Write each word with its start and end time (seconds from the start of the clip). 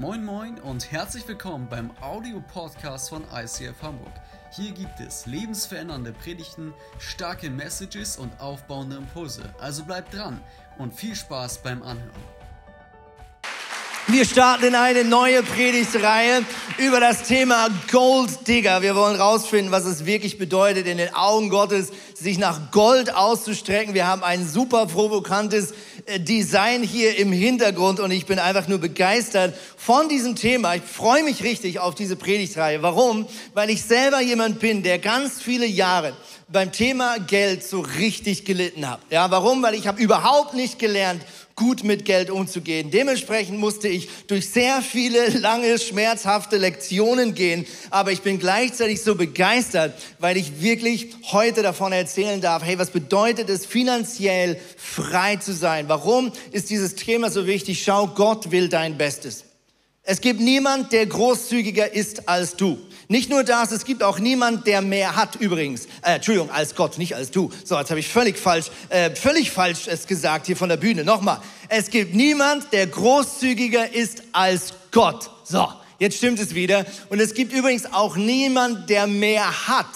Moin 0.00 0.24
Moin 0.24 0.58
und 0.60 0.90
herzlich 0.90 1.28
willkommen 1.28 1.68
beim 1.68 1.90
Audio-Podcast 2.00 3.10
von 3.10 3.22
ICF 3.34 3.82
Hamburg. 3.82 4.14
Hier 4.50 4.72
gibt 4.72 4.98
es 4.98 5.26
lebensverändernde 5.26 6.14
Predigten, 6.14 6.72
starke 6.98 7.50
Messages 7.50 8.16
und 8.16 8.32
aufbauende 8.40 8.96
Impulse. 8.96 9.42
Also 9.60 9.84
bleibt 9.84 10.14
dran 10.14 10.40
und 10.78 10.94
viel 10.94 11.14
Spaß 11.14 11.58
beim 11.58 11.82
Anhören. 11.82 12.22
Wir 14.06 14.24
starten 14.24 14.64
in 14.64 14.74
eine 14.74 15.04
neue 15.04 15.42
Predigtreihe 15.42 16.44
über 16.78 16.98
das 16.98 17.24
Thema 17.24 17.68
Gold 17.92 18.48
Digger. 18.48 18.80
Wir 18.80 18.96
wollen 18.96 19.20
rausfinden, 19.20 19.70
was 19.70 19.84
es 19.84 20.06
wirklich 20.06 20.38
bedeutet, 20.38 20.86
in 20.86 20.96
den 20.96 21.14
Augen 21.14 21.50
Gottes 21.50 21.92
sich 22.14 22.38
nach 22.38 22.70
Gold 22.72 23.14
auszustrecken. 23.14 23.92
Wir 23.94 24.06
haben 24.06 24.24
ein 24.24 24.48
super 24.48 24.86
provokantes 24.86 25.74
Design 26.18 26.82
hier 26.82 27.16
im 27.18 27.30
Hintergrund 27.32 28.00
und 28.00 28.10
ich 28.10 28.26
bin 28.26 28.38
einfach 28.38 28.66
nur 28.66 28.78
begeistert 28.78 29.54
von 29.76 30.08
diesem 30.08 30.34
Thema. 30.34 30.74
Ich 30.74 30.82
freue 30.82 31.22
mich 31.22 31.44
richtig 31.44 31.78
auf 31.78 31.94
diese 31.94 32.16
Predigtreihe. 32.16 32.82
Warum? 32.82 33.26
Weil 33.54 33.70
ich 33.70 33.82
selber 33.82 34.20
jemand 34.20 34.58
bin, 34.58 34.82
der 34.82 34.98
ganz 34.98 35.40
viele 35.40 35.66
Jahre 35.66 36.14
beim 36.48 36.72
Thema 36.72 37.18
Geld 37.18 37.62
so 37.62 37.80
richtig 37.80 38.44
gelitten 38.44 38.88
hat. 38.88 39.00
Ja, 39.10 39.30
warum? 39.30 39.62
Weil 39.62 39.74
ich 39.74 39.86
habe 39.86 40.02
überhaupt 40.02 40.54
nicht 40.54 40.78
gelernt, 40.78 41.22
gut 41.60 41.84
mit 41.84 42.06
Geld 42.06 42.30
umzugehen. 42.30 42.90
Dementsprechend 42.90 43.58
musste 43.58 43.86
ich 43.86 44.08
durch 44.28 44.48
sehr 44.48 44.80
viele 44.80 45.28
lange, 45.28 45.78
schmerzhafte 45.78 46.56
Lektionen 46.56 47.34
gehen. 47.34 47.66
Aber 47.90 48.12
ich 48.12 48.22
bin 48.22 48.38
gleichzeitig 48.38 49.02
so 49.02 49.14
begeistert, 49.14 49.94
weil 50.18 50.38
ich 50.38 50.62
wirklich 50.62 51.08
heute 51.32 51.60
davon 51.60 51.92
erzählen 51.92 52.40
darf, 52.40 52.64
hey, 52.64 52.78
was 52.78 52.90
bedeutet 52.90 53.50
es, 53.50 53.66
finanziell 53.66 54.58
frei 54.78 55.36
zu 55.36 55.52
sein? 55.52 55.86
Warum 55.90 56.32
ist 56.50 56.70
dieses 56.70 56.94
Thema 56.94 57.30
so 57.30 57.46
wichtig? 57.46 57.84
Schau, 57.84 58.06
Gott 58.06 58.50
will 58.50 58.70
dein 58.70 58.96
Bestes. 58.96 59.44
Es 60.02 60.22
gibt 60.22 60.40
niemand, 60.40 60.92
der 60.94 61.04
großzügiger 61.04 61.92
ist 61.92 62.26
als 62.26 62.56
du. 62.56 62.78
Nicht 63.10 63.28
nur 63.28 63.42
das, 63.42 63.72
es 63.72 63.84
gibt 63.84 64.04
auch 64.04 64.20
niemand, 64.20 64.68
der 64.68 64.82
mehr 64.82 65.16
hat 65.16 65.34
übrigens. 65.34 65.86
Äh, 66.02 66.14
Entschuldigung, 66.14 66.48
als 66.52 66.76
Gott, 66.76 66.96
nicht 66.96 67.16
als 67.16 67.32
du. 67.32 67.50
So, 67.64 67.76
jetzt 67.76 67.90
habe 67.90 67.98
ich 67.98 68.06
völlig 68.06 68.38
falsch, 68.38 68.70
äh, 68.88 69.10
völlig 69.16 69.50
falsch 69.50 69.88
es 69.88 70.06
gesagt 70.06 70.46
hier 70.46 70.56
von 70.56 70.68
der 70.68 70.76
Bühne. 70.76 71.02
Nochmal. 71.02 71.40
Es 71.68 71.90
gibt 71.90 72.14
niemand, 72.14 72.72
der 72.72 72.86
großzügiger 72.86 73.92
ist 73.92 74.22
als 74.30 74.74
Gott. 74.92 75.28
So, 75.42 75.66
jetzt 75.98 76.18
stimmt 76.18 76.38
es 76.38 76.54
wieder. 76.54 76.86
Und 77.08 77.18
es 77.18 77.34
gibt 77.34 77.52
übrigens 77.52 77.92
auch 77.92 78.14
niemand, 78.14 78.88
der 78.88 79.08
mehr 79.08 79.66
hat 79.66 79.90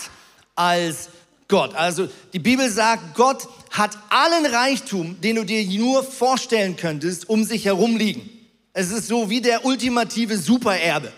als 0.56 1.08
Gott. 1.46 1.72
Also 1.76 2.08
die 2.32 2.40
Bibel 2.40 2.68
sagt, 2.68 3.14
Gott 3.14 3.46
hat 3.70 3.96
allen 4.10 4.46
Reichtum, 4.46 5.20
den 5.20 5.36
du 5.36 5.44
dir 5.44 5.64
nur 5.78 6.02
vorstellen 6.02 6.74
könntest, 6.76 7.28
um 7.28 7.44
sich 7.44 7.66
herum 7.66 7.96
liegen. 7.96 8.28
Es 8.72 8.90
ist 8.90 9.06
so 9.06 9.30
wie 9.30 9.40
der 9.40 9.64
ultimative 9.64 10.36
Supererbe. 10.36 11.12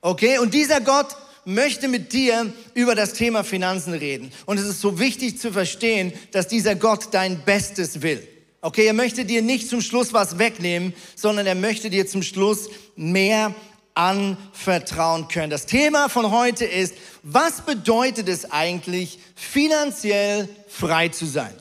Okay? 0.00 0.38
Und 0.38 0.54
dieser 0.54 0.80
Gott 0.80 1.08
möchte 1.44 1.88
mit 1.88 2.12
dir 2.12 2.52
über 2.74 2.94
das 2.94 3.14
Thema 3.14 3.44
Finanzen 3.44 3.94
reden. 3.94 4.32
Und 4.46 4.58
es 4.58 4.66
ist 4.66 4.80
so 4.80 4.98
wichtig 4.98 5.38
zu 5.38 5.52
verstehen, 5.52 6.12
dass 6.30 6.48
dieser 6.48 6.74
Gott 6.74 7.08
dein 7.12 7.44
Bestes 7.44 8.02
will. 8.02 8.26
Okay, 8.60 8.86
er 8.86 8.92
möchte 8.92 9.24
dir 9.24 9.42
nicht 9.42 9.68
zum 9.68 9.80
Schluss 9.80 10.12
was 10.12 10.38
wegnehmen, 10.38 10.94
sondern 11.16 11.46
er 11.46 11.56
möchte 11.56 11.90
dir 11.90 12.06
zum 12.06 12.22
Schluss 12.22 12.68
mehr 12.94 13.54
anvertrauen 13.94 15.28
können. 15.28 15.50
Das 15.50 15.66
Thema 15.66 16.08
von 16.08 16.30
heute 16.30 16.64
ist, 16.64 16.94
was 17.22 17.62
bedeutet 17.62 18.28
es 18.28 18.50
eigentlich, 18.50 19.18
finanziell 19.34 20.48
frei 20.68 21.08
zu 21.08 21.26
sein? 21.26 21.52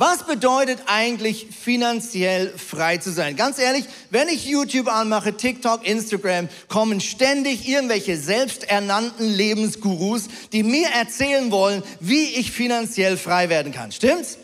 Was 0.00 0.22
bedeutet 0.22 0.78
eigentlich 0.86 1.48
finanziell 1.50 2.56
frei 2.56 2.98
zu 2.98 3.10
sein? 3.10 3.34
Ganz 3.34 3.58
ehrlich, 3.58 3.84
wenn 4.10 4.28
ich 4.28 4.46
YouTube 4.46 4.86
anmache, 4.86 5.36
TikTok, 5.36 5.84
Instagram, 5.84 6.48
kommen 6.68 7.00
ständig 7.00 7.68
irgendwelche 7.68 8.16
selbsternannten 8.16 9.28
Lebensgurus, 9.28 10.28
die 10.52 10.62
mir 10.62 10.86
erzählen 10.90 11.50
wollen, 11.50 11.82
wie 11.98 12.26
ich 12.36 12.52
finanziell 12.52 13.16
frei 13.16 13.48
werden 13.48 13.72
kann. 13.72 13.90
Stimmt's? 13.90 14.38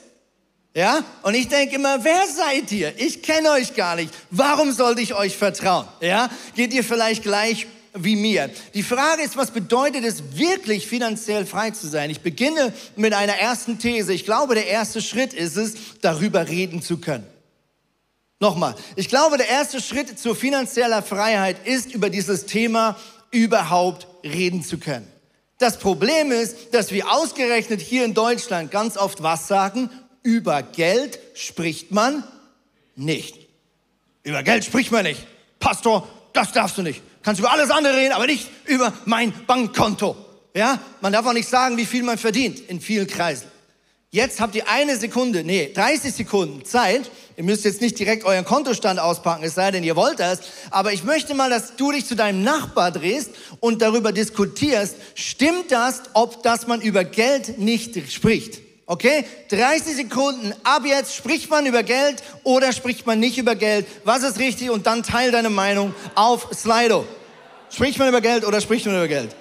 Ja? 0.75 1.05
Und 1.23 1.35
ich 1.35 1.47
denke 1.47 1.77
immer, 1.77 2.03
wer 2.03 2.27
seid 2.27 2.73
ihr? 2.73 2.93
Ich 2.99 3.23
kenne 3.23 3.53
euch 3.53 3.77
gar 3.77 3.95
nicht. 3.95 4.13
Warum 4.33 4.73
sollte 4.73 5.03
ich 5.03 5.15
euch 5.15 5.37
vertrauen? 5.37 5.87
Ja? 6.01 6.31
Geht 6.57 6.75
ihr 6.75 6.83
vielleicht 6.83 7.23
gleich 7.23 7.69
wie 7.95 8.17
mir. 8.17 8.51
Die 8.75 8.83
Frage 8.83 9.23
ist, 9.23 9.37
was 9.37 9.53
bedeutet 9.53 10.05
es 10.05 10.37
wirklich 10.37 10.87
finanziell 10.87 11.47
frei 11.47 11.71
zu 11.71 11.87
sein? 11.87 12.11
Ich 12.11 12.21
beginne 12.21 12.73
mit 12.97 13.15
einer 13.15 13.35
ersten 13.35 13.79
These. 13.79 14.13
Ich 14.13 14.25
glaube, 14.25 14.55
der 14.55 14.67
erste 14.67 15.01
Schritt 15.01 15.33
ist 15.33 15.57
es, 15.57 15.75
darüber 16.01 16.49
reden 16.49 16.83
zu 16.83 16.99
können. 16.99 17.27
Nochmal, 18.41 18.75
ich 18.97 19.09
glaube, 19.09 19.39
der 19.39 19.49
erste 19.49 19.81
Schritt 19.81 20.19
zur 20.19 20.35
finanzieller 20.35 21.03
Freiheit 21.03 21.67
ist, 21.67 21.95
über 21.95 22.11
dieses 22.11 22.47
Thema 22.47 22.99
überhaupt 23.31 24.09
reden 24.25 24.63
zu 24.63 24.79
können. 24.79 25.09
Das 25.59 25.79
Problem 25.79 26.33
ist, 26.33 26.75
dass 26.75 26.91
wir 26.91 27.11
ausgerechnet 27.11 27.81
hier 27.81 28.05
in 28.05 28.13
Deutschland 28.13 28.73
ganz 28.73 28.97
oft 28.97 29.23
was 29.23 29.47
sagen, 29.47 29.89
über 30.25 30.63
Geld 30.63 31.21
spricht 31.35 31.93
man 31.93 32.25
nicht. 32.97 33.39
Über 34.25 34.43
Geld 34.43 34.65
spricht 34.65 34.91
man 34.91 35.05
nicht. 35.05 35.21
Pastor, 35.61 36.09
das 36.33 36.51
darfst 36.51 36.77
du 36.77 36.83
nicht 36.83 37.03
kannst 37.25 37.41
über 37.41 37.51
alles 37.51 37.71
andere 37.71 37.97
reden, 37.97 38.13
aber 38.13 38.27
nicht 38.27 38.49
über 38.67 38.93
mein 39.07 39.33
Bankkonto. 39.47 40.17
Ja, 40.55 40.79
man 41.01 41.13
darf 41.13 41.27
auch 41.27 41.33
nicht 41.33 41.49
sagen, 41.49 41.77
wie 41.77 41.87
viel 41.87 42.05
man 42.05 42.19
verdient 42.19 42.61
in 42.69 42.81
vielen 42.81 43.09
Kreisen. 43.09 43.49
Jetzt 44.11 44.41
habt 44.41 44.55
ihr 44.55 44.69
eine 44.69 44.97
Sekunde, 44.97 45.43
nee, 45.43 45.73
30 45.75 46.15
Sekunden 46.15 46.65
Zeit. 46.65 47.11
Ihr 47.37 47.43
müsst 47.43 47.65
jetzt 47.65 47.81
nicht 47.81 47.99
direkt 47.99 48.25
euren 48.25 48.45
Kontostand 48.45 49.01
auspacken, 49.01 49.43
es 49.43 49.57
sei 49.57 49.73
denn, 49.73 49.83
ihr 49.83 49.97
wollt 49.97 50.21
das. 50.21 50.39
Aber 50.71 50.93
ich 50.93 51.03
möchte 51.03 51.35
mal, 51.35 51.51
dass 51.51 51.75
du 51.75 51.91
dich 51.91 52.07
zu 52.07 52.15
deinem 52.15 52.45
Nachbar 52.45 52.93
drehst 52.93 53.31
und 53.59 53.83
darüber 53.83 54.13
diskutierst, 54.13 54.95
stimmt 55.17 55.73
das, 55.73 56.03
ob 56.13 56.45
das 56.45 56.69
man 56.69 56.81
über 56.81 57.03
Geld 57.03 57.59
nicht 57.59 58.13
spricht? 58.13 58.64
Okay? 58.87 59.25
30 59.49 59.97
Sekunden. 59.97 60.55
Ab 60.63 60.83
jetzt 60.85 61.15
spricht 61.15 61.51
man 61.51 61.67
über 61.67 61.83
Geld 61.83 62.23
oder 62.43 62.73
spricht 62.73 63.07
man 63.07 63.21
nicht 63.21 63.39
über 63.39 63.55
Geld. 63.55 63.87
Was 64.05 64.23
ist 64.23 64.39
richtig? 64.39 64.71
Und 64.71 64.87
dann 64.87 65.03
teil 65.03 65.31
deine 65.31 65.51
Meinung 65.51 65.95
auf 66.15 66.49
Slido. 66.53 67.07
Spricht 67.71 67.99
man 67.99 68.09
über 68.09 68.21
Geld 68.21 68.45
oder 68.45 68.61
spricht 68.61 68.87
man 68.87 68.97
über 68.97 69.09
Geld? 69.09 69.35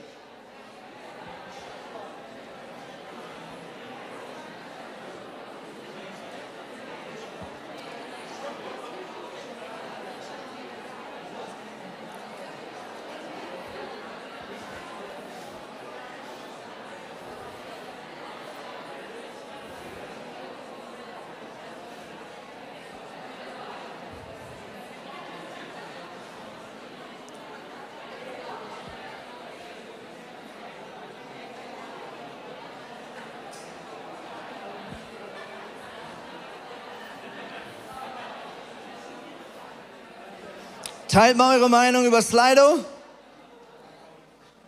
Teilt 41.14 41.38
mal 41.38 41.60
eure 41.60 41.70
Meinung 41.70 42.06
über 42.06 42.24
Slido. 42.24 42.84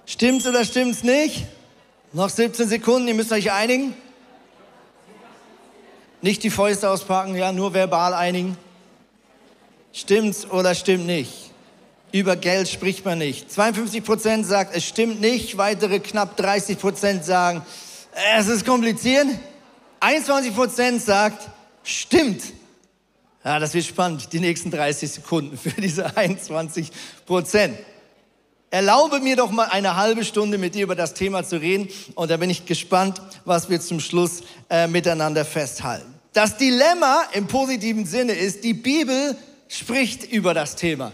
Stimmt's 0.06 0.46
oder 0.46 0.64
stimmt's 0.64 1.02
nicht? 1.02 1.48
Noch 2.14 2.30
17 2.30 2.68
Sekunden, 2.68 3.08
ihr 3.08 3.16
müsst 3.16 3.32
euch 3.32 3.52
einigen. 3.52 3.96
Nicht 6.22 6.44
die 6.44 6.52
Fäuste 6.52 6.88
auspacken, 6.88 7.34
ja, 7.34 7.52
nur 7.52 7.74
verbal 7.74 8.14
einigen. 8.14 8.60
Stimmt's 9.92 10.46
oder 10.52 10.76
stimmt 10.76 11.08
nicht? 11.08 11.50
Über 12.12 12.36
Geld 12.36 12.70
spricht 12.70 13.04
man 13.06 13.18
nicht. 13.18 13.52
52 13.52 14.04
Prozent 14.04 14.46
sagt, 14.46 14.76
es 14.76 14.86
stimmt 14.86 15.22
nicht. 15.22 15.58
Weitere 15.58 16.00
knapp 16.00 16.38
30 16.38 16.78
Prozent 16.78 17.26
sagen, 17.26 17.66
es 18.38 18.46
ist 18.50 18.68
kompliziert. 18.68 19.26
21 20.00 20.54
Prozent 20.54 21.02
sagt, 21.02 21.50
stimmt. 21.84 22.44
Ja, 23.46 23.60
das 23.60 23.76
wird 23.76 23.86
spannend, 23.86 24.34
die 24.34 24.40
nächsten 24.40 24.72
30 24.72 25.12
Sekunden 25.12 25.56
für 25.56 25.70
diese 25.80 26.18
21 26.18 26.90
Prozent. 27.28 27.78
Erlaube 28.72 29.20
mir 29.20 29.36
doch 29.36 29.52
mal 29.52 29.66
eine 29.66 29.96
halbe 29.96 30.26
Stunde 30.26 30.58
mit 30.58 30.74
dir 30.74 30.84
über 30.84 30.96
das 30.96 31.14
Thema 31.14 31.44
zu 31.44 31.62
reden 31.62 31.88
und 32.16 32.32
da 32.32 32.38
bin 32.38 32.50
ich 32.50 32.66
gespannt, 32.66 33.22
was 33.46 33.70
wir 33.70 33.80
zum 33.80 34.00
Schluss 34.00 34.42
äh, 34.72 34.88
miteinander 34.88 35.46
festhalten. 35.46 36.12
Das 36.34 36.58
Dilemma 36.58 37.24
im 37.34 37.46
positiven 37.46 38.08
Sinne 38.08 38.34
ist, 38.34 38.64
die 38.64 38.74
Bibel 38.74 39.38
spricht 39.68 40.24
über 40.24 40.56
das 40.56 40.76
Thema 40.76 41.12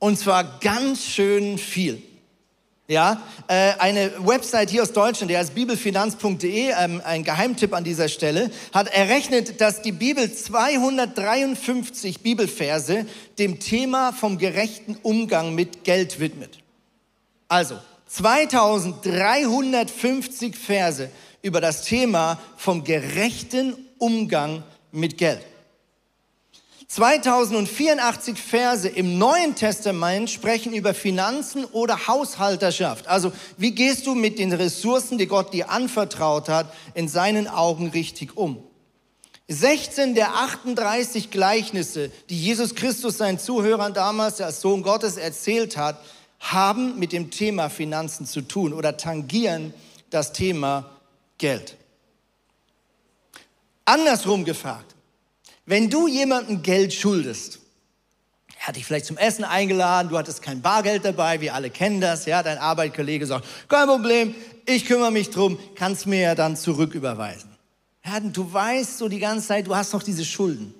und 0.00 0.18
zwar 0.18 0.58
ganz 0.58 1.04
schön 1.04 1.56
viel. 1.56 2.02
Ja, 2.90 3.20
äh, 3.48 3.74
eine 3.78 4.10
Website 4.26 4.70
hier 4.70 4.82
aus 4.82 4.94
Deutschland, 4.94 5.30
die 5.30 5.36
heißt 5.36 5.54
bibelfinanz.de, 5.54 6.70
ähm, 6.70 7.02
ein 7.04 7.22
Geheimtipp 7.22 7.74
an 7.74 7.84
dieser 7.84 8.08
Stelle, 8.08 8.50
hat 8.72 8.88
errechnet, 8.88 9.60
dass 9.60 9.82
die 9.82 9.92
Bibel 9.92 10.32
253 10.32 12.22
Bibelverse 12.22 13.04
dem 13.38 13.60
Thema 13.60 14.14
vom 14.14 14.38
gerechten 14.38 14.96
Umgang 15.02 15.54
mit 15.54 15.84
Geld 15.84 16.18
widmet. 16.18 16.60
Also 17.46 17.78
2350 18.06 20.56
Verse 20.56 21.10
über 21.42 21.60
das 21.60 21.84
Thema 21.84 22.38
vom 22.56 22.84
gerechten 22.84 23.74
Umgang 23.98 24.62
mit 24.92 25.18
Geld. 25.18 25.42
2084 26.88 28.38
Verse 28.38 28.88
im 28.88 29.18
Neuen 29.18 29.54
Testament 29.54 30.30
sprechen 30.30 30.72
über 30.72 30.94
Finanzen 30.94 31.66
oder 31.66 32.08
Haushalterschaft. 32.08 33.06
Also 33.06 33.30
wie 33.58 33.72
gehst 33.72 34.06
du 34.06 34.14
mit 34.14 34.38
den 34.38 34.54
Ressourcen, 34.54 35.18
die 35.18 35.26
Gott 35.26 35.52
dir 35.52 35.70
anvertraut 35.70 36.48
hat, 36.48 36.72
in 36.94 37.06
seinen 37.06 37.46
Augen 37.46 37.88
richtig 37.88 38.38
um? 38.38 38.62
16 39.48 40.14
der 40.14 40.34
38 40.34 41.30
Gleichnisse, 41.30 42.10
die 42.30 42.42
Jesus 42.42 42.74
Christus 42.74 43.18
seinen 43.18 43.38
Zuhörern 43.38 43.92
damals 43.92 44.40
als 44.40 44.62
Sohn 44.62 44.82
Gottes 44.82 45.18
erzählt 45.18 45.76
hat, 45.76 46.02
haben 46.40 46.98
mit 46.98 47.12
dem 47.12 47.30
Thema 47.30 47.68
Finanzen 47.68 48.24
zu 48.24 48.40
tun 48.40 48.72
oder 48.72 48.96
tangieren 48.96 49.74
das 50.08 50.32
Thema 50.32 50.90
Geld. 51.36 51.76
Andersrum 53.84 54.44
gefragt, 54.44 54.94
wenn 55.68 55.90
du 55.90 56.08
jemandem 56.08 56.62
Geld 56.62 56.94
schuldest, 56.94 57.58
er 58.58 58.68
hat 58.68 58.76
dich 58.76 58.86
vielleicht 58.86 59.04
zum 59.04 59.18
Essen 59.18 59.44
eingeladen, 59.44 60.08
du 60.08 60.16
hattest 60.16 60.40
kein 60.40 60.62
Bargeld 60.62 61.04
dabei, 61.04 61.42
wir 61.42 61.54
alle 61.54 61.68
kennen 61.68 62.00
das, 62.00 62.24
ja, 62.24 62.42
dein 62.42 62.56
Arbeitskollege 62.56 63.26
sagt, 63.26 63.46
kein 63.68 63.86
Problem, 63.86 64.34
ich 64.64 64.86
kümmere 64.86 65.12
mich 65.12 65.28
drum, 65.28 65.58
kannst 65.74 66.06
mir 66.06 66.20
ja 66.20 66.34
dann 66.34 66.56
zurücküberweisen. 66.56 67.50
Ja, 68.02 68.18
du 68.18 68.50
weißt 68.50 68.96
so 68.96 69.08
die 69.08 69.18
ganze 69.18 69.48
Zeit, 69.48 69.66
du 69.66 69.76
hast 69.76 69.92
doch 69.92 70.02
diese 70.02 70.24
Schulden. 70.24 70.72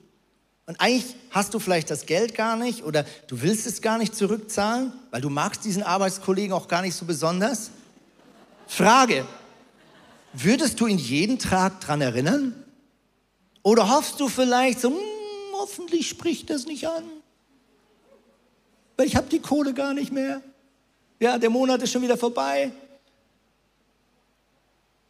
Und 0.64 0.80
eigentlich 0.80 1.14
hast 1.32 1.52
du 1.52 1.58
vielleicht 1.58 1.90
das 1.90 2.06
Geld 2.06 2.34
gar 2.34 2.56
nicht 2.56 2.82
oder 2.82 3.04
du 3.26 3.42
willst 3.42 3.66
es 3.66 3.82
gar 3.82 3.98
nicht 3.98 4.16
zurückzahlen, 4.16 4.92
weil 5.10 5.20
du 5.20 5.28
magst 5.28 5.66
diesen 5.66 5.82
Arbeitskollegen 5.82 6.54
auch 6.54 6.66
gar 6.66 6.80
nicht 6.80 6.94
so 6.94 7.04
besonders. 7.04 7.70
Frage, 8.66 9.26
würdest 10.32 10.80
du 10.80 10.86
ihn 10.86 10.98
jeden 10.98 11.38
Tag 11.38 11.80
dran 11.82 12.00
erinnern? 12.00 12.54
Oder 13.62 13.88
hoffst 13.88 14.20
du 14.20 14.28
vielleicht 14.28 14.80
so, 14.80 14.90
hm, 14.90 14.96
hoffentlich 15.54 16.08
spricht 16.08 16.50
das 16.50 16.66
nicht 16.66 16.86
an, 16.86 17.04
weil 18.96 19.06
ich 19.06 19.16
habe 19.16 19.28
die 19.28 19.40
Kohle 19.40 19.74
gar 19.74 19.94
nicht 19.94 20.12
mehr. 20.12 20.42
Ja, 21.20 21.38
der 21.38 21.50
Monat 21.50 21.82
ist 21.82 21.92
schon 21.92 22.02
wieder 22.02 22.16
vorbei. 22.16 22.70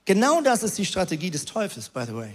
Genau 0.05 0.41
das 0.41 0.63
ist 0.63 0.79
die 0.79 0.87
Strategie 0.87 1.31
des 1.31 1.45
Teufels, 1.45 1.89
by 1.89 2.05
the 2.07 2.15
way. 2.15 2.33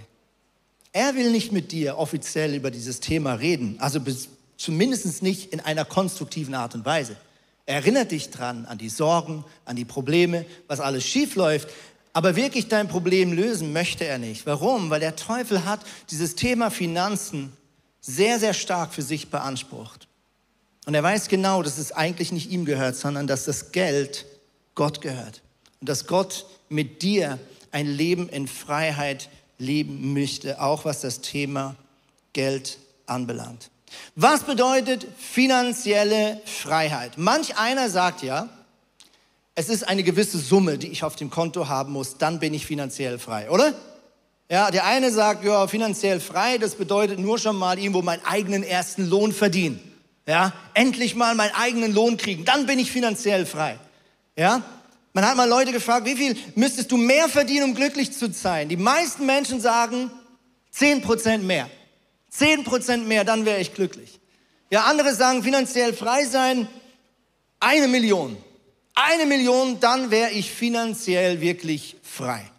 Er 0.92 1.16
will 1.16 1.32
nicht 1.32 1.50
mit 1.50 1.72
dir 1.72 1.98
offiziell 1.98 2.54
über 2.54 2.70
dieses 2.70 3.00
Thema 3.00 3.34
reden, 3.34 3.76
also 3.80 3.98
zumindest 4.56 5.24
nicht 5.24 5.52
in 5.52 5.58
einer 5.58 5.84
konstruktiven 5.84 6.54
Art 6.54 6.76
und 6.76 6.84
Weise. 6.84 7.16
Er 7.66 7.76
erinnert 7.76 8.12
dich 8.12 8.30
dran 8.30 8.66
an 8.66 8.78
die 8.78 8.88
Sorgen, 8.88 9.44
an 9.64 9.74
die 9.74 9.84
Probleme, 9.84 10.44
was 10.68 10.78
alles 10.78 11.04
schief 11.04 11.34
läuft, 11.34 11.68
aber 12.14 12.36
wirklich 12.36 12.68
dein 12.68 12.88
Problem 12.88 13.32
lösen 13.32 13.72
möchte 13.72 14.06
er 14.06 14.18
nicht. 14.18 14.46
Warum? 14.46 14.88
Weil 14.88 15.00
der 15.00 15.16
Teufel 15.16 15.64
hat 15.64 15.80
dieses 16.10 16.36
Thema 16.36 16.70
Finanzen 16.70 17.52
sehr, 18.00 18.38
sehr 18.38 18.54
stark 18.54 18.94
für 18.94 19.02
sich 19.02 19.30
beansprucht. 19.30 20.06
Und 20.86 20.94
er 20.94 21.02
weiß 21.02 21.28
genau, 21.28 21.62
dass 21.62 21.76
es 21.76 21.90
eigentlich 21.92 22.30
nicht 22.30 22.50
ihm 22.50 22.64
gehört, 22.64 22.96
sondern 22.96 23.26
dass 23.26 23.44
das 23.44 23.72
Geld 23.72 24.26
Gott 24.76 25.00
gehört. 25.00 25.42
Und 25.80 25.88
dass 25.88 26.06
Gott 26.06 26.46
mit 26.68 27.02
dir 27.02 27.38
ein 27.72 27.86
Leben 27.86 28.28
in 28.28 28.46
Freiheit 28.46 29.28
leben 29.58 30.12
möchte, 30.12 30.60
auch 30.60 30.84
was 30.84 31.00
das 31.00 31.20
Thema 31.20 31.74
Geld 32.32 32.78
anbelangt. 33.06 33.70
Was 34.14 34.44
bedeutet 34.44 35.06
finanzielle 35.18 36.40
Freiheit? 36.44 37.18
Manch 37.18 37.58
einer 37.58 37.90
sagt 37.90 38.22
ja, 38.22 38.48
es 39.54 39.68
ist 39.68 39.86
eine 39.86 40.02
gewisse 40.02 40.38
Summe, 40.38 40.78
die 40.78 40.88
ich 40.88 41.04
auf 41.04 41.16
dem 41.16 41.30
Konto 41.30 41.68
haben 41.68 41.92
muss, 41.92 42.18
dann 42.18 42.40
bin 42.40 42.54
ich 42.54 42.66
finanziell 42.66 43.18
frei, 43.18 43.50
oder? 43.50 43.74
Ja, 44.50 44.70
der 44.70 44.84
eine 44.84 45.10
sagt, 45.10 45.44
ja, 45.44 45.66
finanziell 45.66 46.20
frei, 46.20 46.58
das 46.58 46.74
bedeutet 46.74 47.18
nur 47.18 47.38
schon 47.38 47.56
mal 47.56 47.78
irgendwo 47.78 48.02
meinen 48.02 48.24
eigenen 48.24 48.62
ersten 48.62 49.08
Lohn 49.08 49.32
verdienen. 49.32 49.80
Ja, 50.26 50.52
endlich 50.72 51.14
mal 51.14 51.34
meinen 51.34 51.54
eigenen 51.54 51.92
Lohn 51.92 52.16
kriegen, 52.16 52.44
dann 52.44 52.66
bin 52.66 52.78
ich 52.78 52.90
finanziell 52.90 53.46
frei. 53.46 53.78
Ja, 54.36 54.62
man 55.12 55.26
hat 55.26 55.36
mal 55.36 55.48
Leute 55.48 55.70
gefragt, 55.70 56.06
wie 56.06 56.16
viel 56.16 56.36
müsstest 56.56 56.90
du 56.90 56.96
mehr 56.96 57.28
verdienen, 57.28 57.64
um 57.64 57.74
glücklich 57.74 58.12
zu 58.12 58.32
sein? 58.32 58.68
Die 58.68 58.76
meisten 58.76 59.26
Menschen 59.26 59.60
sagen 59.60 60.10
10% 60.74 61.38
mehr. 61.38 61.70
10% 62.36 63.04
mehr, 63.04 63.24
dann 63.24 63.44
wäre 63.44 63.60
ich 63.60 63.74
glücklich. 63.74 64.18
Ja, 64.70 64.84
andere 64.84 65.14
sagen 65.14 65.44
finanziell 65.44 65.92
frei 65.92 66.24
sein, 66.24 66.66
eine 67.60 67.86
Million 67.86 68.36
eine 68.94 69.26
Million, 69.26 69.80
dann 69.80 70.10
wäre 70.10 70.30
ich 70.30 70.50
finanziell 70.50 71.40
wirklich 71.40 71.96
frei. 72.02 72.50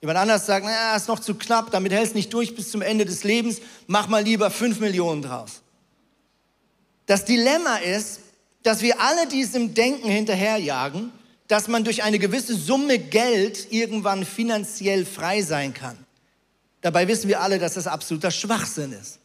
Jemand 0.00 0.18
anders 0.18 0.46
sagt, 0.46 0.64
naja, 0.64 0.96
ist 0.96 1.08
noch 1.08 1.20
zu 1.20 1.34
knapp, 1.34 1.70
damit 1.70 1.92
hältst 1.92 2.14
nicht 2.14 2.32
durch 2.32 2.54
bis 2.54 2.70
zum 2.70 2.82
Ende 2.82 3.04
des 3.04 3.22
Lebens, 3.22 3.60
mach 3.86 4.08
mal 4.08 4.22
lieber 4.22 4.50
fünf 4.50 4.80
Millionen 4.80 5.22
draus. 5.22 5.62
Das 7.06 7.24
Dilemma 7.24 7.76
ist, 7.76 8.20
dass 8.62 8.82
wir 8.82 9.00
alle 9.00 9.26
diesem 9.26 9.74
Denken 9.74 10.08
hinterherjagen, 10.08 11.12
dass 11.48 11.68
man 11.68 11.84
durch 11.84 12.02
eine 12.02 12.18
gewisse 12.18 12.54
Summe 12.54 12.98
Geld 12.98 13.72
irgendwann 13.72 14.24
finanziell 14.24 15.04
frei 15.04 15.42
sein 15.42 15.74
kann. 15.74 15.98
Dabei 16.80 17.08
wissen 17.08 17.28
wir 17.28 17.40
alle, 17.40 17.58
dass 17.58 17.74
das 17.74 17.86
absoluter 17.86 18.30
Schwachsinn 18.30 18.92
ist 18.92 19.20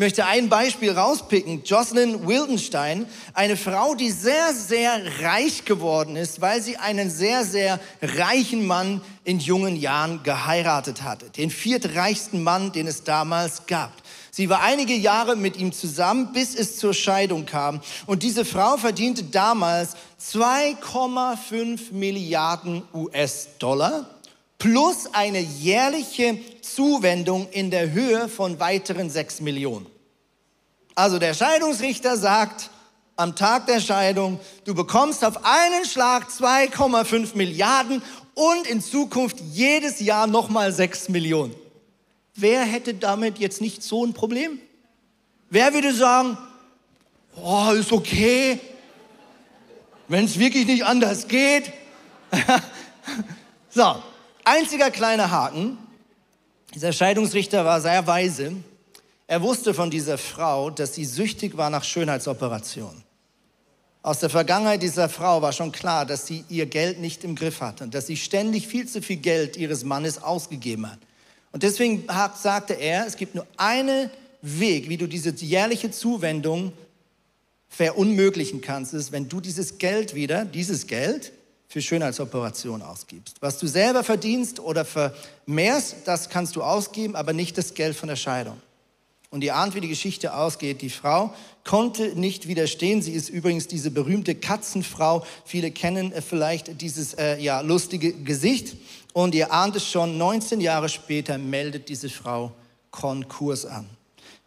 möchte 0.00 0.24
ein 0.24 0.48
Beispiel 0.48 0.92
rauspicken. 0.92 1.62
Jocelyn 1.62 2.26
Wildenstein, 2.26 3.04
eine 3.34 3.58
Frau, 3.58 3.94
die 3.94 4.10
sehr, 4.10 4.54
sehr 4.54 4.98
reich 5.20 5.66
geworden 5.66 6.16
ist, 6.16 6.40
weil 6.40 6.62
sie 6.62 6.78
einen 6.78 7.10
sehr, 7.10 7.44
sehr 7.44 7.78
reichen 8.00 8.66
Mann 8.66 9.02
in 9.24 9.40
jungen 9.40 9.76
Jahren 9.76 10.22
geheiratet 10.22 11.02
hatte. 11.02 11.28
Den 11.28 11.50
viertreichsten 11.50 12.42
Mann, 12.42 12.72
den 12.72 12.86
es 12.86 13.04
damals 13.04 13.66
gab. 13.66 13.92
Sie 14.30 14.48
war 14.48 14.62
einige 14.62 14.94
Jahre 14.94 15.36
mit 15.36 15.58
ihm 15.58 15.70
zusammen, 15.70 16.32
bis 16.32 16.54
es 16.54 16.78
zur 16.78 16.94
Scheidung 16.94 17.44
kam. 17.44 17.82
Und 18.06 18.22
diese 18.22 18.46
Frau 18.46 18.78
verdiente 18.78 19.24
damals 19.24 19.96
2,5 20.18 21.92
Milliarden 21.92 22.84
US-Dollar 22.94 24.06
plus 24.60 25.12
eine 25.12 25.40
jährliche 25.40 26.38
Zuwendung 26.60 27.48
in 27.50 27.72
der 27.72 27.90
Höhe 27.90 28.28
von 28.28 28.60
weiteren 28.60 29.10
6 29.10 29.40
Millionen. 29.40 29.86
Also 30.94 31.18
der 31.18 31.34
Scheidungsrichter 31.34 32.16
sagt 32.16 32.70
am 33.16 33.34
Tag 33.34 33.66
der 33.66 33.80
Scheidung, 33.80 34.38
du 34.64 34.74
bekommst 34.74 35.24
auf 35.24 35.44
einen 35.44 35.84
Schlag 35.84 36.28
2,5 36.28 37.36
Milliarden 37.36 38.02
und 38.34 38.66
in 38.66 38.80
Zukunft 38.80 39.38
jedes 39.52 39.98
Jahr 40.00 40.26
nochmal 40.26 40.72
6 40.72 41.08
Millionen. 41.08 41.54
Wer 42.34 42.62
hätte 42.62 42.94
damit 42.94 43.38
jetzt 43.38 43.60
nicht 43.60 43.82
so 43.82 44.04
ein 44.04 44.12
Problem? 44.12 44.58
Wer 45.48 45.72
würde 45.72 45.94
sagen, 45.94 46.38
oh, 47.42 47.72
ist 47.72 47.92
okay, 47.92 48.60
wenn 50.08 50.26
es 50.26 50.38
wirklich 50.38 50.66
nicht 50.66 50.84
anders 50.84 51.28
geht? 51.28 51.72
so, 53.70 54.02
Einziger 54.50 54.90
kleiner 54.90 55.30
Haken. 55.30 55.78
Dieser 56.74 56.92
Scheidungsrichter 56.92 57.64
war 57.64 57.80
sehr 57.80 58.04
weise. 58.08 58.52
Er 59.28 59.42
wusste 59.42 59.74
von 59.74 59.92
dieser 59.92 60.18
Frau, 60.18 60.70
dass 60.70 60.92
sie 60.92 61.04
süchtig 61.04 61.56
war 61.56 61.70
nach 61.70 61.84
Schönheitsoperationen. 61.84 63.04
Aus 64.02 64.18
der 64.18 64.28
Vergangenheit 64.28 64.82
dieser 64.82 65.08
Frau 65.08 65.40
war 65.40 65.52
schon 65.52 65.70
klar, 65.70 66.04
dass 66.04 66.26
sie 66.26 66.44
ihr 66.48 66.66
Geld 66.66 66.98
nicht 66.98 67.22
im 67.22 67.36
Griff 67.36 67.60
hatte 67.60 67.84
und 67.84 67.94
dass 67.94 68.08
sie 68.08 68.16
ständig 68.16 68.66
viel 68.66 68.88
zu 68.88 69.02
viel 69.02 69.18
Geld 69.18 69.56
ihres 69.56 69.84
Mannes 69.84 70.20
ausgegeben 70.20 70.90
hat. 70.90 70.98
Und 71.52 71.62
deswegen 71.62 72.08
sagte 72.34 72.72
er, 72.72 73.06
es 73.06 73.16
gibt 73.16 73.36
nur 73.36 73.46
einen 73.56 74.10
Weg, 74.42 74.88
wie 74.88 74.96
du 74.96 75.06
diese 75.06 75.30
jährliche 75.30 75.92
Zuwendung 75.92 76.72
verunmöglichen 77.68 78.62
kannst, 78.62 78.94
ist, 78.94 79.12
wenn 79.12 79.28
du 79.28 79.40
dieses 79.40 79.78
Geld 79.78 80.16
wieder, 80.16 80.44
dieses 80.44 80.88
Geld, 80.88 81.30
für 81.70 81.80
Schönheitsoperationen 81.80 82.84
ausgibst. 82.84 83.36
Was 83.40 83.58
du 83.58 83.68
selber 83.68 84.02
verdienst 84.02 84.58
oder 84.58 84.84
vermehrst, 84.84 85.98
das 86.04 86.28
kannst 86.28 86.56
du 86.56 86.64
ausgeben, 86.64 87.14
aber 87.14 87.32
nicht 87.32 87.56
das 87.56 87.74
Geld 87.74 87.94
von 87.96 88.08
der 88.08 88.16
Scheidung. 88.16 88.60
Und 89.30 89.44
ihr 89.44 89.54
ahnt, 89.54 89.76
wie 89.76 89.80
die 89.80 89.88
Geschichte 89.88 90.34
ausgeht. 90.34 90.82
Die 90.82 90.90
Frau 90.90 91.32
konnte 91.64 92.18
nicht 92.18 92.48
widerstehen. 92.48 93.02
Sie 93.02 93.12
ist 93.12 93.28
übrigens 93.28 93.68
diese 93.68 93.92
berühmte 93.92 94.34
Katzenfrau. 94.34 95.24
Viele 95.44 95.70
kennen 95.70 96.10
äh, 96.12 96.20
vielleicht 96.20 96.80
dieses 96.80 97.14
äh, 97.14 97.38
ja, 97.38 97.60
lustige 97.60 98.14
Gesicht. 98.14 98.76
Und 99.12 99.36
ihr 99.36 99.52
ahnt 99.52 99.76
es 99.76 99.88
schon, 99.88 100.18
19 100.18 100.60
Jahre 100.60 100.88
später 100.88 101.38
meldet 101.38 101.88
diese 101.88 102.08
Frau 102.08 102.50
Konkurs 102.90 103.64
an. 103.64 103.88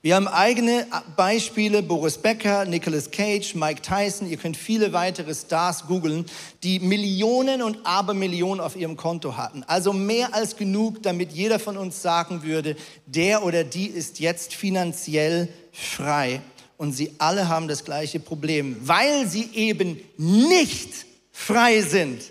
Wir 0.06 0.16
haben 0.16 0.28
eigene 0.28 0.86
Beispiele, 1.16 1.82
Boris 1.82 2.18
Becker, 2.18 2.66
Nicolas 2.66 3.10
Cage, 3.10 3.56
Mike 3.56 3.82
Tyson, 3.82 4.30
ihr 4.30 4.36
könnt 4.36 4.58
viele 4.58 4.92
weitere 4.92 5.34
Stars 5.34 5.88
googeln, 5.88 6.26
die 6.62 6.82
Millionen 6.82 7.62
und 7.62 7.78
Abermillionen 7.86 8.60
auf 8.60 8.76
ihrem 8.76 8.98
Konto 8.98 9.38
hatten. 9.38 9.64
Also 9.64 9.94
mehr 9.94 10.34
als 10.34 10.58
genug, 10.58 11.02
damit 11.04 11.32
jeder 11.32 11.58
von 11.58 11.78
uns 11.78 12.02
sagen 12.02 12.44
würde, 12.44 12.76
der 13.06 13.46
oder 13.46 13.64
die 13.64 13.88
ist 13.88 14.20
jetzt 14.20 14.54
finanziell 14.54 15.48
frei. 15.72 16.42
Und 16.76 16.92
sie 16.92 17.14
alle 17.20 17.48
haben 17.48 17.70
das 17.70 17.86
gleiche 17.86 18.20
Problem, 18.20 18.76
weil 18.82 19.26
sie 19.26 19.52
eben 19.54 20.02
nicht 20.18 21.06
frei 21.32 21.80
sind 21.80 22.22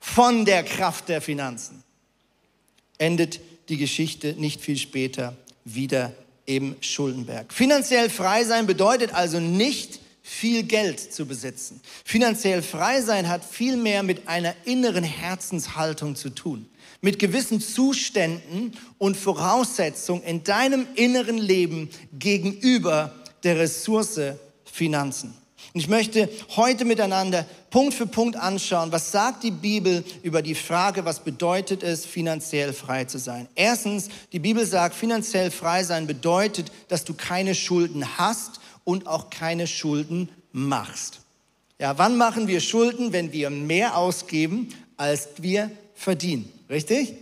von 0.00 0.44
der 0.44 0.64
Kraft 0.64 1.08
der 1.08 1.20
Finanzen. 1.20 1.84
Endet 2.98 3.38
die 3.68 3.76
Geschichte 3.76 4.34
nicht 4.36 4.60
viel 4.60 4.76
später 4.76 5.36
wieder 5.64 6.12
im 6.56 6.76
Schuldenberg. 6.80 7.52
Finanziell 7.52 8.10
frei 8.10 8.44
sein 8.44 8.66
bedeutet 8.66 9.14
also 9.14 9.40
nicht 9.40 10.00
viel 10.22 10.62
Geld 10.62 11.00
zu 11.00 11.26
besitzen. 11.26 11.80
Finanziell 12.04 12.62
frei 12.62 13.02
sein 13.02 13.28
hat 13.28 13.44
viel 13.44 13.76
mehr 13.76 14.02
mit 14.02 14.28
einer 14.28 14.54
inneren 14.64 15.04
Herzenshaltung 15.04 16.14
zu 16.14 16.30
tun, 16.30 16.66
mit 17.00 17.18
gewissen 17.18 17.60
Zuständen 17.60 18.72
und 18.98 19.16
Voraussetzungen 19.16 20.22
in 20.22 20.44
deinem 20.44 20.86
inneren 20.94 21.38
Leben 21.38 21.90
gegenüber 22.12 23.12
der 23.42 23.58
Ressource 23.58 24.20
Finanzen. 24.64 25.41
Und 25.74 25.80
ich 25.80 25.88
möchte 25.88 26.28
heute 26.56 26.84
miteinander 26.84 27.46
Punkt 27.70 27.94
für 27.94 28.06
Punkt 28.06 28.36
anschauen, 28.36 28.92
was 28.92 29.10
sagt 29.10 29.42
die 29.42 29.50
Bibel 29.50 30.04
über 30.22 30.42
die 30.42 30.54
Frage, 30.54 31.06
was 31.06 31.20
bedeutet 31.20 31.82
es, 31.82 32.04
finanziell 32.04 32.74
frei 32.74 33.06
zu 33.06 33.18
sein. 33.18 33.48
Erstens, 33.54 34.08
die 34.32 34.38
Bibel 34.38 34.66
sagt, 34.66 34.94
finanziell 34.94 35.50
frei 35.50 35.82
sein 35.82 36.06
bedeutet, 36.06 36.70
dass 36.88 37.04
du 37.04 37.14
keine 37.14 37.54
Schulden 37.54 38.18
hast 38.18 38.60
und 38.84 39.06
auch 39.06 39.30
keine 39.30 39.66
Schulden 39.66 40.28
machst. 40.52 41.20
Ja, 41.78 41.96
wann 41.96 42.18
machen 42.18 42.48
wir 42.48 42.60
Schulden? 42.60 43.14
Wenn 43.14 43.32
wir 43.32 43.48
mehr 43.48 43.96
ausgeben, 43.96 44.68
als 44.98 45.28
wir 45.38 45.70
verdienen. 45.94 46.52
Richtig? 46.68 47.14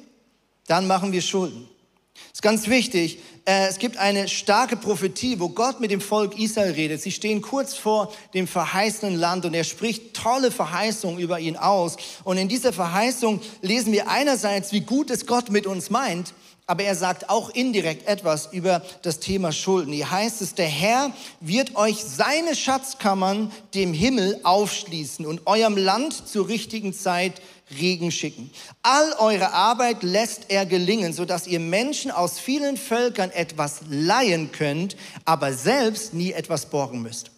Dann 0.66 0.88
machen 0.88 1.12
wir 1.12 1.22
Schulden. 1.22 1.68
Das 2.14 2.32
ist 2.34 2.42
ganz 2.42 2.68
wichtig. 2.68 3.18
Äh, 3.44 3.68
es 3.68 3.78
gibt 3.78 3.96
eine 3.96 4.28
starke 4.28 4.76
Prophetie, 4.76 5.40
wo 5.40 5.48
Gott 5.48 5.80
mit 5.80 5.90
dem 5.90 6.00
Volk 6.00 6.38
Israel 6.38 6.72
redet. 6.72 7.00
Sie 7.00 7.12
stehen 7.12 7.40
kurz 7.40 7.74
vor 7.74 8.12
dem 8.34 8.46
verheißenen 8.46 9.16
Land 9.16 9.44
und 9.44 9.54
er 9.54 9.64
spricht 9.64 10.14
tolle 10.14 10.50
Verheißungen 10.50 11.18
über 11.18 11.40
ihn 11.40 11.56
aus. 11.56 11.96
Und 12.24 12.36
in 12.36 12.48
dieser 12.48 12.72
Verheißung 12.72 13.40
lesen 13.62 13.92
wir 13.92 14.08
einerseits, 14.08 14.72
wie 14.72 14.80
gut 14.80 15.10
es 15.10 15.26
Gott 15.26 15.50
mit 15.50 15.66
uns 15.66 15.90
meint, 15.90 16.34
aber 16.66 16.84
er 16.84 16.94
sagt 16.94 17.30
auch 17.30 17.50
indirekt 17.50 18.06
etwas 18.06 18.52
über 18.52 18.80
das 19.02 19.18
Thema 19.18 19.50
Schulden. 19.50 19.92
Hier 19.92 20.08
heißt 20.08 20.40
es, 20.40 20.54
der 20.54 20.68
Herr 20.68 21.10
wird 21.40 21.74
euch 21.74 21.96
seine 21.96 22.54
Schatzkammern 22.54 23.50
dem 23.74 23.92
Himmel 23.92 24.38
aufschließen 24.44 25.26
und 25.26 25.48
eurem 25.48 25.76
Land 25.76 26.28
zur 26.28 26.46
richtigen 26.46 26.92
Zeit 26.92 27.42
Regen 27.78 28.10
schicken. 28.10 28.50
All 28.82 29.12
eure 29.18 29.52
Arbeit 29.52 30.02
lässt 30.02 30.46
er 30.48 30.66
gelingen, 30.66 31.12
sodass 31.12 31.46
ihr 31.46 31.60
Menschen 31.60 32.10
aus 32.10 32.38
vielen 32.38 32.76
Völkern 32.76 33.30
etwas 33.30 33.80
leihen 33.88 34.52
könnt, 34.52 34.96
aber 35.24 35.52
selbst 35.52 36.14
nie 36.14 36.32
etwas 36.32 36.66
borgen 36.66 37.02
müsst. 37.02 37.30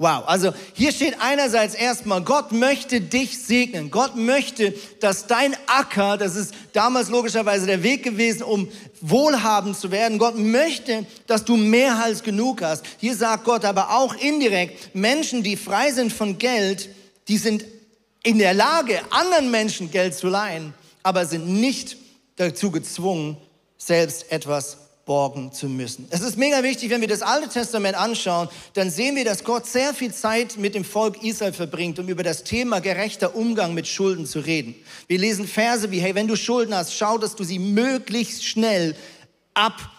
Wow, 0.00 0.22
also 0.24 0.54
hier 0.72 0.92
steht 0.92 1.16
einerseits 1.20 1.74
erstmal, 1.74 2.22
Gott 2.22 2.52
möchte 2.52 3.02
dich 3.02 3.36
segnen. 3.36 3.90
Gott 3.90 4.16
möchte, 4.16 4.72
dass 4.98 5.26
dein 5.26 5.54
Acker, 5.66 6.16
das 6.16 6.36
ist 6.36 6.54
damals 6.72 7.10
logischerweise 7.10 7.66
der 7.66 7.82
Weg 7.82 8.02
gewesen, 8.02 8.42
um 8.42 8.66
wohlhabend 9.02 9.76
zu 9.76 9.90
werden. 9.90 10.16
Gott 10.16 10.38
möchte, 10.38 11.04
dass 11.26 11.44
du 11.44 11.58
mehr 11.58 12.02
als 12.02 12.22
genug 12.22 12.62
hast. 12.62 12.86
Hier 12.98 13.14
sagt 13.14 13.44
Gott 13.44 13.66
aber 13.66 13.94
auch 13.94 14.14
indirekt, 14.14 14.94
Menschen, 14.94 15.42
die 15.42 15.56
frei 15.56 15.92
sind 15.92 16.14
von 16.14 16.38
Geld, 16.38 16.88
die 17.28 17.36
sind 17.36 17.66
in 18.22 18.38
der 18.38 18.54
Lage, 18.54 19.00
anderen 19.10 19.50
Menschen 19.50 19.90
Geld 19.90 20.14
zu 20.14 20.28
leihen, 20.28 20.74
aber 21.02 21.26
sind 21.26 21.46
nicht 21.48 21.96
dazu 22.36 22.70
gezwungen, 22.70 23.36
selbst 23.76 24.30
etwas 24.30 24.76
borgen 25.06 25.52
zu 25.52 25.68
müssen. 25.68 26.06
Es 26.10 26.20
ist 26.20 26.36
mega 26.36 26.62
wichtig, 26.62 26.90
wenn 26.90 27.00
wir 27.00 27.08
das 27.08 27.22
Alte 27.22 27.48
Testament 27.48 27.96
anschauen, 27.96 28.48
dann 28.74 28.90
sehen 28.90 29.16
wir, 29.16 29.24
dass 29.24 29.42
Gott 29.42 29.66
sehr 29.66 29.92
viel 29.94 30.12
Zeit 30.14 30.56
mit 30.56 30.74
dem 30.74 30.84
Volk 30.84 31.22
Israel 31.24 31.52
verbringt, 31.52 31.98
um 31.98 32.08
über 32.08 32.22
das 32.22 32.44
Thema 32.44 32.80
gerechter 32.80 33.34
Umgang 33.34 33.74
mit 33.74 33.88
Schulden 33.88 34.26
zu 34.26 34.40
reden. 34.40 34.74
Wir 35.08 35.18
lesen 35.18 35.48
Verse 35.48 35.90
wie, 35.90 36.00
hey, 36.00 36.14
wenn 36.14 36.28
du 36.28 36.36
Schulden 36.36 36.74
hast, 36.74 36.94
schau, 36.94 37.18
dass 37.18 37.34
du 37.34 37.42
sie 37.42 37.58
möglichst 37.58 38.44
schnell 38.44 38.94
ab 39.54 39.90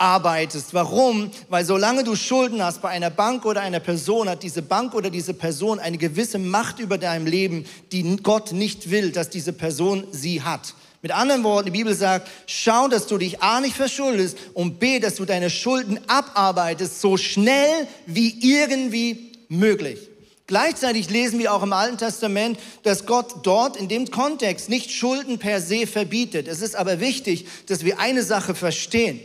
arbeitest. 0.00 0.72
Warum? 0.74 1.30
Weil 1.48 1.64
solange 1.64 2.02
du 2.04 2.16
Schulden 2.16 2.64
hast 2.64 2.80
bei 2.82 2.88
einer 2.88 3.10
Bank 3.10 3.44
oder 3.44 3.60
einer 3.60 3.80
Person, 3.80 4.28
hat 4.28 4.42
diese 4.42 4.62
Bank 4.62 4.94
oder 4.94 5.10
diese 5.10 5.34
Person 5.34 5.78
eine 5.78 5.98
gewisse 5.98 6.38
Macht 6.38 6.78
über 6.78 6.98
deinem 6.98 7.26
Leben, 7.26 7.66
die 7.92 8.16
Gott 8.16 8.52
nicht 8.52 8.90
will, 8.90 9.12
dass 9.12 9.30
diese 9.30 9.52
Person 9.52 10.06
sie 10.10 10.42
hat. 10.42 10.74
Mit 11.02 11.12
anderen 11.12 11.44
Worten, 11.44 11.66
die 11.66 11.78
Bibel 11.78 11.94
sagt, 11.94 12.28
schau, 12.46 12.88
dass 12.88 13.06
du 13.06 13.16
dich 13.16 13.42
A 13.42 13.60
nicht 13.60 13.76
verschuldest 13.76 14.36
und 14.52 14.80
B, 14.80 15.00
dass 15.00 15.14
du 15.14 15.24
deine 15.24 15.48
Schulden 15.48 15.98
abarbeitest, 16.08 17.00
so 17.00 17.16
schnell 17.16 17.86
wie 18.06 18.36
irgendwie 18.40 19.32
möglich. 19.48 19.98
Gleichzeitig 20.46 21.08
lesen 21.10 21.38
wir 21.38 21.54
auch 21.54 21.62
im 21.62 21.72
Alten 21.72 21.96
Testament, 21.96 22.58
dass 22.82 23.06
Gott 23.06 23.46
dort 23.46 23.76
in 23.76 23.88
dem 23.88 24.10
Kontext 24.10 24.68
nicht 24.68 24.90
Schulden 24.90 25.38
per 25.38 25.60
se 25.60 25.86
verbietet. 25.86 26.48
Es 26.48 26.60
ist 26.60 26.74
aber 26.74 27.00
wichtig, 27.00 27.46
dass 27.66 27.84
wir 27.84 28.00
eine 28.00 28.24
Sache 28.24 28.54
verstehen. 28.54 29.20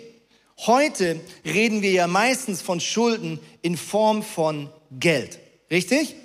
Heute 0.59 1.19
reden 1.43 1.81
wir 1.81 1.91
ja 1.91 2.07
meistens 2.07 2.61
von 2.61 2.79
Schulden 2.79 3.39
in 3.61 3.75
Form 3.77 4.23
von 4.23 4.69
Geld. 4.91 5.39
Richtig? 5.69 6.15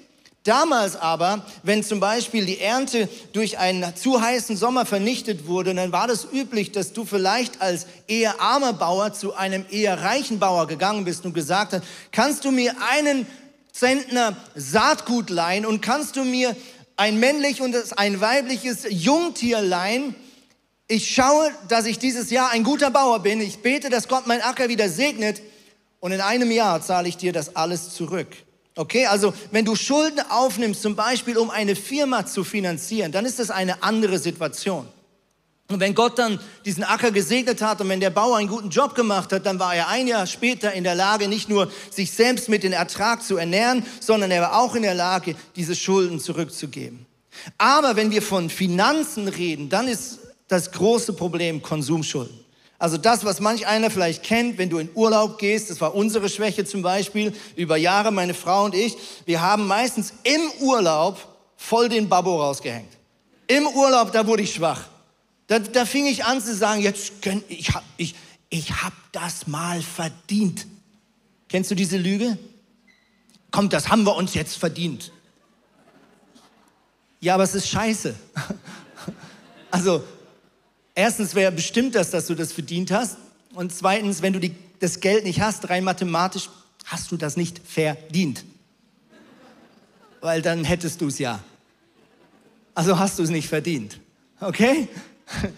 Damals 0.44 0.96
aber, 0.96 1.44
wenn 1.62 1.82
zum 1.82 2.00
Beispiel 2.00 2.46
die 2.46 2.60
Ernte 2.60 3.08
durch 3.32 3.58
einen 3.58 3.94
zu 3.94 4.22
heißen 4.22 4.56
Sommer 4.56 4.86
vernichtet 4.86 5.46
wurde, 5.46 5.74
dann 5.74 5.92
war 5.92 6.06
das 6.06 6.28
üblich, 6.32 6.72
dass 6.72 6.94
du 6.94 7.04
vielleicht 7.04 7.60
als 7.60 7.86
eher 8.06 8.40
armer 8.40 8.72
Bauer 8.72 9.12
zu 9.12 9.34
einem 9.34 9.66
eher 9.70 10.00
reichen 10.00 10.38
Bauer 10.38 10.66
gegangen 10.66 11.04
bist 11.04 11.26
und 11.26 11.34
gesagt 11.34 11.74
hast, 11.74 11.82
kannst 12.10 12.46
du 12.46 12.52
mir 12.52 12.74
einen 12.90 13.26
Zentner 13.72 14.34
Saatgut 14.54 15.28
leihen 15.28 15.66
und 15.66 15.82
kannst 15.82 16.16
du 16.16 16.24
mir 16.24 16.56
ein 16.96 17.20
männlich 17.20 17.60
und 17.60 17.76
ein 17.98 18.20
weibliches 18.22 18.86
Jungtier 18.88 19.60
leihen? 19.60 20.14
Ich 20.90 21.14
schaue, 21.14 21.52
dass 21.68 21.86
ich 21.86 22.00
dieses 22.00 22.30
Jahr 22.30 22.50
ein 22.50 22.64
guter 22.64 22.90
Bauer 22.90 23.20
bin. 23.20 23.40
Ich 23.40 23.60
bete, 23.60 23.90
dass 23.90 24.08
Gott 24.08 24.26
mein 24.26 24.42
Acker 24.42 24.68
wieder 24.68 24.88
segnet. 24.88 25.40
Und 26.00 26.10
in 26.10 26.20
einem 26.20 26.50
Jahr 26.50 26.82
zahle 26.82 27.08
ich 27.08 27.16
dir 27.16 27.32
das 27.32 27.54
alles 27.54 27.90
zurück. 27.90 28.26
Okay, 28.74 29.06
also 29.06 29.32
wenn 29.52 29.64
du 29.64 29.76
Schulden 29.76 30.20
aufnimmst, 30.30 30.82
zum 30.82 30.96
Beispiel 30.96 31.38
um 31.38 31.48
eine 31.48 31.76
Firma 31.76 32.26
zu 32.26 32.42
finanzieren, 32.42 33.12
dann 33.12 33.24
ist 33.24 33.38
das 33.38 33.50
eine 33.50 33.84
andere 33.84 34.18
Situation. 34.18 34.88
Und 35.68 35.78
wenn 35.78 35.94
Gott 35.94 36.18
dann 36.18 36.40
diesen 36.64 36.82
Acker 36.82 37.12
gesegnet 37.12 37.62
hat 37.62 37.80
und 37.80 37.88
wenn 37.88 38.00
der 38.00 38.10
Bauer 38.10 38.38
einen 38.38 38.48
guten 38.48 38.70
Job 38.70 38.96
gemacht 38.96 39.32
hat, 39.32 39.46
dann 39.46 39.60
war 39.60 39.72
er 39.72 39.86
ein 39.86 40.08
Jahr 40.08 40.26
später 40.26 40.72
in 40.72 40.82
der 40.82 40.96
Lage, 40.96 41.28
nicht 41.28 41.48
nur 41.48 41.70
sich 41.90 42.10
selbst 42.10 42.48
mit 42.48 42.64
dem 42.64 42.72
Ertrag 42.72 43.22
zu 43.22 43.36
ernähren, 43.36 43.86
sondern 44.00 44.32
er 44.32 44.42
war 44.42 44.58
auch 44.58 44.74
in 44.74 44.82
der 44.82 44.94
Lage, 44.94 45.36
diese 45.54 45.76
Schulden 45.76 46.18
zurückzugeben. 46.18 47.06
Aber 47.58 47.94
wenn 47.94 48.10
wir 48.10 48.22
von 48.22 48.50
Finanzen 48.50 49.28
reden, 49.28 49.68
dann 49.68 49.86
ist 49.86 50.19
das 50.50 50.72
große 50.72 51.12
Problem 51.12 51.62
Konsumschulden. 51.62 52.38
Also 52.78 52.96
das, 52.96 53.24
was 53.24 53.40
manch 53.40 53.66
einer 53.66 53.90
vielleicht 53.90 54.22
kennt, 54.22 54.58
wenn 54.58 54.70
du 54.70 54.78
in 54.78 54.88
Urlaub 54.94 55.38
gehst, 55.38 55.70
das 55.70 55.80
war 55.80 55.94
unsere 55.94 56.28
Schwäche 56.28 56.64
zum 56.64 56.82
Beispiel, 56.82 57.32
über 57.54 57.76
Jahre 57.76 58.10
meine 58.10 58.34
Frau 58.34 58.64
und 58.64 58.74
ich, 58.74 58.96
wir 59.26 59.40
haben 59.42 59.66
meistens 59.66 60.14
im 60.24 60.40
Urlaub 60.66 61.18
voll 61.56 61.88
den 61.88 62.08
Babbo 62.08 62.42
rausgehängt. 62.42 62.88
Im 63.46 63.66
Urlaub, 63.66 64.12
da 64.12 64.26
wurde 64.26 64.42
ich 64.42 64.54
schwach. 64.54 64.88
Da, 65.46 65.58
da 65.58 65.84
fing 65.84 66.06
ich 66.06 66.24
an 66.24 66.40
zu 66.40 66.54
sagen, 66.54 66.80
jetzt 66.80 67.22
können, 67.22 67.44
ich 67.48 67.70
hab, 67.70 67.84
ich, 67.96 68.14
ich 68.48 68.72
hab 68.82 68.94
das 69.12 69.46
mal 69.46 69.82
verdient. 69.82 70.66
Kennst 71.48 71.70
du 71.70 71.74
diese 71.74 71.98
Lüge? 71.98 72.38
Komm, 73.50 73.68
das 73.68 73.88
haben 73.88 74.04
wir 74.04 74.16
uns 74.16 74.34
jetzt 74.34 74.56
verdient. 74.56 75.12
Ja, 77.20 77.34
aber 77.34 77.44
es 77.44 77.54
ist 77.54 77.68
scheiße. 77.68 78.14
Also 79.72 80.02
erstens, 81.00 81.34
wer 81.34 81.50
bestimmt 81.50 81.94
das, 81.94 82.10
dass 82.10 82.26
du 82.26 82.34
das 82.34 82.52
verdient 82.52 82.90
hast? 82.90 83.16
Und 83.54 83.72
zweitens, 83.72 84.22
wenn 84.22 84.32
du 84.32 84.40
die, 84.40 84.54
das 84.78 85.00
Geld 85.00 85.24
nicht 85.24 85.40
hast, 85.40 85.68
rein 85.70 85.82
mathematisch, 85.82 86.48
hast 86.84 87.10
du 87.10 87.16
das 87.16 87.36
nicht 87.36 87.60
verdient. 87.66 88.44
Weil 90.20 90.42
dann 90.42 90.64
hättest 90.64 91.00
du 91.00 91.08
es 91.08 91.18
ja. 91.18 91.42
Also 92.74 92.98
hast 92.98 93.18
du 93.18 93.22
es 93.22 93.30
nicht 93.30 93.48
verdient. 93.48 93.98
Okay? 94.40 94.88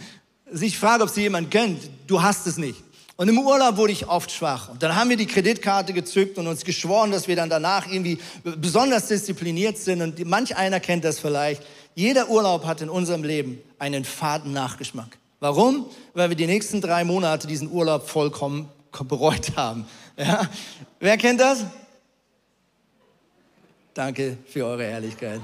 Also 0.50 0.66
ich 0.66 0.78
frage, 0.78 1.02
ob 1.02 1.08
sie 1.08 1.22
jemand 1.22 1.50
gönnt. 1.50 1.80
Du 2.06 2.20
hast 2.20 2.46
es 2.46 2.58
nicht. 2.58 2.84
Und 3.16 3.26
im 3.26 3.38
Urlaub 3.38 3.78
wurde 3.78 3.92
ich 3.94 4.06
oft 4.06 4.30
schwach. 4.30 4.68
Und 4.68 4.82
dann 4.82 4.94
haben 4.94 5.08
wir 5.08 5.16
die 5.16 5.24
Kreditkarte 5.24 5.94
gezückt 5.94 6.36
und 6.36 6.46
uns 6.46 6.62
geschworen, 6.62 7.10
dass 7.10 7.26
wir 7.26 7.36
dann 7.36 7.48
danach 7.48 7.90
irgendwie 7.90 8.18
besonders 8.44 9.08
diszipliniert 9.08 9.78
sind. 9.78 10.02
Und 10.02 10.22
manch 10.26 10.54
einer 10.54 10.78
kennt 10.78 11.04
das 11.04 11.20
vielleicht. 11.20 11.62
Jeder 11.94 12.28
Urlaub 12.28 12.66
hat 12.66 12.82
in 12.82 12.90
unserem 12.90 13.24
Leben 13.24 13.62
einen 13.78 14.04
faden 14.04 14.52
Nachgeschmack. 14.52 15.16
Warum? 15.42 15.86
Weil 16.14 16.28
wir 16.28 16.36
die 16.36 16.46
nächsten 16.46 16.80
drei 16.80 17.02
Monate 17.02 17.48
diesen 17.48 17.68
Urlaub 17.68 18.08
vollkommen 18.08 18.68
bereut 19.08 19.56
haben. 19.56 19.88
Ja? 20.16 20.48
Wer 21.00 21.16
kennt 21.16 21.40
das? 21.40 21.64
Danke 23.92 24.38
für 24.46 24.64
eure 24.64 24.84
Ehrlichkeit. 24.84 25.40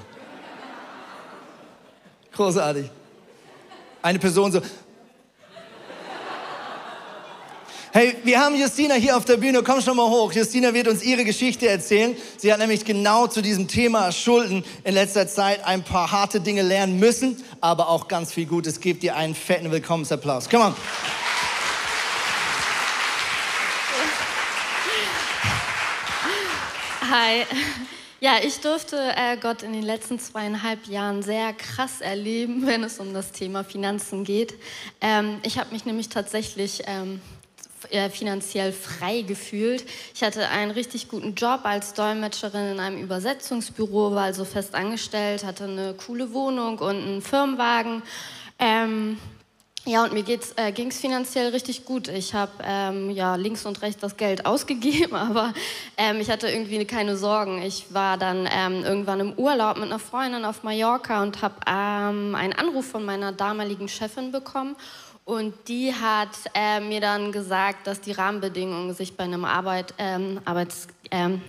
Großartig. 2.30 2.88
Eine 4.00 4.20
Person 4.20 4.52
so. 4.52 4.62
Hey, 7.90 8.14
wir 8.22 8.38
haben 8.38 8.54
Justina 8.54 8.96
hier 8.96 9.16
auf 9.16 9.24
der 9.24 9.38
Bühne. 9.38 9.62
Komm 9.62 9.80
schon 9.80 9.96
mal 9.96 10.06
hoch. 10.06 10.30
Justina 10.30 10.74
wird 10.74 10.88
uns 10.88 11.02
ihre 11.02 11.24
Geschichte 11.24 11.66
erzählen. 11.68 12.14
Sie 12.36 12.52
hat 12.52 12.58
nämlich 12.58 12.84
genau 12.84 13.28
zu 13.28 13.40
diesem 13.40 13.66
Thema 13.66 14.12
Schulden 14.12 14.62
in 14.84 14.92
letzter 14.92 15.26
Zeit 15.26 15.64
ein 15.64 15.82
paar 15.82 16.12
harte 16.12 16.42
Dinge 16.42 16.60
lernen 16.60 16.98
müssen, 16.98 17.42
aber 17.62 17.88
auch 17.88 18.06
ganz 18.06 18.30
viel 18.30 18.44
Gutes. 18.44 18.80
Gebt 18.80 19.02
ihr 19.04 19.16
einen 19.16 19.34
fetten 19.34 19.70
Willkommensapplaus. 19.70 20.50
Komm 20.50 20.60
on. 20.60 20.74
Hi. 27.10 27.46
Ja, 28.20 28.32
ich 28.44 28.60
durfte 28.60 28.96
äh, 29.16 29.38
Gott 29.40 29.62
in 29.62 29.72
den 29.72 29.84
letzten 29.84 30.18
zweieinhalb 30.18 30.88
Jahren 30.88 31.22
sehr 31.22 31.54
krass 31.54 32.02
erleben, 32.02 32.66
wenn 32.66 32.84
es 32.84 32.98
um 32.98 33.14
das 33.14 33.32
Thema 33.32 33.64
Finanzen 33.64 34.24
geht. 34.24 34.54
Ähm, 35.00 35.38
ich 35.42 35.56
habe 35.56 35.72
mich 35.72 35.86
nämlich 35.86 36.10
tatsächlich 36.10 36.82
ähm, 36.86 37.20
äh, 37.20 37.37
finanziell 38.10 38.72
frei 38.72 39.22
gefühlt. 39.22 39.84
Ich 40.14 40.22
hatte 40.22 40.48
einen 40.48 40.70
richtig 40.70 41.08
guten 41.08 41.34
Job 41.34 41.60
als 41.64 41.94
Dolmetscherin 41.94 42.72
in 42.72 42.80
einem 42.80 42.98
Übersetzungsbüro, 42.98 44.14
war 44.14 44.24
also 44.24 44.44
fest 44.44 44.74
angestellt, 44.74 45.44
hatte 45.44 45.64
eine 45.64 45.94
coole 45.94 46.32
Wohnung 46.32 46.78
und 46.78 46.96
einen 46.96 47.22
Firmenwagen. 47.22 48.02
Ähm, 48.58 49.18
ja, 49.88 50.04
und 50.04 50.12
mir 50.12 50.22
äh, 50.56 50.70
ging 50.72 50.88
es 50.88 51.00
finanziell 51.00 51.48
richtig 51.48 51.86
gut. 51.86 52.08
Ich 52.08 52.34
habe 52.34 52.52
ähm, 52.62 53.08
ja, 53.08 53.36
links 53.36 53.64
und 53.64 53.80
rechts 53.80 54.02
das 54.02 54.18
Geld 54.18 54.44
ausgegeben, 54.46 55.16
aber 55.16 55.54
ähm, 55.96 56.20
ich 56.20 56.28
hatte 56.28 56.48
irgendwie 56.48 56.84
keine 56.84 57.16
Sorgen. 57.16 57.62
Ich 57.62 57.86
war 57.88 58.18
dann 58.18 58.46
ähm, 58.52 58.84
irgendwann 58.84 59.20
im 59.20 59.32
Urlaub 59.32 59.76
mit 59.78 59.86
einer 59.86 59.98
Freundin 59.98 60.44
auf 60.44 60.62
Mallorca 60.62 61.22
und 61.22 61.40
habe 61.40 61.54
ähm, 61.66 62.34
einen 62.34 62.52
Anruf 62.52 62.86
von 62.86 63.02
meiner 63.02 63.32
damaligen 63.32 63.88
Chefin 63.88 64.30
bekommen. 64.30 64.76
Und 65.28 65.52
die 65.68 65.92
hat 65.92 66.30
äh, 66.54 66.80
mir 66.80 67.02
dann 67.02 67.32
gesagt, 67.32 67.86
dass 67.86 68.00
die 68.00 68.12
Rahmenbedingungen 68.12 68.94
sich 68.94 69.14
bei 69.14 69.24
einem 69.24 69.44
Arbeit, 69.44 69.92
ähm, 69.98 70.40
Arbeits, 70.46 70.88
ähm, 71.10 71.42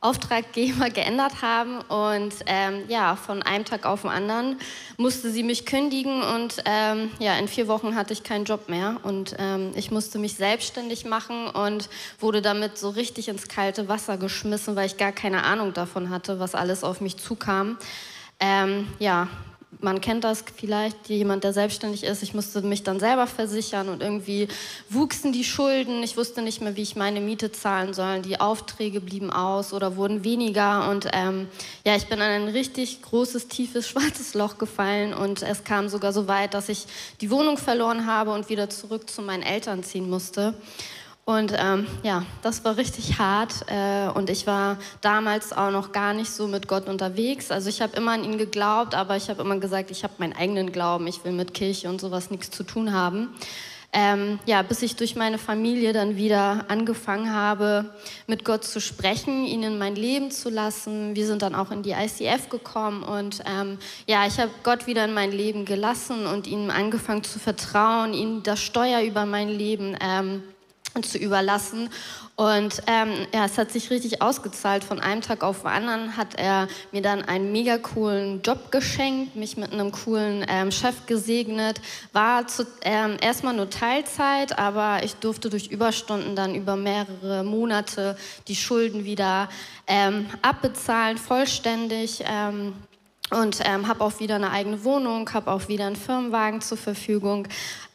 geändert 0.94 1.42
haben 1.42 1.80
und 1.82 2.32
ähm, 2.46 2.84
ja, 2.88 3.16
von 3.16 3.42
einem 3.42 3.66
Tag 3.66 3.84
auf 3.84 4.00
den 4.00 4.10
anderen 4.10 4.58
musste 4.96 5.30
sie 5.30 5.42
mich 5.42 5.66
kündigen 5.66 6.22
und 6.22 6.62
ähm, 6.64 7.10
ja, 7.18 7.36
in 7.38 7.48
vier 7.48 7.68
Wochen 7.68 7.96
hatte 7.96 8.14
ich 8.14 8.22
keinen 8.22 8.46
Job 8.46 8.70
mehr 8.70 8.96
und 9.02 9.36
ähm, 9.38 9.72
ich 9.74 9.90
musste 9.90 10.18
mich 10.18 10.36
selbstständig 10.36 11.04
machen 11.04 11.48
und 11.48 11.90
wurde 12.20 12.40
damit 12.40 12.78
so 12.78 12.88
richtig 12.88 13.28
ins 13.28 13.48
kalte 13.48 13.88
Wasser 13.90 14.16
geschmissen, 14.16 14.74
weil 14.74 14.86
ich 14.86 14.96
gar 14.96 15.12
keine 15.12 15.44
Ahnung 15.44 15.74
davon 15.74 16.08
hatte, 16.08 16.40
was 16.40 16.54
alles 16.54 16.82
auf 16.82 17.02
mich 17.02 17.18
zukam. 17.18 17.76
Ähm, 18.40 18.88
ja, 18.98 19.28
man 19.80 20.00
kennt 20.00 20.24
das 20.24 20.44
vielleicht, 20.56 21.08
jemand, 21.08 21.44
der 21.44 21.52
selbstständig 21.52 22.02
ist. 22.02 22.22
Ich 22.22 22.34
musste 22.34 22.62
mich 22.62 22.82
dann 22.82 22.98
selber 22.98 23.26
versichern 23.26 23.88
und 23.88 24.02
irgendwie 24.02 24.48
wuchsen 24.88 25.32
die 25.32 25.44
Schulden. 25.44 26.02
Ich 26.02 26.16
wusste 26.16 26.42
nicht 26.42 26.60
mehr, 26.62 26.74
wie 26.76 26.82
ich 26.82 26.96
meine 26.96 27.20
Miete 27.20 27.52
zahlen 27.52 27.92
soll. 27.92 28.22
Die 28.22 28.40
Aufträge 28.40 29.00
blieben 29.00 29.30
aus 29.30 29.72
oder 29.72 29.96
wurden 29.96 30.24
weniger. 30.24 30.90
Und 30.90 31.08
ähm, 31.12 31.48
ja, 31.84 31.94
ich 31.96 32.06
bin 32.06 32.18
in 32.18 32.24
ein 32.24 32.48
richtig 32.48 33.02
großes, 33.02 33.48
tiefes, 33.48 33.88
schwarzes 33.88 34.34
Loch 34.34 34.58
gefallen. 34.58 35.12
Und 35.12 35.42
es 35.42 35.64
kam 35.64 35.88
sogar 35.88 36.12
so 36.12 36.26
weit, 36.28 36.54
dass 36.54 36.68
ich 36.68 36.86
die 37.20 37.30
Wohnung 37.30 37.58
verloren 37.58 38.06
habe 38.06 38.32
und 38.32 38.48
wieder 38.48 38.70
zurück 38.70 39.08
zu 39.08 39.22
meinen 39.22 39.42
Eltern 39.42 39.84
ziehen 39.84 40.08
musste. 40.08 40.54
Und 41.28 41.52
ähm, 41.58 41.86
ja, 42.02 42.24
das 42.40 42.64
war 42.64 42.78
richtig 42.78 43.18
hart. 43.18 43.66
Äh, 43.66 44.08
und 44.14 44.30
ich 44.30 44.46
war 44.46 44.78
damals 45.02 45.52
auch 45.52 45.70
noch 45.70 45.92
gar 45.92 46.14
nicht 46.14 46.30
so 46.30 46.46
mit 46.46 46.68
Gott 46.68 46.88
unterwegs. 46.88 47.50
Also 47.50 47.68
ich 47.68 47.82
habe 47.82 47.94
immer 47.98 48.12
an 48.12 48.24
ihn 48.24 48.38
geglaubt, 48.38 48.94
aber 48.94 49.14
ich 49.14 49.28
habe 49.28 49.42
immer 49.42 49.58
gesagt, 49.58 49.90
ich 49.90 50.04
habe 50.04 50.14
meinen 50.16 50.32
eigenen 50.32 50.72
Glauben. 50.72 51.06
Ich 51.06 51.22
will 51.26 51.32
mit 51.32 51.52
Kirche 51.52 51.90
und 51.90 52.00
sowas 52.00 52.30
nichts 52.30 52.50
zu 52.50 52.62
tun 52.62 52.94
haben. 52.94 53.28
Ähm, 53.92 54.38
ja, 54.46 54.62
bis 54.62 54.80
ich 54.80 54.96
durch 54.96 55.16
meine 55.16 55.36
Familie 55.36 55.92
dann 55.92 56.16
wieder 56.16 56.64
angefangen 56.68 57.34
habe, 57.34 57.92
mit 58.26 58.46
Gott 58.46 58.64
zu 58.64 58.80
sprechen, 58.80 59.44
ihn 59.44 59.62
in 59.62 59.76
mein 59.76 59.96
Leben 59.96 60.30
zu 60.30 60.48
lassen. 60.48 61.14
Wir 61.14 61.26
sind 61.26 61.42
dann 61.42 61.54
auch 61.54 61.70
in 61.70 61.82
die 61.82 61.92
ICF 61.92 62.48
gekommen 62.48 63.02
und 63.02 63.42
ähm, 63.44 63.76
ja, 64.06 64.26
ich 64.26 64.38
habe 64.38 64.50
Gott 64.62 64.86
wieder 64.86 65.04
in 65.04 65.12
mein 65.12 65.32
Leben 65.32 65.66
gelassen 65.66 66.26
und 66.26 66.46
ihm 66.46 66.70
angefangen 66.70 67.22
zu 67.22 67.38
vertrauen, 67.38 68.14
ihm 68.14 68.42
das 68.42 68.60
Steuer 68.60 69.02
über 69.02 69.26
mein 69.26 69.50
Leben 69.50 69.94
ähm, 70.00 70.42
zu 71.02 71.18
überlassen. 71.18 71.90
Und 72.36 72.82
ähm, 72.86 73.26
ja, 73.34 73.44
es 73.46 73.58
hat 73.58 73.72
sich 73.72 73.90
richtig 73.90 74.22
ausgezahlt. 74.22 74.84
Von 74.84 75.00
einem 75.00 75.22
Tag 75.22 75.42
auf 75.42 75.62
den 75.62 75.70
anderen 75.70 76.16
hat 76.16 76.36
er 76.36 76.68
mir 76.92 77.02
dann 77.02 77.22
einen 77.22 77.50
mega 77.50 77.78
coolen 77.78 78.42
Job 78.42 78.70
geschenkt, 78.70 79.34
mich 79.34 79.56
mit 79.56 79.72
einem 79.72 79.90
coolen 79.90 80.46
ähm, 80.48 80.70
Chef 80.70 81.06
gesegnet. 81.06 81.80
War 82.12 82.46
zu, 82.46 82.64
ähm, 82.82 83.16
erstmal 83.20 83.54
nur 83.54 83.70
Teilzeit, 83.70 84.58
aber 84.58 85.02
ich 85.02 85.14
durfte 85.16 85.50
durch 85.50 85.68
Überstunden 85.68 86.36
dann 86.36 86.54
über 86.54 86.76
mehrere 86.76 87.42
Monate 87.42 88.16
die 88.46 88.56
Schulden 88.56 89.04
wieder 89.04 89.48
ähm, 89.88 90.26
abbezahlen, 90.42 91.18
vollständig. 91.18 92.22
Ähm, 92.24 92.74
und 93.30 93.60
ähm, 93.64 93.88
habe 93.88 94.02
auch 94.02 94.20
wieder 94.20 94.36
eine 94.36 94.50
eigene 94.50 94.84
Wohnung, 94.84 95.28
habe 95.34 95.50
auch 95.50 95.68
wieder 95.68 95.86
einen 95.86 95.96
Firmenwagen 95.96 96.60
zur 96.60 96.78
Verfügung. 96.78 97.46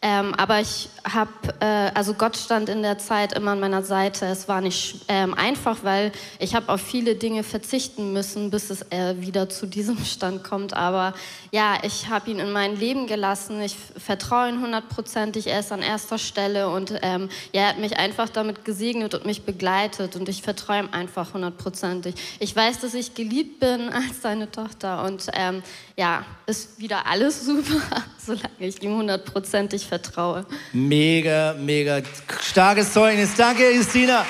Ähm, 0.05 0.33
aber 0.35 0.59
ich 0.59 0.89
habe, 1.09 1.31
äh, 1.61 1.89
also 1.93 2.13
Gott 2.13 2.35
stand 2.35 2.67
in 2.67 2.81
der 2.81 2.97
Zeit 2.97 3.31
immer 3.31 3.51
an 3.51 3.61
meiner 3.61 3.83
Seite. 3.83 4.25
Es 4.25 4.49
war 4.49 4.59
nicht 4.59 5.05
ähm, 5.07 5.33
einfach, 5.33 5.77
weil 5.83 6.11
ich 6.39 6.55
habe 6.55 6.67
auf 6.67 6.81
viele 6.81 7.15
Dinge 7.15 7.43
verzichten 7.43 8.11
müssen, 8.11 8.51
bis 8.51 8.69
es 8.69 8.81
äh, 8.91 9.15
wieder 9.21 9.47
zu 9.47 9.65
diesem 9.65 9.97
Stand 10.05 10.43
kommt. 10.43 10.73
Aber 10.75 11.13
ja, 11.51 11.77
ich 11.83 12.09
habe 12.09 12.29
ihn 12.31 12.39
in 12.39 12.51
mein 12.51 12.75
Leben 12.75 13.07
gelassen. 13.07 13.61
Ich 13.61 13.77
vertraue 13.77 14.49
ihn 14.49 14.61
hundertprozentig. 14.61 15.47
Er 15.47 15.61
ist 15.61 15.71
an 15.71 15.81
erster 15.81 16.17
Stelle 16.17 16.69
und 16.69 16.99
ähm, 17.01 17.29
ja, 17.53 17.61
er 17.61 17.67
hat 17.69 17.79
mich 17.79 17.97
einfach 17.97 18.27
damit 18.27 18.65
gesegnet 18.65 19.15
und 19.15 19.25
mich 19.25 19.43
begleitet. 19.43 20.17
Und 20.17 20.27
ich 20.27 20.41
vertraue 20.41 20.79
ihm 20.79 20.89
einfach 20.91 21.33
hundertprozentig. 21.33 22.15
Ich 22.39 22.53
weiß, 22.53 22.81
dass 22.81 22.93
ich 22.93 23.15
geliebt 23.15 23.61
bin 23.61 23.87
als 23.93 24.21
seine 24.21 24.51
Tochter 24.51 25.05
und 25.05 25.27
ähm, 25.33 25.63
ja, 25.95 26.25
ist 26.45 26.79
wieder 26.79 27.05
alles 27.05 27.45
super, 27.45 27.81
solange 28.17 28.47
ich 28.59 28.81
ihm 28.81 28.97
hundertprozentig 28.97 29.85
vertraue. 29.87 30.45
Mega, 30.71 31.53
mega 31.53 32.01
starkes 32.41 32.93
Zeugnis. 32.93 33.35
Danke, 33.35 33.71
Justina. 33.71 34.25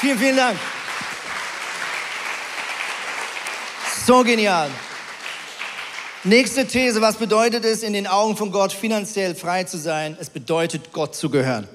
Vielen, 0.00 0.18
vielen 0.18 0.36
Dank. 0.36 0.58
So 4.06 4.22
genial. 4.22 4.68
Nächste 6.24 6.66
These, 6.66 7.00
was 7.00 7.16
bedeutet 7.16 7.64
es, 7.64 7.82
in 7.82 7.92
den 7.92 8.06
Augen 8.06 8.36
von 8.36 8.50
Gott 8.50 8.72
finanziell 8.72 9.34
frei 9.34 9.64
zu 9.64 9.78
sein? 9.78 10.16
Es 10.18 10.30
bedeutet, 10.30 10.92
Gott 10.92 11.14
zu 11.14 11.28
gehören. 11.30 11.68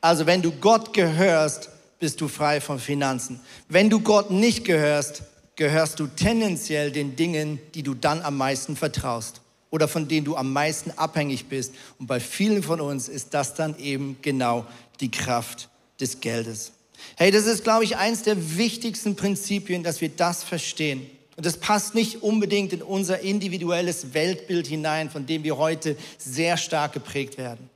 Also 0.00 0.26
wenn 0.26 0.42
du 0.42 0.52
Gott 0.52 0.92
gehörst, 0.92 1.70
bist 1.98 2.20
du 2.20 2.28
frei 2.28 2.60
von 2.60 2.78
Finanzen. 2.78 3.40
Wenn 3.68 3.90
du 3.90 4.00
Gott 4.00 4.30
nicht 4.30 4.64
gehörst, 4.64 5.22
gehörst 5.58 5.98
du 5.98 6.06
tendenziell 6.06 6.92
den 6.92 7.16
Dingen, 7.16 7.58
die 7.74 7.82
du 7.82 7.92
dann 7.92 8.22
am 8.22 8.36
meisten 8.36 8.76
vertraust 8.76 9.40
oder 9.70 9.88
von 9.88 10.06
denen 10.06 10.24
du 10.24 10.36
am 10.36 10.52
meisten 10.52 10.92
abhängig 10.92 11.46
bist. 11.46 11.74
Und 11.98 12.06
bei 12.06 12.20
vielen 12.20 12.62
von 12.62 12.80
uns 12.80 13.08
ist 13.08 13.34
das 13.34 13.54
dann 13.54 13.76
eben 13.78 14.16
genau 14.22 14.64
die 15.00 15.10
Kraft 15.10 15.68
des 16.00 16.20
Geldes. 16.20 16.72
Hey, 17.16 17.32
das 17.32 17.46
ist, 17.46 17.64
glaube 17.64 17.82
ich, 17.82 17.96
eins 17.96 18.22
der 18.22 18.56
wichtigsten 18.56 19.16
Prinzipien, 19.16 19.82
dass 19.82 20.00
wir 20.00 20.10
das 20.10 20.44
verstehen. 20.44 21.10
Und 21.36 21.44
das 21.44 21.56
passt 21.56 21.94
nicht 21.94 22.22
unbedingt 22.22 22.72
in 22.72 22.82
unser 22.82 23.20
individuelles 23.20 24.14
Weltbild 24.14 24.68
hinein, 24.68 25.10
von 25.10 25.26
dem 25.26 25.42
wir 25.42 25.56
heute 25.56 25.96
sehr 26.18 26.56
stark 26.56 26.92
geprägt 26.92 27.36
werden. 27.36 27.68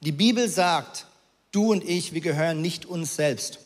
Die 0.00 0.12
Bibel 0.12 0.48
sagt, 0.48 1.06
du 1.52 1.72
und 1.72 1.84
ich, 1.84 2.14
wir 2.14 2.22
gehören 2.22 2.62
nicht 2.62 2.86
uns 2.86 3.14
selbst. 3.16 3.58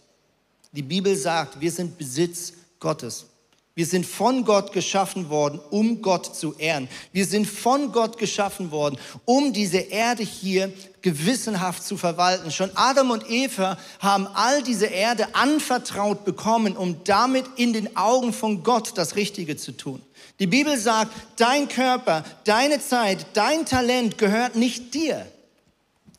Die 0.73 0.83
Bibel 0.83 1.15
sagt, 1.15 1.61
wir 1.61 1.71
sind 1.71 1.99
Besitz 1.99 2.53
Gottes. 2.81 3.27
Wir 3.75 3.87
sind 3.87 4.05
von 4.05 4.45
Gott 4.45 4.73
geschaffen 4.73 5.31
worden, 5.31 5.61
um 5.71 6.03
Gott 6.03 6.35
zu 6.37 6.55
ehren. 6.59 6.89
Wir 7.13 7.25
sind 7.25 7.47
von 7.47 7.93
Gott 7.93 8.19
geschaffen 8.19 8.73
worden, 8.73 8.99
um 9.25 9.53
diese 9.53 9.79
Erde 9.79 10.25
hier 10.25 10.73
gewissenhaft 11.03 11.85
zu 11.85 11.97
verwalten. 11.97 12.51
Schon 12.51 12.71
Adam 12.75 13.11
und 13.11 13.31
Eva 13.31 13.79
haben 14.01 14.27
all 14.35 14.63
diese 14.63 14.87
Erde 14.87 15.35
anvertraut 15.35 16.25
bekommen, 16.25 16.77
um 16.77 17.03
damit 17.05 17.47
in 17.57 17.73
den 17.73 17.97
Augen 17.97 18.33
von 18.33 18.63
Gott 18.65 18.93
das 18.97 19.17
Richtige 19.17 19.57
zu 19.57 19.73
tun. 19.73 20.03
Die 20.41 20.47
Bibel 20.47 20.77
sagt, 20.77 21.13
dein 21.37 21.69
Körper, 21.69 22.25
deine 22.45 22.81
Zeit, 22.81 23.27
dein 23.35 23.67
Talent 23.67 24.19
gehört 24.19 24.57
nicht 24.57 24.95
dir. 24.95 25.27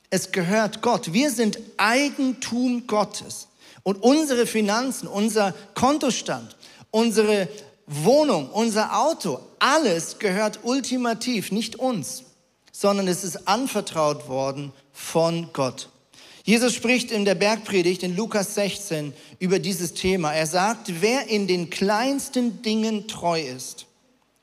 Es 0.09 0.31
gehört 0.31 0.81
Gott. 0.81 1.11
Wir 1.13 1.31
sind 1.31 1.57
Eigentum 1.77 2.87
Gottes. 2.87 3.47
Und 3.83 4.03
unsere 4.03 4.45
Finanzen, 4.45 5.07
unser 5.07 5.53
Kontostand, 5.73 6.55
unsere 6.91 7.47
Wohnung, 7.87 8.49
unser 8.49 8.99
Auto, 9.01 9.39
alles 9.59 10.19
gehört 10.19 10.59
ultimativ 10.63 11.51
nicht 11.51 11.77
uns, 11.77 12.23
sondern 12.71 13.07
es 13.07 13.23
ist 13.23 13.47
anvertraut 13.47 14.27
worden 14.27 14.71
von 14.93 15.49
Gott. 15.53 15.89
Jesus 16.43 16.73
spricht 16.73 17.11
in 17.11 17.25
der 17.25 17.35
Bergpredigt 17.35 18.03
in 18.03 18.15
Lukas 18.15 18.55
16 18.55 19.13
über 19.39 19.59
dieses 19.59 19.93
Thema. 19.93 20.33
Er 20.33 20.47
sagt, 20.47 21.01
wer 21.01 21.27
in 21.27 21.47
den 21.47 21.69
kleinsten 21.69 22.61
Dingen 22.61 23.07
treu 23.07 23.41
ist, 23.41 23.85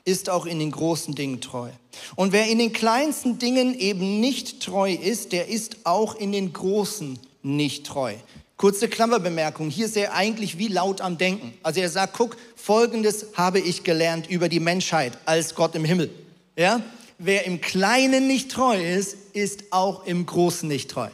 ist 0.05 0.31
auch 0.31 0.47
in 0.47 0.59
den 0.59 0.71
großen 0.71 1.15
Dingen 1.15 1.41
treu. 1.41 1.71
Und 2.15 2.33
wer 2.33 2.47
in 2.47 2.59
den 2.59 2.73
kleinsten 2.73 3.39
Dingen 3.39 3.79
eben 3.79 4.21
nicht 4.21 4.63
treu 4.63 4.93
ist, 4.93 5.33
der 5.33 5.49
ist 5.49 5.79
auch 5.85 6.15
in 6.15 6.33
den 6.33 6.53
großen 6.53 7.19
nicht 7.43 7.87
treu. 7.87 8.15
Kurze 8.59 8.88
Klammerbemerkung, 8.88 9.71
hier 9.71 9.87
ist 9.87 9.97
er 9.97 10.14
eigentlich 10.14 10.59
wie 10.59 10.66
laut 10.66 11.01
am 11.01 11.16
Denken. 11.16 11.57
Also 11.62 11.79
er 11.79 11.88
sagt, 11.88 12.14
guck, 12.14 12.37
folgendes 12.57 13.27
habe 13.35 13.61
ich 13.61 13.85
gelernt 13.85 14.29
über 14.29 14.49
die 14.49 14.59
Menschheit 14.59 15.16
als 15.27 15.55
Gott 15.55 15.77
im 15.77 15.85
Himmel. 15.85 16.11
Ja? 16.57 16.83
Wer 17.18 17.47
im 17.47 17.61
Kleinen 17.61 18.27
nicht 18.27 18.51
treu 18.51 18.77
ist, 18.77 19.16
ist 19.33 19.73
auch 19.73 20.05
im 20.07 20.27
Großen 20.27 20.68
nicht 20.68 20.90
treu. 20.90 21.09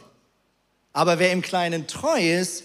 Aber 0.91 1.19
wer 1.19 1.31
im 1.31 1.43
Kleinen 1.43 1.85
treu 1.85 2.19
ist, 2.19 2.63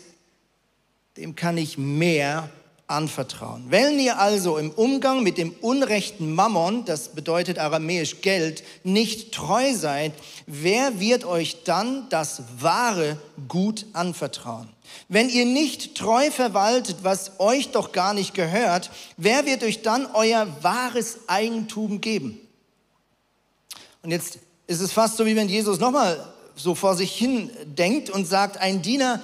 dem 1.18 1.36
kann 1.36 1.58
ich 1.58 1.76
mehr 1.76 2.48
anvertrauen. 2.90 3.64
Wenn 3.68 3.98
ihr 3.98 4.18
also 4.18 4.59
im 4.59 4.70
Umgang 4.70 5.22
mit 5.22 5.38
dem 5.38 5.53
unrechten 5.61 6.35
Mammon, 6.35 6.85
das 6.85 7.11
bedeutet 7.11 7.59
aramäisch 7.59 8.20
Geld, 8.20 8.62
nicht 8.85 9.33
treu 9.33 9.74
seid, 9.74 10.12
wer 10.46 11.00
wird 11.00 11.24
euch 11.24 11.62
dann 11.64 12.09
das 12.11 12.42
wahre 12.59 13.16
Gut 13.48 13.87
anvertrauen? 13.92 14.68
Wenn 15.09 15.29
ihr 15.29 15.44
nicht 15.44 15.94
treu 15.94 16.31
verwaltet, 16.31 16.98
was 17.03 17.38
euch 17.38 17.70
doch 17.70 17.92
gar 17.92 18.12
nicht 18.12 18.35
gehört, 18.35 18.90
wer 19.16 19.46
wird 19.46 19.62
euch 19.62 19.83
dann 19.83 20.07
euer 20.12 20.46
wahres 20.62 21.20
Eigentum 21.29 22.00
geben? 22.00 22.40
Und 24.03 24.11
jetzt 24.11 24.38
ist 24.66 24.81
es 24.81 24.92
fast 24.92 25.16
so, 25.16 25.26
wie 25.26 25.37
wenn 25.37 25.48
Jesus 25.48 25.79
nochmal 25.79 26.33
so 26.57 26.74
vor 26.74 26.96
sich 26.96 27.12
hin 27.12 27.50
denkt 27.64 28.11
und 28.11 28.26
sagt, 28.26 28.59
ein 28.59 28.83
Diener 28.83 29.20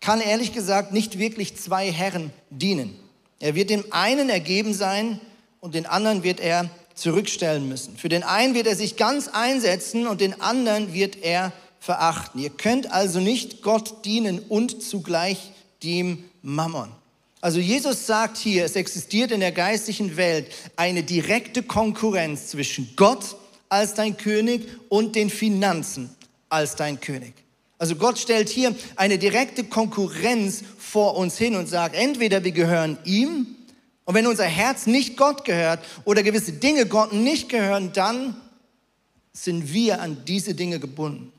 kann 0.00 0.20
ehrlich 0.20 0.52
gesagt 0.52 0.92
nicht 0.92 1.18
wirklich 1.18 1.56
zwei 1.56 1.90
Herren 1.90 2.30
dienen. 2.50 2.98
Er 3.40 3.54
wird 3.54 3.70
dem 3.70 3.84
einen 3.90 4.30
ergeben 4.30 4.74
sein 4.74 5.20
und 5.60 5.74
den 5.74 5.86
anderen 5.86 6.22
wird 6.22 6.40
er 6.40 6.68
zurückstellen 6.94 7.68
müssen. 7.68 7.96
Für 7.96 8.08
den 8.08 8.22
einen 8.22 8.54
wird 8.54 8.66
er 8.66 8.76
sich 8.76 8.96
ganz 8.96 9.28
einsetzen 9.28 10.06
und 10.06 10.20
den 10.20 10.40
anderen 10.40 10.92
wird 10.92 11.16
er 11.22 11.52
verachten. 11.80 12.40
Ihr 12.40 12.50
könnt 12.50 12.90
also 12.92 13.20
nicht 13.20 13.62
Gott 13.62 14.04
dienen 14.04 14.40
und 14.40 14.82
zugleich 14.82 15.52
dem 15.82 16.24
Mammon. 16.42 16.90
Also 17.40 17.60
Jesus 17.60 18.06
sagt 18.06 18.36
hier, 18.36 18.64
es 18.64 18.74
existiert 18.74 19.30
in 19.30 19.40
der 19.40 19.52
geistlichen 19.52 20.16
Welt 20.16 20.48
eine 20.74 21.04
direkte 21.04 21.62
Konkurrenz 21.62 22.48
zwischen 22.48 22.92
Gott 22.96 23.36
als 23.68 23.94
dein 23.94 24.16
König 24.16 24.66
und 24.88 25.14
den 25.14 25.30
Finanzen 25.30 26.10
als 26.48 26.74
dein 26.74 27.00
König. 27.00 27.34
Also 27.78 27.94
Gott 27.94 28.18
stellt 28.18 28.48
hier 28.48 28.74
eine 28.96 29.18
direkte 29.18 29.64
Konkurrenz 29.64 30.64
vor 30.78 31.16
uns 31.16 31.38
hin 31.38 31.54
und 31.54 31.68
sagt, 31.68 31.94
entweder 31.94 32.42
wir 32.42 32.52
gehören 32.52 32.98
ihm 33.04 33.46
und 34.04 34.14
wenn 34.14 34.26
unser 34.26 34.44
Herz 34.44 34.86
nicht 34.86 35.16
Gott 35.16 35.44
gehört 35.44 35.84
oder 36.04 36.22
gewisse 36.22 36.52
Dinge 36.52 36.86
Gott 36.86 37.12
nicht 37.12 37.48
gehören, 37.48 37.92
dann 37.92 38.36
sind 39.32 39.72
wir 39.72 40.00
an 40.00 40.24
diese 40.26 40.54
Dinge 40.54 40.80
gebunden. 40.80 41.32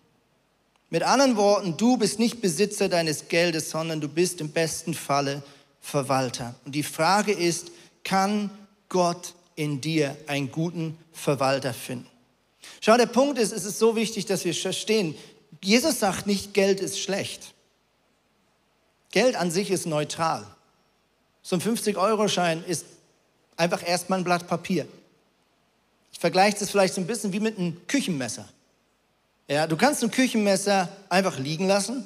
Mit 0.90 1.04
anderen 1.04 1.36
Worten, 1.36 1.78
du 1.78 1.98
bist 1.98 2.20
nicht 2.20 2.42
Besitzer 2.42 2.88
deines 2.88 3.28
Geldes, 3.28 3.70
sondern 3.70 4.02
du 4.02 4.08
bist 4.08 4.40
im 4.40 4.50
besten 4.50 4.94
Falle 4.94 5.44
Verwalter. 5.82 6.56
Und 6.66 6.74
die 6.74 6.84
Frage 6.84 7.32
ist, 7.32 7.72
kann 8.04 8.50
Gott 8.88 9.34
in 9.56 9.82
dir 9.82 10.16
einen 10.28 10.52
guten 10.52 10.98
Verwalter 11.12 11.74
finden? 11.74 12.08
Schau, 12.82 12.98
der 12.98 13.06
Punkt 13.08 13.38
ist, 13.40 13.52
es 13.52 13.66
ist 13.66 13.80
so 13.80 13.96
wichtig, 13.96 14.26
dass 14.26 14.46
wir 14.46 14.54
verstehen, 14.54 15.16
Jesus 15.62 16.00
sagt 16.00 16.28
nicht, 16.28 16.54
Geld 16.54 16.80
ist 16.80 17.00
schlecht. 17.00 17.54
Geld 19.12 19.36
an 19.36 19.52
sich 19.52 19.72
ist 19.72 19.86
neutral. 19.86 20.46
So 21.42 21.56
ein 21.56 21.62
50-Euro-Schein 21.62 22.64
ist 22.66 22.86
einfach 23.58 23.86
erstmal 23.86 24.20
ein 24.20 24.24
Blatt 24.24 24.48
Papier. 24.48 24.88
Ich 26.12 26.20
vergleiche 26.20 26.58
das 26.60 26.70
vielleicht 26.70 26.94
so 26.94 27.02
ein 27.02 27.08
bisschen 27.08 27.34
wie 27.34 27.40
mit 27.40 27.58
einem 27.58 27.86
Küchenmesser. 27.88 28.48
Ja, 29.48 29.66
du 29.66 29.78
kannst 29.78 30.04
ein 30.04 30.12
Küchenmesser 30.12 30.90
einfach 31.10 31.40
liegen 31.40 31.68
lassen. 31.68 32.06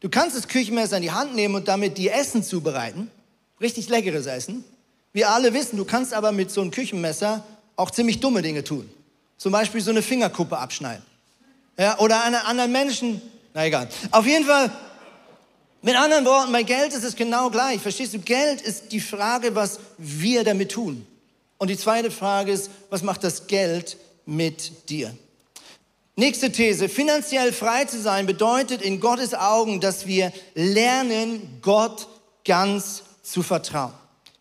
Du 0.00 0.08
kannst 0.08 0.36
das 0.36 0.46
Küchenmesser 0.46 0.98
in 0.98 1.02
die 1.02 1.10
Hand 1.10 1.34
nehmen 1.34 1.54
und 1.54 1.68
damit 1.68 1.98
dir 1.98 2.14
Essen 2.14 2.42
zubereiten. 2.42 3.10
Richtig 3.60 3.88
leckeres 3.88 4.26
Essen. 4.26 4.64
Wir 5.12 5.30
alle 5.30 5.52
wissen, 5.54 5.76
du 5.76 5.84
kannst 5.84 6.12
aber 6.12 6.30
mit 6.30 6.50
so 6.50 6.60
einem 6.60 6.70
Küchenmesser 6.70 7.44
auch 7.74 7.90
ziemlich 7.90 8.20
dumme 8.20 8.42
Dinge 8.42 8.62
tun. 8.62 8.88
Zum 9.36 9.52
Beispiel 9.52 9.80
so 9.80 9.90
eine 9.90 10.02
Fingerkuppe 10.02 10.56
abschneiden. 10.56 11.04
Ja, 11.78 11.98
oder 11.98 12.22
einen 12.24 12.36
anderen 12.36 12.72
Menschen. 12.72 13.20
Na 13.54 13.66
egal. 13.66 13.88
Auf 14.10 14.26
jeden 14.26 14.46
Fall, 14.46 14.70
mit 15.82 15.94
anderen 15.94 16.24
Worten, 16.24 16.52
bei 16.52 16.62
Geld 16.62 16.92
ist 16.92 17.04
es 17.04 17.14
genau 17.16 17.50
gleich. 17.50 17.80
Verstehst 17.80 18.14
du? 18.14 18.18
Geld 18.18 18.60
ist 18.60 18.92
die 18.92 19.00
Frage, 19.00 19.54
was 19.54 19.78
wir 19.98 20.42
damit 20.42 20.72
tun. 20.72 21.06
Und 21.58 21.68
die 21.68 21.78
zweite 21.78 22.10
Frage 22.10 22.52
ist, 22.52 22.70
was 22.90 23.02
macht 23.02 23.24
das 23.24 23.46
Geld 23.46 23.96
mit 24.24 24.88
dir? 24.88 25.16
Nächste 26.16 26.50
These. 26.50 26.88
Finanziell 26.88 27.52
frei 27.52 27.84
zu 27.84 28.00
sein 28.00 28.26
bedeutet 28.26 28.80
in 28.80 29.00
Gottes 29.00 29.34
Augen, 29.34 29.80
dass 29.80 30.06
wir 30.06 30.32
lernen, 30.54 31.58
Gott 31.60 32.08
ganz 32.44 33.02
zu 33.22 33.42
vertrauen. 33.42 33.92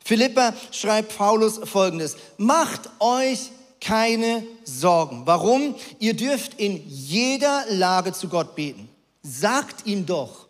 Philippa 0.03 0.53
schreibt 0.71 1.17
Paulus 1.17 1.59
folgendes. 1.63 2.15
Macht 2.37 2.89
euch 2.99 3.51
keine 3.85 4.43
Sorgen. 4.63 5.21
Warum? 5.25 5.75
Ihr 5.99 6.15
dürft 6.15 6.55
in 6.55 6.83
jeder 6.87 7.65
Lage 7.69 8.13
zu 8.13 8.29
Gott 8.29 8.55
beten. 8.55 8.89
Sagt 9.21 9.85
ihm 9.85 10.07
doch, 10.07 10.47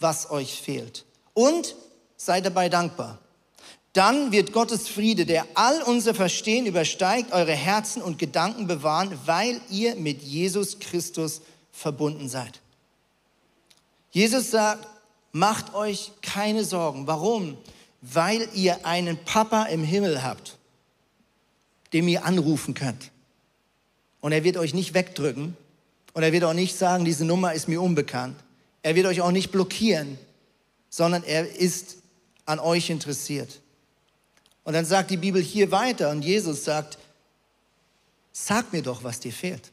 was 0.00 0.30
euch 0.30 0.62
fehlt. 0.62 1.04
Und 1.34 1.74
seid 2.16 2.46
dabei 2.46 2.70
dankbar. 2.70 3.18
Dann 3.92 4.32
wird 4.32 4.52
Gottes 4.52 4.88
Friede, 4.88 5.26
der 5.26 5.46
all 5.54 5.82
unser 5.82 6.14
Verstehen 6.14 6.64
übersteigt, 6.64 7.32
eure 7.32 7.52
Herzen 7.52 8.00
und 8.00 8.18
Gedanken 8.18 8.66
bewahren, 8.66 9.18
weil 9.26 9.60
ihr 9.68 9.94
mit 9.96 10.22
Jesus 10.22 10.78
Christus 10.78 11.42
verbunden 11.72 12.28
seid. 12.28 12.60
Jesus 14.10 14.50
sagt, 14.50 14.86
macht 15.32 15.74
euch 15.74 16.12
keine 16.22 16.64
Sorgen. 16.64 17.06
Warum? 17.06 17.58
Weil 18.00 18.48
ihr 18.54 18.86
einen 18.86 19.22
Papa 19.24 19.64
im 19.64 19.84
Himmel 19.84 20.22
habt 20.22 20.57
dem 21.92 22.08
ihr 22.08 22.24
anrufen 22.24 22.74
könnt. 22.74 23.10
Und 24.20 24.32
er 24.32 24.44
wird 24.44 24.56
euch 24.56 24.74
nicht 24.74 24.94
wegdrücken 24.94 25.56
und 26.12 26.22
er 26.22 26.32
wird 26.32 26.44
auch 26.44 26.54
nicht 26.54 26.76
sagen, 26.76 27.04
diese 27.04 27.24
Nummer 27.24 27.52
ist 27.52 27.68
mir 27.68 27.80
unbekannt. 27.80 28.36
Er 28.82 28.94
wird 28.94 29.06
euch 29.06 29.20
auch 29.20 29.30
nicht 29.30 29.52
blockieren, 29.52 30.18
sondern 30.90 31.22
er 31.22 31.48
ist 31.56 31.96
an 32.46 32.58
euch 32.58 32.90
interessiert. 32.90 33.60
Und 34.64 34.74
dann 34.74 34.84
sagt 34.84 35.10
die 35.10 35.16
Bibel 35.16 35.42
hier 35.42 35.70
weiter 35.70 36.10
und 36.10 36.22
Jesus 36.22 36.64
sagt, 36.64 36.98
sag 38.32 38.72
mir 38.72 38.82
doch, 38.82 39.04
was 39.04 39.20
dir 39.20 39.32
fehlt. 39.32 39.70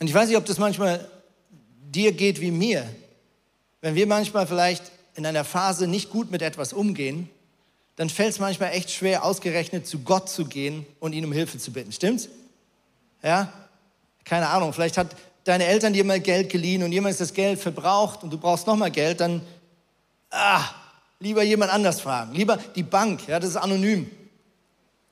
Und 0.00 0.08
ich 0.08 0.14
weiß 0.14 0.28
nicht, 0.28 0.36
ob 0.36 0.44
das 0.44 0.58
manchmal 0.58 1.08
dir 1.90 2.12
geht 2.12 2.40
wie 2.40 2.50
mir. 2.50 2.88
Wenn 3.80 3.94
wir 3.94 4.06
manchmal 4.06 4.46
vielleicht 4.46 4.90
in 5.14 5.26
einer 5.26 5.44
Phase 5.44 5.86
nicht 5.86 6.10
gut 6.10 6.30
mit 6.30 6.42
etwas 6.42 6.72
umgehen, 6.72 7.28
dann 7.96 8.10
fällt 8.10 8.30
es 8.30 8.38
manchmal 8.40 8.72
echt 8.72 8.90
schwer, 8.90 9.24
ausgerechnet 9.24 9.86
zu 9.86 10.00
Gott 10.00 10.28
zu 10.28 10.46
gehen 10.46 10.86
und 11.00 11.12
ihn 11.12 11.24
um 11.24 11.32
Hilfe 11.32 11.58
zu 11.58 11.72
bitten. 11.72 11.92
Stimmt's? 11.92 12.28
Ja? 13.22 13.52
Keine 14.24 14.48
Ahnung, 14.48 14.72
vielleicht 14.72 14.98
hat 14.98 15.14
deine 15.44 15.66
Eltern 15.66 15.92
dir 15.92 16.04
mal 16.04 16.20
Geld 16.20 16.50
geliehen 16.50 16.82
und 16.82 16.92
jemand 16.92 17.12
ist 17.12 17.20
das 17.20 17.34
Geld 17.34 17.60
verbraucht 17.60 18.22
und 18.22 18.32
du 18.32 18.38
brauchst 18.38 18.66
nochmal 18.66 18.90
Geld, 18.90 19.20
dann 19.20 19.42
ah, 20.30 20.64
lieber 21.20 21.42
jemand 21.42 21.72
anders 21.72 22.00
fragen. 22.00 22.34
Lieber 22.34 22.56
die 22.56 22.82
Bank, 22.82 23.28
ja, 23.28 23.38
das 23.38 23.50
ist 23.50 23.56
anonym. 23.56 24.10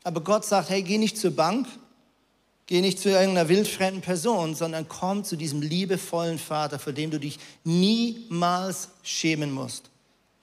Aber 0.03 0.21
Gott 0.21 0.45
sagt, 0.45 0.71
hey, 0.71 0.83
geh 0.83 0.99
nicht 0.99 1.16
zur 1.16 1.31
Bank, 1.37 1.68
geh 2.66 2.81
nicht 2.81 2.99
zu 2.99 3.11
irgendeiner 3.11 3.49
wildfremden 3.49 4.03
Person, 4.03 4.55
sondern 4.55 4.88
komm 4.88 5.23
zu 5.23 5.37
diesem 5.37 5.62
liebevollen 5.62 6.38
Vater, 6.38 6.79
vor 6.79 6.92
dem 6.92 7.11
du 7.11 7.21
dich 7.21 7.38
niemals 7.62 8.88
schämen 9.03 9.53
musst. 9.53 9.92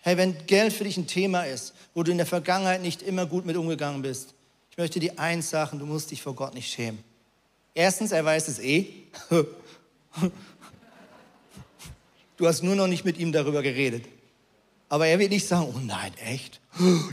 Hey, 0.09 0.17
wenn 0.17 0.47
Geld 0.47 0.73
für 0.73 0.85
dich 0.85 0.97
ein 0.97 1.05
Thema 1.05 1.43
ist, 1.43 1.75
wo 1.93 2.01
du 2.01 2.09
in 2.09 2.17
der 2.17 2.25
Vergangenheit 2.25 2.81
nicht 2.81 3.03
immer 3.03 3.27
gut 3.27 3.45
mit 3.45 3.55
umgegangen 3.55 4.01
bist, 4.01 4.33
ich 4.71 4.77
möchte 4.79 4.99
dir 4.99 5.19
eins 5.19 5.51
sagen, 5.51 5.77
du 5.77 5.85
musst 5.85 6.09
dich 6.09 6.23
vor 6.23 6.33
Gott 6.33 6.55
nicht 6.55 6.73
schämen. 6.73 7.03
Erstens, 7.75 8.11
er 8.11 8.25
weiß 8.25 8.47
es 8.47 8.57
eh. 8.57 8.87
Du 12.37 12.47
hast 12.47 12.63
nur 12.63 12.75
noch 12.75 12.87
nicht 12.87 13.05
mit 13.05 13.19
ihm 13.19 13.31
darüber 13.31 13.61
geredet. 13.61 14.03
Aber 14.87 15.05
er 15.05 15.19
wird 15.19 15.29
nicht 15.29 15.47
sagen, 15.47 15.71
oh 15.75 15.79
nein, 15.79 16.11
echt? 16.25 16.59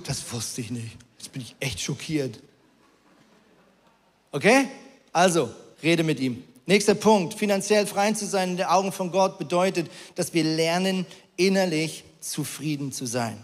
Das 0.06 0.32
wusste 0.32 0.62
ich 0.62 0.70
nicht. 0.70 0.96
Jetzt 1.18 1.32
bin 1.32 1.42
ich 1.42 1.54
echt 1.60 1.82
schockiert. 1.82 2.40
Okay? 4.32 4.68
Also, 5.12 5.50
rede 5.82 6.02
mit 6.02 6.18
ihm. 6.18 6.42
Nächster 6.64 6.94
Punkt. 6.94 7.34
Finanziell 7.34 7.86
frei 7.86 8.12
zu 8.12 8.24
sein 8.24 8.52
in 8.52 8.56
den 8.56 8.66
Augen 8.66 8.90
von 8.90 9.10
Gott 9.10 9.36
bedeutet, 9.36 9.90
dass 10.14 10.32
wir 10.32 10.44
lernen, 10.44 11.04
innerlich 11.36 12.05
zufrieden 12.30 12.92
zu 12.92 13.06
sein. 13.06 13.42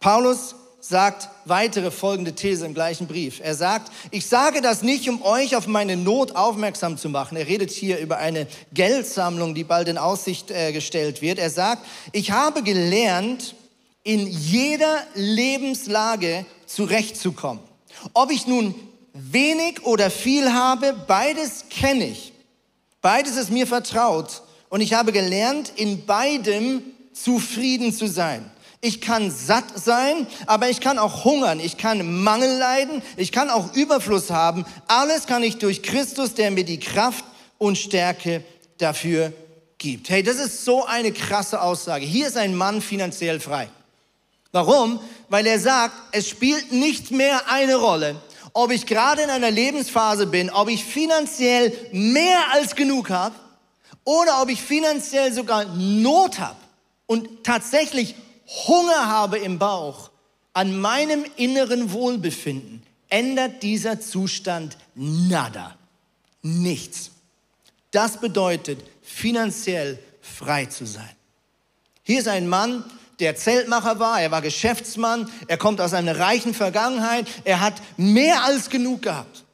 Paulus 0.00 0.54
sagt 0.80 1.28
weitere 1.44 1.90
folgende 1.90 2.34
These 2.34 2.64
im 2.64 2.72
gleichen 2.72 3.06
Brief. 3.06 3.40
Er 3.42 3.54
sagt, 3.54 3.92
ich 4.10 4.26
sage 4.26 4.62
das 4.62 4.82
nicht, 4.82 5.08
um 5.08 5.22
euch 5.22 5.56
auf 5.56 5.66
meine 5.66 5.96
Not 5.96 6.36
aufmerksam 6.36 6.96
zu 6.96 7.08
machen. 7.08 7.36
Er 7.36 7.46
redet 7.46 7.70
hier 7.70 7.98
über 7.98 8.18
eine 8.18 8.46
Geldsammlung, 8.72 9.54
die 9.54 9.64
bald 9.64 9.88
in 9.88 9.98
Aussicht 9.98 10.50
äh, 10.50 10.72
gestellt 10.72 11.20
wird. 11.20 11.38
Er 11.38 11.50
sagt, 11.50 11.84
ich 12.12 12.30
habe 12.30 12.62
gelernt, 12.62 13.54
in 14.04 14.26
jeder 14.26 15.02
Lebenslage 15.14 16.46
zurechtzukommen. 16.66 17.62
Ob 18.14 18.30
ich 18.30 18.46
nun 18.46 18.74
wenig 19.12 19.84
oder 19.84 20.10
viel 20.10 20.52
habe, 20.52 20.94
beides 21.06 21.64
kenne 21.68 22.06
ich. 22.06 22.32
Beides 23.02 23.36
ist 23.36 23.50
mir 23.50 23.66
vertraut. 23.66 24.42
Und 24.68 24.80
ich 24.80 24.94
habe 24.94 25.12
gelernt, 25.12 25.72
in 25.76 26.06
beidem 26.06 26.82
zufrieden 27.22 27.92
zu 27.92 28.06
sein. 28.06 28.50
Ich 28.80 29.00
kann 29.00 29.30
satt 29.32 29.64
sein, 29.74 30.26
aber 30.46 30.70
ich 30.70 30.80
kann 30.80 31.00
auch 31.00 31.24
hungern. 31.24 31.58
Ich 31.58 31.78
kann 31.78 32.22
Mangel 32.22 32.58
leiden. 32.58 33.02
Ich 33.16 33.32
kann 33.32 33.50
auch 33.50 33.74
Überfluss 33.74 34.30
haben. 34.30 34.64
Alles 34.86 35.26
kann 35.26 35.42
ich 35.42 35.58
durch 35.58 35.82
Christus, 35.82 36.34
der 36.34 36.52
mir 36.52 36.64
die 36.64 36.78
Kraft 36.78 37.24
und 37.58 37.76
Stärke 37.76 38.44
dafür 38.78 39.32
gibt. 39.78 40.10
Hey, 40.10 40.22
das 40.22 40.36
ist 40.36 40.64
so 40.64 40.84
eine 40.84 41.10
krasse 41.12 41.60
Aussage. 41.60 42.04
Hier 42.04 42.28
ist 42.28 42.36
ein 42.36 42.54
Mann 42.54 42.80
finanziell 42.80 43.40
frei. 43.40 43.68
Warum? 44.52 45.00
Weil 45.28 45.46
er 45.46 45.58
sagt, 45.58 45.94
es 46.12 46.28
spielt 46.28 46.70
nicht 46.70 47.10
mehr 47.10 47.50
eine 47.50 47.76
Rolle, 47.76 48.14
ob 48.52 48.70
ich 48.70 48.86
gerade 48.86 49.22
in 49.22 49.30
einer 49.30 49.50
Lebensphase 49.50 50.26
bin, 50.26 50.50
ob 50.50 50.68
ich 50.68 50.84
finanziell 50.84 51.76
mehr 51.90 52.38
als 52.52 52.76
genug 52.76 53.10
habe 53.10 53.34
oder 54.04 54.40
ob 54.40 54.50
ich 54.50 54.62
finanziell 54.62 55.32
sogar 55.32 55.64
Not 55.64 56.38
habe 56.38 56.56
und 57.08 57.42
tatsächlich 57.42 58.14
Hunger 58.68 59.08
habe 59.08 59.38
im 59.38 59.58
Bauch, 59.58 60.10
an 60.52 60.78
meinem 60.80 61.24
inneren 61.36 61.92
Wohlbefinden, 61.92 62.82
ändert 63.08 63.62
dieser 63.64 64.00
Zustand 64.00 64.76
nada. 64.94 65.76
Nichts. 66.42 67.10
Das 67.90 68.20
bedeutet, 68.20 68.80
finanziell 69.02 69.98
frei 70.20 70.66
zu 70.66 70.86
sein. 70.86 71.10
Hier 72.02 72.20
ist 72.20 72.28
ein 72.28 72.46
Mann, 72.48 72.84
der 73.20 73.34
Zeltmacher 73.36 73.98
war, 73.98 74.20
er 74.20 74.30
war 74.30 74.42
Geschäftsmann, 74.42 75.30
er 75.46 75.56
kommt 75.56 75.80
aus 75.80 75.94
einer 75.94 76.18
reichen 76.18 76.54
Vergangenheit, 76.54 77.26
er 77.44 77.60
hat 77.60 77.74
mehr 77.96 78.44
als 78.44 78.70
genug 78.70 79.02
gehabt. 79.02 79.44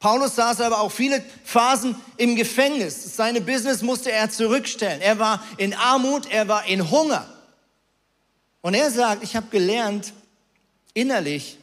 Paulus 0.00 0.36
saß 0.36 0.60
aber 0.60 0.80
auch 0.80 0.92
viele 0.92 1.22
Phasen 1.44 1.96
im 2.16 2.36
Gefängnis. 2.36 3.16
Seine 3.16 3.40
Business 3.40 3.82
musste 3.82 4.12
er 4.12 4.30
zurückstellen. 4.30 5.00
Er 5.00 5.18
war 5.18 5.42
in 5.56 5.74
Armut, 5.74 6.30
er 6.30 6.46
war 6.46 6.66
in 6.66 6.90
Hunger. 6.90 7.26
Und 8.60 8.74
er 8.74 8.90
sagt, 8.90 9.24
ich 9.24 9.34
habe 9.34 9.48
gelernt, 9.50 10.12
innerlich 10.94 11.58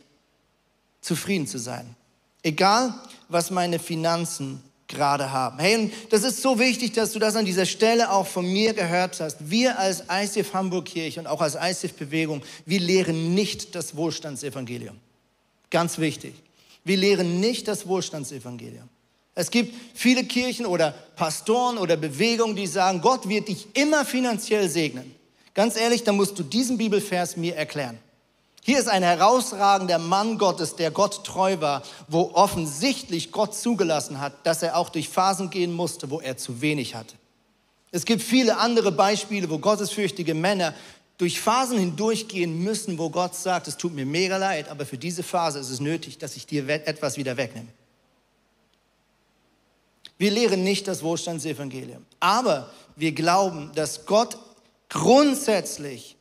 zufrieden 1.02 1.48
zu 1.48 1.60
sein. 1.60 1.96
Egal, 2.44 2.94
was 3.30 3.52
meine 3.52 3.80
Finanzen 3.80 4.62
gerade 4.88 5.32
haben. 5.32 5.58
Hey, 5.60 5.76
und 5.78 5.94
das 6.12 6.24
ist 6.24 6.42
so 6.42 6.60
wichtig, 6.60 6.94
dass 6.94 7.12
du 7.12 7.20
das 7.20 7.36
an 7.36 7.46
dieser 7.46 7.66
Stelle 7.66 8.12
auch 8.12 8.28
von 8.28 8.46
mir 8.46 8.74
gehört 8.74 9.20
hast. 9.20 9.50
Wir 9.50 9.80
als 9.80 10.04
ICF 10.12 10.54
Hamburg 10.54 10.86
Kirche 10.86 11.20
und 11.20 11.28
auch 11.28 11.42
als 11.42 11.56
ICF 11.56 11.94
Bewegung, 11.94 12.44
wir 12.66 12.80
lehren 12.80 13.34
nicht 13.34 13.76
das 13.76 13.96
Wohlstandsevangelium. 13.96 14.98
Ganz 15.72 15.98
wichtig. 15.98 16.36
Wir 16.86 16.96
lehren 16.96 17.42
nicht 17.42 17.68
das 17.68 17.88
Wohlstandsevangelium. 17.88 18.88
Es 19.34 19.52
gibt 19.52 19.76
viele 19.94 20.24
Kirchen 20.24 20.66
oder 20.66 20.92
Pastoren 21.18 21.78
oder 21.78 21.98
Bewegungen, 21.98 22.56
die 22.56 22.68
sagen, 22.68 23.02
Gott 23.02 23.28
wird 23.28 23.50
dich 23.50 23.68
immer 23.74 24.06
finanziell 24.06 24.70
segnen. 24.70 25.14
Ganz 25.54 25.76
ehrlich, 25.76 26.04
dann 26.04 26.16
musst 26.16 26.40
du 26.40 26.44
diesen 26.44 26.78
Bibelvers 26.78 27.36
mir 27.36 27.56
erklären. 27.56 27.98
Hier 28.64 28.80
ist 28.80 28.88
ein 28.88 29.04
herausragender 29.04 30.00
Mann 30.00 30.38
Gottes, 30.38 30.76
der 30.76 30.90
Gott 30.90 31.24
treu 31.24 31.58
war, 31.60 31.84
wo 32.08 32.32
offensichtlich 32.34 33.32
Gott 33.32 33.54
zugelassen 33.54 34.20
hat, 34.20 34.34
dass 34.46 34.64
er 34.64 34.78
auch 34.78 34.90
durch 34.90 35.10
Phasen 35.10 35.50
gehen 35.50 35.74
musste, 35.74 36.10
wo 36.10 36.20
er 36.20 36.38
zu 36.38 36.62
wenig 36.62 36.96
hatte. 36.96 37.16
Es 37.92 38.06
gibt 38.06 38.22
viele 38.22 38.58
andere 38.58 38.92
Beispiele, 38.92 39.50
wo 39.50 39.60
gottesfürchtige 39.60 40.34
Männer 40.34 40.74
durch 41.18 41.40
Phasen 41.40 41.78
hindurchgehen 41.80 42.64
müssen, 42.64 42.98
wo 42.98 43.10
Gott 43.10 43.36
sagt, 43.36 43.68
es 43.68 43.78
tut 43.78 43.94
mir 43.94 44.06
mega 44.06 44.38
leid, 44.38 44.70
aber 44.70 44.86
für 44.86 44.98
diese 44.98 45.24
Phase 45.24 45.60
ist 45.60 45.70
es 45.70 45.80
nötig, 45.80 46.18
dass 46.18 46.36
ich 46.36 46.46
dir 46.46 46.68
etwas 46.68 47.18
wieder 47.18 47.38
wegnehme. 47.38 47.70
Wir 50.18 50.32
lehren 50.32 50.64
nicht 50.64 50.88
das 50.88 51.04
Wohlstandsevangelium, 51.04 52.06
aber 52.20 52.72
wir 52.96 53.12
glauben, 53.12 53.72
dass 53.76 54.06
Gott 54.06 54.38
grundsätzlich 54.90 56.16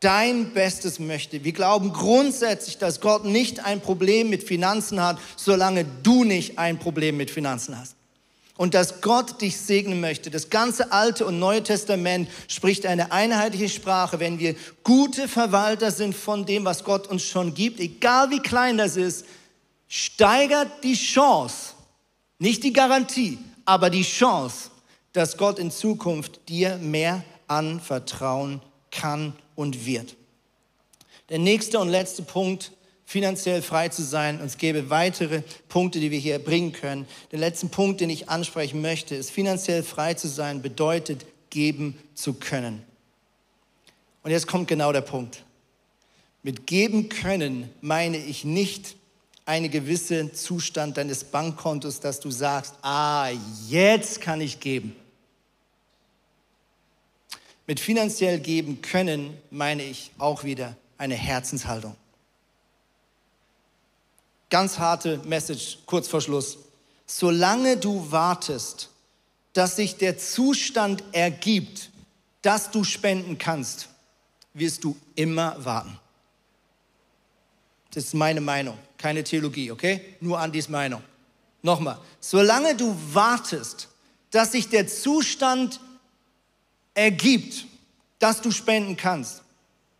dein 0.00 0.52
Bestes 0.52 0.98
möchte. 0.98 1.44
Wir 1.44 1.52
glauben 1.52 1.92
grundsätzlich, 1.92 2.78
dass 2.78 3.00
Gott 3.00 3.24
nicht 3.24 3.64
ein 3.64 3.80
Problem 3.80 4.30
mit 4.30 4.44
Finanzen 4.44 5.02
hat, 5.02 5.18
solange 5.36 5.84
du 5.84 6.24
nicht 6.24 6.58
ein 6.58 6.78
Problem 6.78 7.16
mit 7.16 7.30
Finanzen 7.30 7.78
hast. 7.78 7.96
Und 8.60 8.74
dass 8.74 9.00
Gott 9.00 9.40
dich 9.40 9.56
segnen 9.56 10.02
möchte. 10.02 10.28
Das 10.28 10.50
ganze 10.50 10.92
Alte 10.92 11.24
und 11.24 11.38
Neue 11.38 11.62
Testament 11.62 12.28
spricht 12.46 12.84
eine 12.84 13.10
einheitliche 13.10 13.70
Sprache. 13.70 14.20
Wenn 14.20 14.38
wir 14.38 14.54
gute 14.84 15.28
Verwalter 15.28 15.90
sind 15.90 16.14
von 16.14 16.44
dem, 16.44 16.66
was 16.66 16.84
Gott 16.84 17.06
uns 17.06 17.22
schon 17.22 17.54
gibt, 17.54 17.80
egal 17.80 18.30
wie 18.30 18.40
klein 18.40 18.76
das 18.76 18.98
ist, 18.98 19.24
steigert 19.88 20.84
die 20.84 20.92
Chance, 20.92 21.72
nicht 22.38 22.62
die 22.62 22.74
Garantie, 22.74 23.38
aber 23.64 23.88
die 23.88 24.02
Chance, 24.02 24.68
dass 25.14 25.38
Gott 25.38 25.58
in 25.58 25.70
Zukunft 25.70 26.46
dir 26.46 26.76
mehr 26.76 27.24
anvertrauen 27.46 28.60
kann 28.90 29.32
und 29.54 29.86
wird. 29.86 30.16
Der 31.30 31.38
nächste 31.38 31.78
und 31.78 31.88
letzte 31.88 32.24
Punkt, 32.24 32.72
finanziell 33.10 33.60
frei 33.60 33.88
zu 33.88 34.04
sein. 34.04 34.40
Und 34.40 34.46
es 34.46 34.56
gäbe 34.56 34.88
weitere 34.88 35.42
Punkte, 35.68 35.98
die 35.98 36.12
wir 36.12 36.20
hier 36.20 36.38
bringen 36.38 36.70
können. 36.70 37.08
Der 37.32 37.40
letzte 37.40 37.66
Punkt, 37.66 38.00
den 38.00 38.08
ich 38.08 38.28
ansprechen 38.28 38.80
möchte, 38.80 39.16
ist, 39.16 39.32
finanziell 39.32 39.82
frei 39.82 40.14
zu 40.14 40.28
sein, 40.28 40.62
bedeutet, 40.62 41.26
geben 41.50 41.98
zu 42.14 42.34
können. 42.34 42.84
Und 44.22 44.30
jetzt 44.30 44.46
kommt 44.46 44.68
genau 44.68 44.92
der 44.92 45.00
Punkt. 45.00 45.44
Mit 46.44 46.68
geben 46.68 47.08
können 47.08 47.68
meine 47.80 48.16
ich 48.16 48.44
nicht 48.44 48.94
einen 49.44 49.72
gewissen 49.72 50.32
Zustand 50.32 50.96
deines 50.96 51.24
Bankkontos, 51.24 51.98
dass 51.98 52.20
du 52.20 52.30
sagst, 52.30 52.74
ah, 52.82 53.28
jetzt 53.68 54.20
kann 54.20 54.40
ich 54.40 54.60
geben. 54.60 54.94
Mit 57.66 57.80
finanziell 57.80 58.38
geben 58.38 58.82
können 58.82 59.36
meine 59.50 59.82
ich 59.82 60.12
auch 60.18 60.44
wieder 60.44 60.76
eine 60.96 61.16
Herzenshaltung. 61.16 61.96
Ganz 64.50 64.78
harte 64.78 65.18
Message 65.24 65.78
kurz 65.86 66.08
vor 66.08 66.20
Schluss. 66.20 66.58
Solange 67.06 67.76
du 67.76 68.10
wartest, 68.10 68.90
dass 69.52 69.76
sich 69.76 69.96
der 69.96 70.18
Zustand 70.18 71.02
ergibt, 71.12 71.90
dass 72.42 72.70
du 72.70 72.84
spenden 72.84 73.38
kannst, 73.38 73.88
wirst 74.52 74.84
du 74.84 74.96
immer 75.14 75.64
warten. 75.64 75.98
Das 77.92 78.04
ist 78.04 78.14
meine 78.14 78.40
Meinung, 78.40 78.78
keine 78.98 79.24
Theologie, 79.24 79.70
okay? 79.70 80.16
Nur 80.20 80.38
Andis 80.38 80.68
Meinung. 80.68 81.02
Nochmal, 81.62 81.98
solange 82.20 82.74
du 82.74 82.96
wartest, 83.12 83.88
dass 84.30 84.52
sich 84.52 84.68
der 84.68 84.86
Zustand 84.86 85.80
ergibt, 86.94 87.66
dass 88.18 88.40
du 88.40 88.50
spenden 88.50 88.96
kannst, 88.96 89.42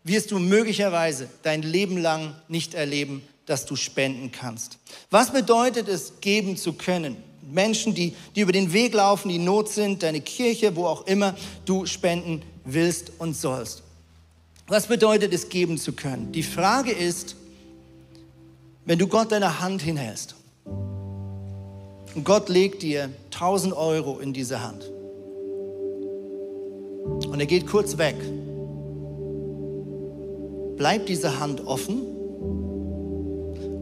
wirst 0.04 0.30
du 0.30 0.38
möglicherweise 0.38 1.28
dein 1.42 1.62
Leben 1.62 1.98
lang 1.98 2.34
nicht 2.48 2.74
erleben, 2.74 3.22
dass 3.46 3.66
du 3.66 3.76
spenden 3.76 4.30
kannst. 4.30 4.78
Was 5.10 5.32
bedeutet 5.32 5.88
es, 5.88 6.20
geben 6.20 6.56
zu 6.56 6.72
können? 6.72 7.16
Menschen, 7.50 7.94
die, 7.94 8.14
die 8.36 8.40
über 8.40 8.52
den 8.52 8.72
Weg 8.72 8.94
laufen, 8.94 9.28
die 9.28 9.38
Not 9.38 9.68
sind, 9.68 10.02
deine 10.02 10.20
Kirche, 10.20 10.76
wo 10.76 10.86
auch 10.86 11.06
immer 11.06 11.34
du 11.64 11.86
spenden 11.86 12.42
willst 12.64 13.12
und 13.18 13.34
sollst. 13.34 13.82
Was 14.68 14.86
bedeutet 14.86 15.32
es, 15.32 15.48
geben 15.48 15.78
zu 15.78 15.92
können? 15.92 16.30
Die 16.32 16.44
Frage 16.44 16.92
ist, 16.92 17.34
wenn 18.84 18.98
du 18.98 19.08
Gott 19.08 19.32
deine 19.32 19.60
Hand 19.60 19.82
hinhältst 19.82 20.36
und 22.14 22.24
Gott 22.24 22.48
legt 22.48 22.82
dir 22.82 23.10
1000 23.32 23.74
Euro 23.74 24.18
in 24.20 24.32
diese 24.32 24.62
Hand 24.62 24.84
und 27.26 27.40
er 27.40 27.46
geht 27.46 27.66
kurz 27.66 27.98
weg. 27.98 28.16
Bleibt 30.76 31.08
diese 31.08 31.40
Hand 31.40 31.66
offen 31.66 32.02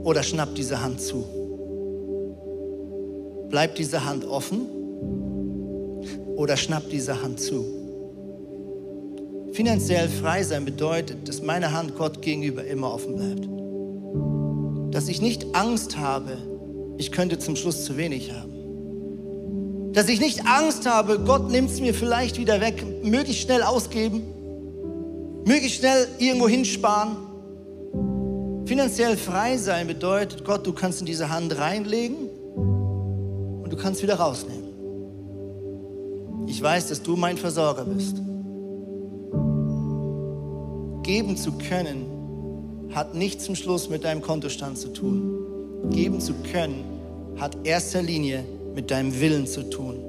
oder 0.05 0.23
schnappt 0.23 0.57
diese 0.59 0.83
Hand 0.83 1.01
zu? 1.01 1.25
Bleibt 3.49 3.79
diese 3.79 4.05
Hand 4.05 4.25
offen 4.25 4.67
oder 6.37 6.57
schnappt 6.57 6.93
diese 6.93 7.23
Hand 7.23 7.41
zu? 7.41 7.65
Finanziell 9.53 10.09
frei 10.09 10.43
sein 10.45 10.65
bedeutet, 10.65 11.27
dass 11.29 11.43
meine 11.43 11.73
Hand 11.73 11.97
Gott 11.97 12.23
gegenüber 12.23 12.65
immer 12.65 12.93
offen 12.93 13.17
bleibt. 13.17 13.49
Dass 14.95 15.09
ich 15.09 15.21
nicht 15.21 15.55
Angst 15.55 15.99
habe, 15.99 16.37
ich 16.99 17.13
könnte 17.13 17.39
zum 17.39 17.57
Schluss 17.57 17.85
zu 17.85 17.97
wenig 17.97 18.33
haben. 18.33 19.93
Dass 19.93 20.09
ich 20.09 20.21
nicht 20.21 20.47
Angst 20.47 20.87
habe, 20.87 21.19
Gott 21.21 21.51
nimmt 21.51 21.71
es 21.71 21.81
mir 21.81 21.95
vielleicht 21.95 22.39
wieder 22.39 22.61
weg, 22.61 22.85
möglichst 23.03 23.43
schnell 23.43 23.63
ausgeben, 23.63 24.23
möglichst 25.45 25.79
schnell 25.79 26.07
irgendwo 26.19 26.47
hinsparen. 26.49 27.17
Finanziell 28.69 29.17
frei 29.17 29.57
sein 29.57 29.87
bedeutet, 29.87 30.45
Gott, 30.45 30.67
du 30.67 30.75
kannst 30.75 31.01
in 31.01 31.07
diese 31.07 31.31
Hand 31.31 31.57
reinlegen 31.57 32.29
und 32.55 33.73
du 33.73 33.77
kannst 33.79 34.03
wieder 34.03 34.17
rausnehmen. 34.17 34.69
Ich 36.47 36.63
weiß, 36.63 36.89
dass 36.89 37.03
du 37.03 37.17
mein 37.17 37.39
Versorger 37.39 37.87
bist. 37.87 38.17
Geben 41.03 41.39
zu 41.39 41.53
können 41.53 42.05
hat 42.95 43.15
nichts 43.15 43.45
zum 43.45 43.55
Schluss 43.55 43.89
mit 43.89 44.05
deinem 44.05 44.21
Kontostand 44.21 44.77
zu 44.77 44.93
tun. 44.93 45.39
Geben 45.89 46.21
zu 46.21 46.35
können 46.53 46.85
hat 47.39 47.57
erster 47.65 48.03
Linie 48.03 48.45
mit 48.75 48.91
deinem 48.91 49.19
Willen 49.19 49.47
zu 49.47 49.63
tun. 49.71 50.08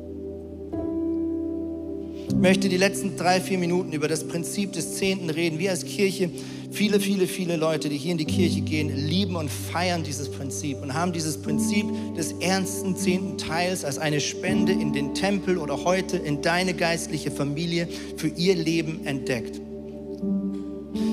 Ich 2.29 2.35
möchte 2.35 2.69
die 2.69 2.77
letzten 2.77 3.17
drei, 3.17 3.41
vier 3.41 3.57
Minuten 3.57 3.91
über 3.91 4.07
das 4.07 4.25
Prinzip 4.25 4.71
des 4.71 4.95
Zehnten 4.95 5.29
reden. 5.29 5.59
Wir 5.59 5.71
als 5.71 5.83
Kirche, 5.83 6.29
viele, 6.71 6.99
viele, 6.99 7.27
viele 7.27 7.57
Leute, 7.57 7.89
die 7.89 7.97
hier 7.97 8.13
in 8.13 8.17
die 8.17 8.25
Kirche 8.25 8.61
gehen, 8.61 8.95
lieben 8.95 9.35
und 9.35 9.49
feiern 9.49 10.03
dieses 10.03 10.29
Prinzip 10.29 10.81
und 10.81 10.93
haben 10.93 11.11
dieses 11.11 11.41
Prinzip 11.41 11.85
des 12.15 12.33
ernsten 12.39 12.95
zehnten 12.95 13.37
Teils 13.37 13.83
als 13.83 13.97
eine 13.97 14.21
Spende 14.21 14.71
in 14.71 14.93
den 14.93 15.13
Tempel 15.13 15.57
oder 15.57 15.83
heute 15.83 16.17
in 16.17 16.41
deine 16.41 16.73
geistliche 16.73 17.31
Familie 17.31 17.89
für 18.15 18.29
ihr 18.29 18.55
Leben 18.55 19.05
entdeckt. 19.05 19.59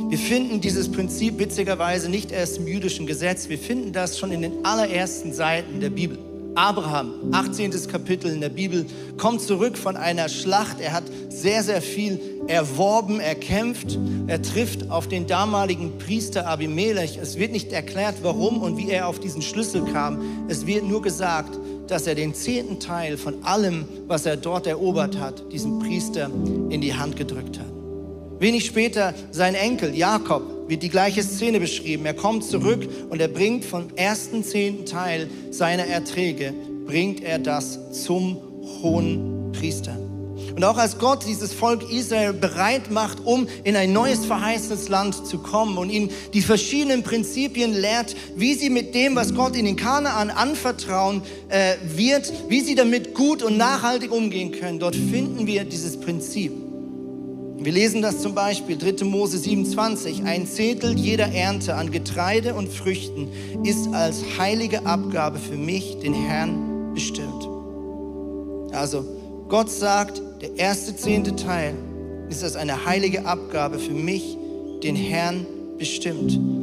Wir 0.08 0.18
finden 0.18 0.60
dieses 0.60 0.90
Prinzip 0.90 1.38
witzigerweise 1.38 2.08
nicht 2.08 2.30
erst 2.30 2.58
im 2.58 2.68
jüdischen 2.68 3.06
Gesetz, 3.06 3.48
wir 3.48 3.58
finden 3.58 3.92
das 3.92 4.18
schon 4.18 4.30
in 4.30 4.42
den 4.42 4.64
allerersten 4.64 5.32
Seiten 5.32 5.80
der 5.80 5.90
Bibel. 5.90 6.18
Abraham, 6.56 7.12
18. 7.32 7.70
Kapitel 7.88 8.30
in 8.30 8.40
der 8.40 8.48
Bibel, 8.48 8.86
kommt 9.18 9.42
zurück 9.42 9.76
von 9.76 9.94
einer 9.94 10.30
Schlacht. 10.30 10.80
Er 10.80 10.94
hat 10.94 11.04
sehr, 11.28 11.62
sehr 11.62 11.82
viel 11.82 12.18
erworben, 12.46 13.20
erkämpft. 13.20 13.98
Er 14.26 14.40
trifft 14.40 14.90
auf 14.90 15.06
den 15.06 15.26
damaligen 15.26 15.98
Priester 15.98 16.46
Abimelech. 16.46 17.18
Es 17.20 17.38
wird 17.38 17.52
nicht 17.52 17.72
erklärt, 17.72 18.16
warum 18.22 18.62
und 18.62 18.78
wie 18.78 18.90
er 18.90 19.06
auf 19.06 19.20
diesen 19.20 19.42
Schlüssel 19.42 19.84
kam. 19.92 20.46
Es 20.48 20.66
wird 20.66 20.84
nur 20.84 21.02
gesagt, 21.02 21.58
dass 21.88 22.06
er 22.06 22.14
den 22.14 22.34
zehnten 22.34 22.80
Teil 22.80 23.18
von 23.18 23.44
allem, 23.44 23.84
was 24.06 24.24
er 24.24 24.38
dort 24.38 24.66
erobert 24.66 25.18
hat, 25.18 25.52
diesem 25.52 25.78
Priester 25.78 26.30
in 26.70 26.80
die 26.80 26.94
Hand 26.94 27.16
gedrückt 27.16 27.58
hat. 27.58 27.75
Wenig 28.38 28.66
später 28.66 29.14
sein 29.30 29.54
Enkel 29.54 29.94
Jakob 29.94 30.42
wird 30.68 30.82
die 30.82 30.90
gleiche 30.90 31.22
Szene 31.22 31.58
beschrieben. 31.58 32.04
Er 32.04 32.14
kommt 32.14 32.44
zurück 32.44 32.86
und 33.08 33.20
er 33.20 33.28
bringt 33.28 33.64
vom 33.64 33.86
ersten 33.96 34.44
zehnten 34.44 34.84
Teil 34.84 35.28
seiner 35.50 35.86
Erträge, 35.86 36.52
bringt 36.86 37.22
er 37.22 37.38
das 37.38 37.78
zum 38.04 38.36
hohen 38.82 39.52
Priester. 39.52 39.96
Und 40.54 40.64
auch 40.64 40.76
als 40.76 40.98
Gott 40.98 41.24
dieses 41.26 41.52
Volk 41.52 41.90
Israel 41.90 42.32
bereit 42.32 42.90
macht, 42.90 43.18
um 43.24 43.46
in 43.64 43.74
ein 43.74 43.92
neues 43.92 44.26
verheißenes 44.26 44.88
Land 44.88 45.26
zu 45.26 45.38
kommen 45.38 45.78
und 45.78 45.90
ihnen 45.90 46.10
die 46.34 46.42
verschiedenen 46.42 47.02
Prinzipien 47.02 47.74
lehrt, 47.74 48.14
wie 48.36 48.54
sie 48.54 48.70
mit 48.70 48.94
dem, 48.94 49.16
was 49.16 49.34
Gott 49.34 49.56
ihnen 49.56 49.68
in 49.68 49.76
Kanaan 49.76 50.30
anvertrauen 50.30 51.22
äh, 51.48 51.74
wird, 51.94 52.32
wie 52.48 52.60
sie 52.60 52.74
damit 52.74 53.14
gut 53.14 53.42
und 53.42 53.56
nachhaltig 53.56 54.12
umgehen 54.12 54.52
können, 54.52 54.78
dort 54.78 54.96
finden 54.96 55.46
wir 55.46 55.64
dieses 55.64 55.98
Prinzip. 55.98 56.65
Wir 57.58 57.72
lesen 57.72 58.02
das 58.02 58.20
zum 58.20 58.34
Beispiel 58.34 58.76
3. 58.76 59.04
Mose 59.04 59.38
27. 59.38 60.24
Ein 60.24 60.46
Zehntel 60.46 60.96
jeder 60.96 61.32
Ernte 61.32 61.74
an 61.74 61.90
Getreide 61.90 62.54
und 62.54 62.68
Früchten 62.68 63.28
ist 63.64 63.88
als 63.94 64.22
heilige 64.38 64.84
Abgabe 64.84 65.38
für 65.38 65.56
mich, 65.56 65.98
den 66.00 66.12
Herrn, 66.12 66.92
bestimmt. 66.94 67.48
Also 68.72 69.04
Gott 69.48 69.70
sagt, 69.70 70.20
der 70.42 70.56
erste 70.56 70.94
zehnte 70.94 71.34
Teil 71.34 71.74
ist 72.28 72.44
als 72.44 72.56
eine 72.56 72.84
heilige 72.84 73.24
Abgabe 73.24 73.78
für 73.78 73.94
mich, 73.94 74.36
den 74.82 74.96
Herrn, 74.96 75.38
bestimmt. 75.38 75.55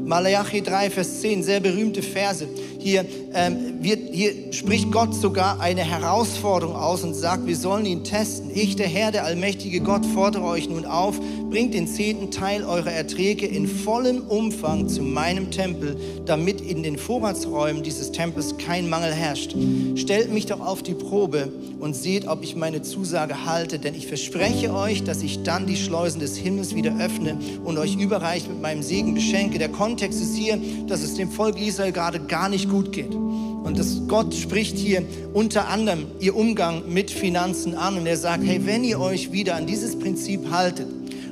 Malachi 0.06 0.62
3, 0.62 0.90
Vers 0.90 1.22
10, 1.22 1.44
sehr 1.44 1.60
berühmte 1.60 2.02
Verse. 2.02 2.48
Hier, 2.80 3.06
ähm, 3.34 3.82
wird, 3.82 4.00
hier 4.12 4.52
spricht 4.52 4.92
Gott 4.92 5.16
sogar 5.16 5.60
eine 5.60 5.82
Herausforderung 5.82 6.76
aus 6.76 7.04
und 7.04 7.14
sagt, 7.14 7.48
wir 7.48 7.56
sollen 7.56 7.86
ihn 7.86 8.04
testen. 8.04 8.52
Ich, 8.54 8.76
der 8.76 8.88
Herr, 8.88 9.12
der 9.12 9.24
allmächtige 9.24 9.80
Gott, 9.80 10.06
fordere 10.06 10.44
euch 10.44 10.70
nun 10.70 10.86
auf, 10.86 11.20
bringt 11.50 11.74
den 11.74 11.88
zehnten 11.88 12.32
Teil 12.32 12.64
eurer 12.64 12.92
Erträge 12.92 13.46
in 13.46 13.68
vollem 13.68 14.22
Umfang 14.22 14.90
zu 14.90 15.02
meinem 15.02 15.52
Tempel, 15.52 15.96
damit 16.26 16.62
in 16.62 16.84
den 16.84 16.98
Vorratsräumen 16.98 17.84
dieses 17.84 18.12
Tempels 18.12 18.58
kein 18.58 18.90
Mangel 18.90 19.14
herrscht. 19.14 19.56
Stellt 19.96 20.34
mich 20.34 20.46
doch 20.46 20.60
auf 20.60 20.84
die 20.84 20.96
Probe 20.96 21.52
und 21.80 21.96
seht, 21.96 22.28
ob 22.28 22.44
ich 22.44 22.56
meine 22.56 22.82
Zusage 22.82 23.46
halte, 23.46 23.78
denn 23.78 23.94
ich 23.94 24.08
verspreche 24.08 24.74
euch, 24.74 25.04
dass 25.04 25.22
ich 25.22 25.44
dann 25.44 25.68
die 25.68 25.76
Schleusen 25.76 26.20
des 26.20 26.38
Himmels 26.38 26.76
wieder 26.76 26.98
öffne 27.00 27.38
und 27.64 27.78
euch 27.78 27.96
überreich 27.98 28.48
mit 28.48 28.62
meinem 28.62 28.82
Segen 28.84 29.03
beschenke. 29.12 29.60
Der 29.60 29.70
Kontext 29.70 30.22
ist 30.22 30.36
hier, 30.36 30.60
dass 30.88 31.02
es 31.02 31.16
dem 31.16 31.30
Volk 31.30 31.60
Israel 31.60 31.92
gerade 31.92 32.20
gar 32.20 32.50
nicht 32.50 32.70
gut 32.70 32.92
geht. 32.92 33.14
Und 33.14 33.80
dass 33.80 34.08
Gott 34.08 34.34
spricht 34.34 34.78
hier 34.78 35.04
unter 35.34 35.68
anderem 35.70 36.06
ihr 36.20 36.36
Umgang 36.36 36.84
mit 36.90 37.12
Finanzen 37.12 37.76
an. 37.76 37.98
Und 37.98 38.06
er 38.06 38.18
sagt, 38.18 38.44
hey, 38.46 38.62
wenn 38.66 38.84
ihr 38.84 39.00
euch 39.00 39.32
wieder 39.32 39.56
an 39.56 39.66
dieses 39.66 39.98
Prinzip 39.98 40.52
haltet 40.52 40.88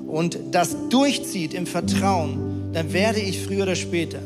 und 0.08 0.40
das 0.52 0.76
durchzieht 0.90 1.54
im 1.54 1.66
Vertrauen, 1.66 2.72
dann 2.74 2.94
werde 2.94 3.20
ich 3.20 3.42
früher 3.42 3.64
oder 3.64 3.76
später 3.76 4.20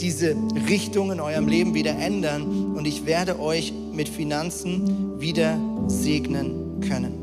diese 0.00 0.34
Richtung 0.68 1.12
in 1.12 1.20
eurem 1.20 1.46
Leben 1.46 1.74
wieder 1.74 1.90
ändern 1.90 2.72
und 2.74 2.86
ich 2.86 3.04
werde 3.04 3.38
euch 3.38 3.72
mit 3.92 4.08
Finanzen 4.08 5.20
wieder 5.20 5.58
segnen 5.88 6.80
können. 6.88 7.19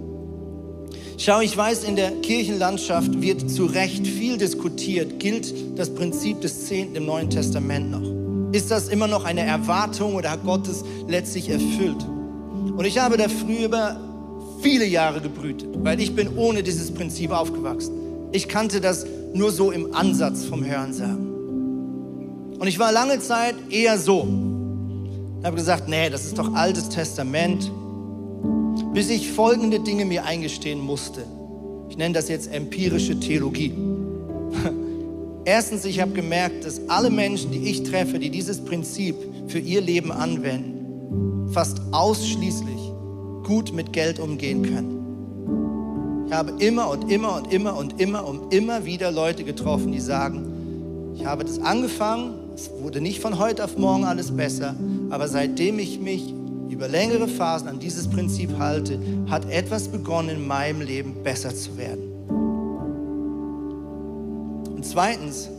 Schau, 1.19 1.41
ich 1.41 1.57
weiß, 1.57 1.83
in 1.83 1.95
der 1.95 2.11
Kirchenlandschaft 2.21 3.23
wird 3.23 3.49
zu 3.49 3.65
Recht 3.65 4.05
viel 4.05 4.37
diskutiert. 4.37 5.19
Gilt 5.19 5.51
das 5.75 5.89
Prinzip 5.89 6.41
des 6.41 6.67
Zehnten 6.67 6.95
im 6.95 7.07
Neuen 7.07 7.31
Testament 7.31 7.89
noch? 7.89 8.53
Ist 8.53 8.69
das 8.69 8.87
immer 8.87 9.07
noch 9.07 9.25
eine 9.25 9.41
Erwartung 9.41 10.13
oder 10.13 10.29
hat 10.29 10.45
Gott 10.45 10.67
es 10.67 10.83
letztlich 11.07 11.49
erfüllt? 11.49 12.05
Und 12.05 12.85
ich 12.85 12.99
habe 12.99 13.17
da 13.17 13.25
früher 13.29 13.99
viele 14.61 14.85
Jahre 14.85 15.19
gebrütet, 15.19 15.69
weil 15.83 15.99
ich 15.99 16.13
bin 16.15 16.37
ohne 16.37 16.61
dieses 16.61 16.93
Prinzip 16.93 17.31
aufgewachsen. 17.31 17.95
Ich 18.31 18.47
kannte 18.47 18.79
das 18.79 19.07
nur 19.33 19.51
so 19.51 19.71
im 19.71 19.95
Ansatz 19.95 20.45
vom 20.45 20.63
Hörensagen. 20.63 22.57
Und 22.59 22.67
ich 22.67 22.77
war 22.77 22.91
lange 22.91 23.19
Zeit 23.21 23.55
eher 23.71 23.97
so. 23.97 24.27
Ich 25.39 25.45
habe 25.47 25.55
gesagt, 25.55 25.89
nee, 25.89 26.11
das 26.11 26.25
ist 26.25 26.37
doch 26.37 26.53
altes 26.53 26.89
Testament 26.89 27.71
bis 28.97 29.11
ich 29.11 29.29
folgende 29.31 29.79
Dinge 29.79 30.05
mir 30.05 30.25
eingestehen 30.25 30.79
musste. 30.79 31.23
Ich 31.87 31.97
nenne 31.97 32.15
das 32.15 32.29
jetzt 32.29 32.51
empirische 32.51 33.19
Theologie. 33.19 33.71
Erstens, 35.45 35.85
ich 35.85 36.01
habe 36.01 36.13
gemerkt, 36.13 36.65
dass 36.65 36.81
alle 36.89 37.11
Menschen, 37.11 37.51
die 37.51 37.69
ich 37.69 37.83
treffe, 37.83 38.17
die 38.17 38.31
dieses 38.31 38.65
Prinzip 38.65 39.15
für 39.49 39.59
ihr 39.59 39.81
Leben 39.81 40.11
anwenden, 40.11 41.47
fast 41.51 41.79
ausschließlich 41.91 42.91
gut 43.43 43.71
mit 43.71 43.93
Geld 43.93 44.17
umgehen 44.17 44.63
können. 44.63 46.25
Ich 46.25 46.33
habe 46.33 46.53
immer 46.57 46.89
und 46.89 47.11
immer 47.11 47.35
und 47.35 47.53
immer 47.53 47.77
und 47.77 48.01
immer 48.01 48.27
und 48.27 48.51
immer 48.51 48.83
wieder 48.85 49.11
Leute 49.11 49.43
getroffen, 49.43 49.91
die 49.91 49.99
sagen, 49.99 51.13
ich 51.13 51.23
habe 51.23 51.45
das 51.45 51.59
angefangen, 51.59 52.33
es 52.55 52.71
wurde 52.81 52.99
nicht 52.99 53.21
von 53.21 53.37
heute 53.37 53.63
auf 53.63 53.77
morgen 53.77 54.05
alles 54.05 54.35
besser, 54.35 54.75
aber 55.11 55.27
seitdem 55.27 55.77
ich 55.77 55.99
mich 55.99 56.33
über 56.69 56.87
längere 56.87 57.27
Phasen 57.27 57.67
an 57.67 57.79
dieses 57.79 58.07
Prinzip 58.07 58.57
halte, 58.57 58.99
hat 59.29 59.49
etwas 59.49 59.87
begonnen 59.87 60.29
in 60.29 60.47
meinem 60.47 60.81
Leben 60.81 61.23
besser 61.23 61.53
zu 61.55 61.77
werden. 61.77 62.03
Und 64.75 64.85
zweitens 64.85 65.49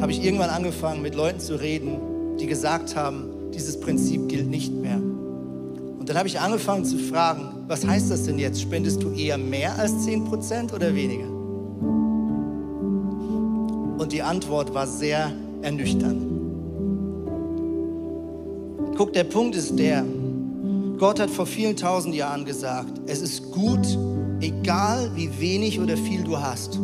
habe 0.00 0.10
ich 0.10 0.24
irgendwann 0.24 0.50
angefangen, 0.50 1.02
mit 1.02 1.14
Leuten 1.14 1.40
zu 1.40 1.60
reden, 1.60 2.36
die 2.38 2.46
gesagt 2.46 2.96
haben, 2.96 3.50
dieses 3.54 3.78
Prinzip 3.78 4.28
gilt 4.28 4.48
nicht 4.48 4.72
mehr. 4.72 4.96
Und 4.96 6.08
dann 6.08 6.18
habe 6.18 6.28
ich 6.28 6.38
angefangen 6.38 6.84
zu 6.84 6.98
fragen, 6.98 7.64
was 7.66 7.86
heißt 7.86 8.10
das 8.10 8.24
denn 8.24 8.38
jetzt? 8.38 8.60
Spendest 8.60 9.02
du 9.02 9.10
eher 9.12 9.38
mehr 9.38 9.78
als 9.78 9.92
10% 10.06 10.74
oder 10.74 10.94
weniger? 10.94 11.28
Und 13.98 14.12
die 14.12 14.20
Antwort 14.22 14.74
war 14.74 14.86
sehr 14.86 15.32
ernüchternd. 15.62 16.33
Guck, 18.96 19.12
der 19.12 19.24
Punkt 19.24 19.56
ist 19.56 19.76
der, 19.76 20.04
Gott 20.98 21.18
hat 21.18 21.28
vor 21.28 21.46
vielen 21.46 21.76
tausend 21.76 22.14
Jahren 22.14 22.44
gesagt, 22.44 23.00
es 23.06 23.22
ist 23.22 23.50
gut, 23.50 23.84
egal 24.40 25.10
wie 25.16 25.28
wenig 25.40 25.80
oder 25.80 25.96
viel 25.96 26.22
du 26.22 26.38
hast, 26.38 26.78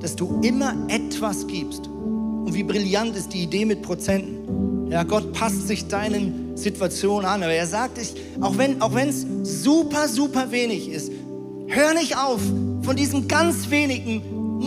dass 0.00 0.16
du 0.16 0.40
immer 0.42 0.74
etwas 0.88 1.46
gibst. 1.46 1.86
Und 1.86 2.52
wie 2.54 2.64
brillant 2.64 3.14
ist 3.14 3.32
die 3.32 3.44
Idee 3.44 3.64
mit 3.66 3.82
Prozenten. 3.82 4.90
Ja, 4.90 5.04
Gott 5.04 5.32
passt 5.32 5.68
sich 5.68 5.86
deinen 5.86 6.56
Situationen 6.56 7.24
an, 7.24 7.44
aber 7.44 7.52
er 7.52 7.68
sagt, 7.68 7.98
ich, 7.98 8.14
auch 8.40 8.58
wenn 8.58 8.82
auch 8.82 8.96
es 8.96 9.24
super, 9.44 10.08
super 10.08 10.50
wenig 10.50 10.88
ist, 10.88 11.12
hör 11.68 11.94
nicht 11.94 12.16
auf, 12.16 12.40
von 12.82 12.96
diesem 12.96 13.28
ganz 13.28 13.70
wenigen 13.70 14.22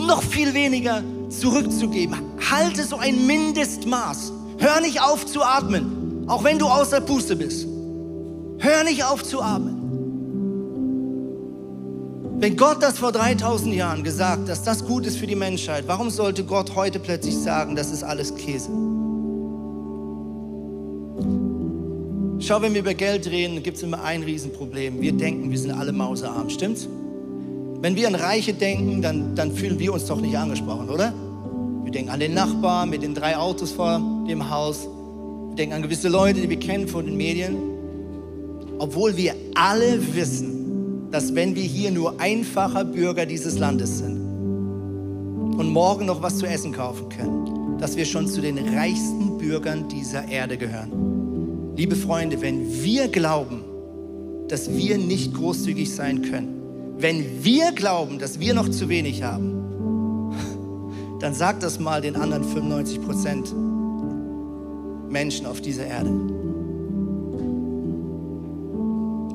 noch 0.06 0.22
viel 0.22 0.54
weniger 0.54 1.02
zurückzugeben. 1.28 2.16
Halte 2.50 2.82
so 2.84 2.96
ein 2.96 3.26
Mindestmaß. 3.26 4.32
Hör 4.56 4.80
nicht 4.80 5.02
auf 5.02 5.26
zu 5.26 5.42
atmen. 5.42 5.97
Auch 6.28 6.44
wenn 6.44 6.58
du 6.58 6.66
außer 6.66 7.00
Puste 7.00 7.34
bist. 7.34 7.66
Hör 8.58 8.84
nicht 8.84 9.04
auf 9.04 9.24
zu 9.24 9.40
atmen. 9.40 9.78
Wenn 12.40 12.56
Gott 12.56 12.82
das 12.82 12.98
vor 12.98 13.10
3000 13.10 13.74
Jahren 13.74 14.04
gesagt, 14.04 14.48
dass 14.48 14.62
das 14.62 14.84
gut 14.84 15.06
ist 15.06 15.16
für 15.16 15.26
die 15.26 15.34
Menschheit, 15.34 15.84
warum 15.88 16.08
sollte 16.08 16.44
Gott 16.44 16.76
heute 16.76 17.00
plötzlich 17.00 17.36
sagen, 17.36 17.74
das 17.74 17.90
ist 17.90 18.04
alles 18.04 18.34
Käse? 18.36 18.68
Schau, 22.40 22.62
wenn 22.62 22.74
wir 22.74 22.80
über 22.80 22.94
Geld 22.94 23.28
reden, 23.28 23.62
gibt 23.64 23.78
es 23.78 23.82
immer 23.82 24.04
ein 24.04 24.22
Riesenproblem. 24.22 25.00
Wir 25.00 25.12
denken, 25.12 25.50
wir 25.50 25.58
sind 25.58 25.72
alle 25.72 25.90
mausearm, 25.92 26.48
stimmt's? 26.50 26.88
Wenn 27.80 27.96
wir 27.96 28.06
an 28.06 28.14
Reiche 28.14 28.52
denken, 28.52 29.02
dann, 29.02 29.34
dann 29.34 29.52
fühlen 29.52 29.78
wir 29.80 29.92
uns 29.92 30.06
doch 30.06 30.20
nicht 30.20 30.36
angesprochen, 30.36 30.88
oder? 30.90 31.12
Wir 31.82 31.90
denken 31.90 32.10
an 32.10 32.20
den 32.20 32.34
Nachbarn 32.34 32.90
mit 32.90 33.02
den 33.02 33.14
drei 33.14 33.36
Autos 33.36 33.72
vor 33.72 34.00
dem 34.28 34.48
Haus. 34.48 34.86
Denken 35.58 35.74
an 35.74 35.82
gewisse 35.82 36.08
Leute, 36.08 36.40
die 36.40 36.48
wir 36.48 36.60
kennen 36.60 36.86
von 36.86 37.04
den 37.04 37.16
Medien. 37.16 37.56
Obwohl 38.78 39.16
wir 39.16 39.34
alle 39.56 40.14
wissen, 40.14 41.10
dass 41.10 41.34
wenn 41.34 41.56
wir 41.56 41.64
hier 41.64 41.90
nur 41.90 42.20
einfacher 42.20 42.84
Bürger 42.84 43.26
dieses 43.26 43.58
Landes 43.58 43.98
sind 43.98 44.18
und 45.58 45.68
morgen 45.68 46.06
noch 46.06 46.22
was 46.22 46.38
zu 46.38 46.46
essen 46.46 46.70
kaufen 46.70 47.08
können, 47.08 47.76
dass 47.78 47.96
wir 47.96 48.04
schon 48.04 48.28
zu 48.28 48.40
den 48.40 48.56
reichsten 48.72 49.36
Bürgern 49.38 49.88
dieser 49.88 50.28
Erde 50.28 50.56
gehören. 50.56 51.74
Liebe 51.76 51.96
Freunde, 51.96 52.40
wenn 52.40 52.84
wir 52.84 53.08
glauben, 53.08 53.64
dass 54.46 54.72
wir 54.72 54.96
nicht 54.96 55.34
großzügig 55.34 55.92
sein 55.92 56.22
können, 56.22 56.62
wenn 56.98 57.42
wir 57.42 57.72
glauben, 57.72 58.20
dass 58.20 58.38
wir 58.38 58.54
noch 58.54 58.68
zu 58.68 58.88
wenig 58.88 59.24
haben, 59.24 60.30
dann 61.20 61.34
sagt 61.34 61.64
das 61.64 61.80
mal 61.80 62.00
den 62.00 62.14
anderen 62.14 62.44
95 62.44 63.02
Prozent 63.02 63.52
Menschen 65.10 65.46
auf 65.46 65.60
dieser 65.60 65.86
Erde. 65.86 66.10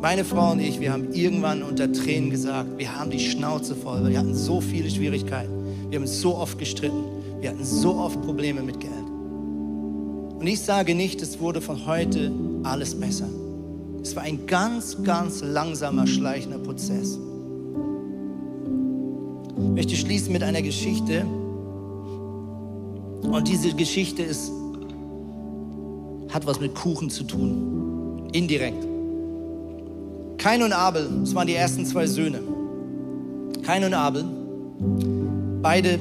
Meine 0.01 0.25
Frau 0.25 0.51
und 0.51 0.59
ich, 0.59 0.81
wir 0.81 0.91
haben 0.91 1.13
irgendwann 1.13 1.63
unter 1.63 1.91
Tränen 1.91 2.29
gesagt, 2.29 2.77
wir 2.77 2.99
haben 2.99 3.09
die 3.09 3.19
Schnauze 3.19 3.73
voll, 3.73 4.09
wir 4.09 4.19
hatten 4.19 4.35
so 4.35 4.59
viele 4.59 4.89
Schwierigkeiten, 4.89 5.53
wir 5.89 5.99
haben 5.99 6.07
so 6.07 6.35
oft 6.35 6.59
gestritten, 6.59 7.03
wir 7.39 7.49
hatten 7.49 7.63
so 7.63 7.95
oft 7.95 8.21
Probleme 8.21 8.61
mit 8.61 8.81
Geld. 8.81 8.91
Und 10.43 10.45
ich 10.45 10.59
sage 10.59 10.93
nicht, 10.93 11.21
es 11.21 11.39
wurde 11.39 11.61
von 11.61 11.85
heute 11.85 12.33
alles 12.63 12.99
besser. 12.99 13.29
Es 14.01 14.13
war 14.13 14.23
ein 14.23 14.45
ganz, 14.45 15.01
ganz 15.01 15.41
langsamer, 15.41 16.05
schleichender 16.05 16.59
Prozess. 16.59 17.17
Ich 19.55 19.69
möchte 19.69 19.95
schließen 19.95 20.33
mit 20.33 20.43
einer 20.43 20.61
Geschichte. 20.61 21.25
Und 23.21 23.47
diese 23.47 23.73
Geschichte 23.73 24.23
ist, 24.23 24.51
hat 26.33 26.45
was 26.45 26.59
mit 26.59 26.75
Kuchen 26.75 27.09
zu 27.09 27.23
tun. 27.23 28.29
Indirekt. 28.33 28.85
Kain 30.37 30.63
und 30.63 30.73
Abel, 30.73 31.07
das 31.21 31.35
waren 31.35 31.47
die 31.47 31.55
ersten 31.55 31.85
zwei 31.85 32.07
Söhne. 32.07 32.39
Kain 33.63 33.83
und 33.83 33.93
Abel, 33.93 34.25
beide 35.61 35.99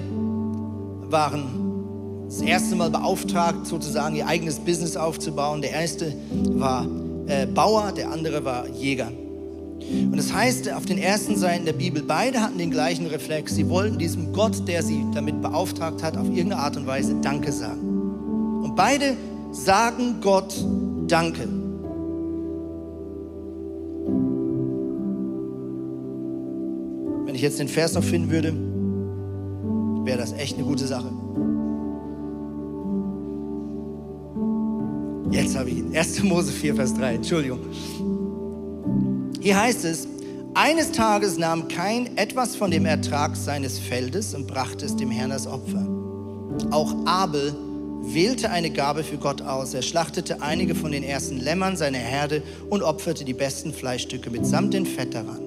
waren 1.10 2.24
das 2.26 2.40
erste 2.40 2.74
Mal 2.74 2.90
beauftragt, 2.90 3.66
sozusagen 3.66 4.16
ihr 4.16 4.26
eigenes 4.26 4.58
Business 4.58 4.96
aufzubauen. 4.96 5.60
Der 5.60 5.72
erste 5.72 6.14
war 6.54 6.86
äh, 7.26 7.46
Bauer, 7.46 7.92
der 7.92 8.10
andere 8.10 8.44
war 8.44 8.66
Jäger. 8.68 9.12
Und 9.82 10.16
das 10.16 10.32
heißt 10.32 10.72
auf 10.72 10.86
den 10.86 10.98
ersten 10.98 11.36
Seiten 11.36 11.64
der 11.66 11.74
Bibel, 11.74 12.02
beide 12.02 12.40
hatten 12.40 12.56
den 12.56 12.70
gleichen 12.70 13.06
Reflex. 13.06 13.54
Sie 13.54 13.68
wollten 13.68 13.98
diesem 13.98 14.32
Gott, 14.32 14.66
der 14.66 14.82
sie 14.82 15.04
damit 15.14 15.42
beauftragt 15.42 16.02
hat, 16.02 16.16
auf 16.16 16.26
irgendeine 16.26 16.58
Art 16.58 16.76
und 16.76 16.86
Weise 16.86 17.16
Danke 17.20 17.52
sagen. 17.52 17.80
Und 18.62 18.74
beide 18.76 19.16
sagen 19.52 20.16
Gott 20.20 20.54
Danke. 21.06 21.46
Wenn 27.26 27.34
ich 27.34 27.42
jetzt 27.42 27.58
den 27.58 27.68
Vers 27.68 27.94
noch 27.94 28.02
finden 28.02 28.30
würde, 28.30 28.54
wäre 30.06 30.18
das 30.18 30.32
echt 30.32 30.56
eine 30.56 30.64
gute 30.64 30.86
Sache. 30.86 31.10
Jetzt 35.30 35.56
habe 35.56 35.70
ich 35.70 35.78
ihn. 35.78 35.96
1. 35.96 36.22
Mose 36.24 36.52
4, 36.52 36.74
Vers 36.74 36.94
3. 36.94 37.14
Entschuldigung. 37.14 37.60
Hier 39.40 39.60
heißt 39.60 39.84
es, 39.84 40.06
eines 40.54 40.92
Tages 40.92 41.38
nahm 41.38 41.68
Kain 41.68 42.16
etwas 42.16 42.56
von 42.56 42.70
dem 42.70 42.86
Ertrag 42.86 43.36
seines 43.36 43.78
Feldes 43.78 44.34
und 44.34 44.46
brachte 44.46 44.86
es 44.86 44.96
dem 44.96 45.10
Herrn 45.10 45.32
als 45.32 45.46
Opfer. 45.46 45.86
Auch 46.70 46.94
Abel 47.06 47.54
wählte 48.02 48.50
eine 48.50 48.70
Gabe 48.70 49.04
für 49.04 49.16
Gott 49.16 49.42
aus. 49.42 49.74
Er 49.74 49.82
schlachtete 49.82 50.42
einige 50.42 50.74
von 50.74 50.92
den 50.92 51.02
ersten 51.02 51.38
Lämmern 51.38 51.76
seiner 51.76 51.98
Herde 51.98 52.42
und 52.68 52.82
opferte 52.82 53.24
die 53.24 53.32
besten 53.32 53.72
Fleischstücke 53.72 54.30
mitsamt 54.30 54.74
dem 54.74 54.86
Fett 54.86 55.14
daran. 55.14 55.40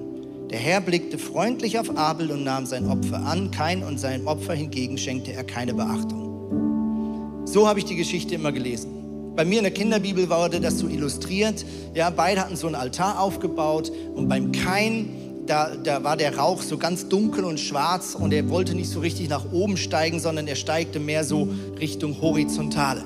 Der 0.50 0.58
Herr 0.58 0.80
blickte 0.80 1.18
freundlich 1.18 1.78
auf 1.78 1.96
Abel 1.96 2.30
und 2.30 2.44
nahm 2.44 2.66
sein 2.66 2.86
Opfer 2.88 3.18
an. 3.18 3.50
Kain 3.50 3.82
und 3.82 3.98
sein 3.98 4.26
Opfer 4.26 4.54
hingegen 4.54 4.96
schenkte 4.96 5.32
er 5.32 5.44
keine 5.44 5.74
Beachtung. 5.74 7.44
So 7.46 7.68
habe 7.68 7.78
ich 7.78 7.84
die 7.84 7.96
Geschichte 7.96 8.34
immer 8.34 8.52
gelesen. 8.52 8.96
Bei 9.36 9.44
mir 9.44 9.58
in 9.58 9.64
der 9.64 9.72
Kinderbibel 9.72 10.30
wurde 10.30 10.60
das 10.60 10.78
so 10.78 10.88
illustriert. 10.88 11.66
Ja, 11.94 12.10
beide 12.10 12.40
hatten 12.40 12.56
so 12.56 12.68
einen 12.68 12.76
Altar 12.76 13.20
aufgebaut 13.20 13.92
und 14.14 14.28
beim 14.28 14.50
Kain, 14.52 15.10
da, 15.46 15.76
da 15.76 16.02
war 16.04 16.16
der 16.16 16.36
Rauch 16.36 16.62
so 16.62 16.78
ganz 16.78 17.08
dunkel 17.08 17.44
und 17.44 17.60
schwarz 17.60 18.16
und 18.18 18.32
er 18.32 18.48
wollte 18.48 18.74
nicht 18.74 18.90
so 18.90 19.00
richtig 19.00 19.28
nach 19.28 19.52
oben 19.52 19.76
steigen, 19.76 20.20
sondern 20.20 20.46
er 20.46 20.56
steigte 20.56 20.98
mehr 20.98 21.24
so 21.24 21.48
Richtung 21.78 22.20
Horizontale. 22.20 23.04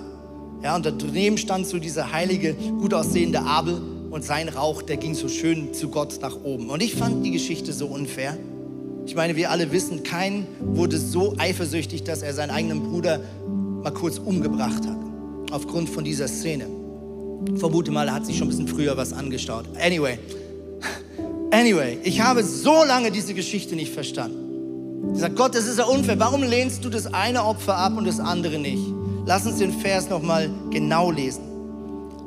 Ja, 0.62 0.76
und 0.76 0.84
daneben 0.84 1.38
stand 1.38 1.66
so 1.66 1.78
dieser 1.78 2.12
heilige, 2.12 2.54
gut 2.54 2.92
aussehende 2.92 3.40
Abel 3.40 3.80
und 4.10 4.24
sein 4.24 4.48
Rauch, 4.48 4.82
der 4.82 4.96
ging 4.96 5.14
so 5.14 5.28
schön 5.28 5.72
zu 5.72 5.88
Gott 5.88 6.18
nach 6.20 6.36
oben. 6.42 6.68
Und 6.68 6.82
ich 6.82 6.94
fand 6.94 7.24
die 7.24 7.30
Geschichte 7.30 7.72
so 7.72 7.86
unfair. 7.86 8.36
Ich 9.06 9.14
meine, 9.14 9.36
wir 9.36 9.50
alle 9.50 9.72
wissen, 9.72 10.02
kein 10.02 10.46
wurde 10.60 10.98
so 10.98 11.34
eifersüchtig, 11.38 12.04
dass 12.04 12.22
er 12.22 12.34
seinen 12.34 12.50
eigenen 12.50 12.82
Bruder 12.82 13.20
mal 13.82 13.92
kurz 13.92 14.18
umgebracht 14.18 14.86
hat 14.86 14.98
aufgrund 15.50 15.88
von 15.88 16.04
dieser 16.04 16.28
Szene. 16.28 16.66
Vermute 17.56 17.90
mal, 17.90 18.06
er 18.08 18.14
hat 18.14 18.26
sich 18.26 18.36
schon 18.36 18.48
ein 18.48 18.50
bisschen 18.50 18.68
früher 18.68 18.96
was 18.96 19.12
angestaut. 19.12 19.64
Anyway, 19.80 20.18
anyway, 21.50 21.98
ich 22.02 22.20
habe 22.20 22.42
so 22.44 22.84
lange 22.84 23.10
diese 23.10 23.34
Geschichte 23.34 23.74
nicht 23.76 23.92
verstanden. 23.92 24.50
Ich 25.14 25.20
sage, 25.20 25.34
Gott, 25.34 25.54
das 25.54 25.66
ist 25.66 25.78
ja 25.78 25.84
unfair. 25.84 26.18
Warum 26.18 26.42
lehnst 26.42 26.84
du 26.84 26.90
das 26.90 27.12
eine 27.12 27.44
Opfer 27.44 27.76
ab 27.76 27.96
und 27.96 28.06
das 28.06 28.20
andere 28.20 28.58
nicht? 28.58 28.82
Lass 29.26 29.46
uns 29.46 29.58
den 29.58 29.72
Vers 29.72 30.08
nochmal 30.08 30.50
genau 30.70 31.10
lesen. 31.10 31.42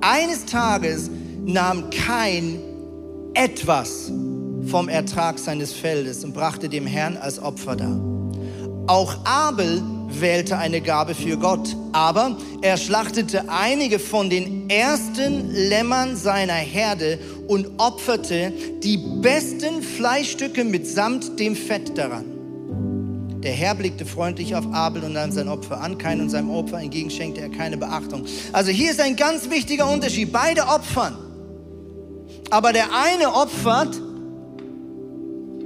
Eines 0.02 0.46
Tages 0.46 1.10
nahm 1.46 1.90
kein 1.90 2.60
etwas 3.34 4.12
vom 4.66 4.90
Ertrag 4.90 5.40
seines 5.40 5.74
Feldes 5.74 6.24
und 6.24 6.34
brachte 6.34 6.70
dem 6.70 6.88
Herrn 6.88 7.18
als 7.18 7.40
Opfer 7.40 7.76
dar. 7.76 8.00
Auch 8.88 9.16
Abel 9.26 9.82
wählte 10.10 10.58
eine 10.58 10.82
Gabe 10.82 11.16
für 11.16 11.38
Gott, 11.38 11.76
aber 11.94 12.38
er 12.62 12.78
schlachtete 12.78 13.50
einige 13.50 14.00
von 14.00 14.30
den 14.30 14.70
ersten 14.70 15.52
Lämmern 15.52 16.16
seiner 16.16 16.54
Herde 16.54 17.20
und 17.48 17.68
opferte 17.78 18.52
die 18.84 18.98
besten 18.98 19.82
Fleischstücke 19.82 20.64
mitsamt 20.64 21.40
dem 21.40 21.56
Fett 21.56 21.98
daran. 21.98 22.26
Der 23.44 23.52
Herr 23.52 23.76
blickte 23.76 24.06
freundlich 24.06 24.56
auf 24.56 24.66
Abel 24.72 25.04
und 25.04 25.14
nahm 25.14 25.32
sein 25.32 25.50
Opfer 25.50 25.82
an. 25.82 25.98
Kein 25.98 26.22
und 26.22 26.30
seinem 26.30 26.50
Opfer 26.50 26.80
entgegen 26.80 27.10
schenkte 27.10 27.42
er 27.42 27.50
keine 27.50 27.76
Beachtung. 27.76 28.24
Also 28.54 28.72
hier 28.72 28.92
ist 28.92 29.02
ein 29.02 29.18
ganz 29.18 29.50
wichtiger 29.50 29.92
Unterschied. 29.92 30.32
Beide 30.32 30.62
opfern. 30.68 31.18
Aber 32.50 32.72
der 32.72 32.86
eine 32.94 33.34
opfert 33.34 34.00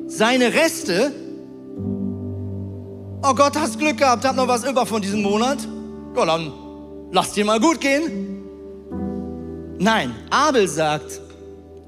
seine 0.08 0.54
Reste 0.54 1.12
Oh 3.24 3.34
Gott, 3.34 3.58
hast 3.58 3.80
Glück 3.80 3.98
gehabt, 3.98 4.24
hab 4.26 4.36
noch 4.36 4.48
was 4.48 4.64
über 4.64 4.86
von 4.86 5.02
diesem 5.02 5.22
Monat. 5.22 5.58
Ja, 6.16 6.26
dann 6.26 6.54
lass 7.12 7.34
dir 7.34 7.44
mal 7.46 7.60
gut 7.60 7.82
gehen. 7.82 8.44
Nein, 9.80 10.16
Abel 10.30 10.68
sagt, 10.68 11.20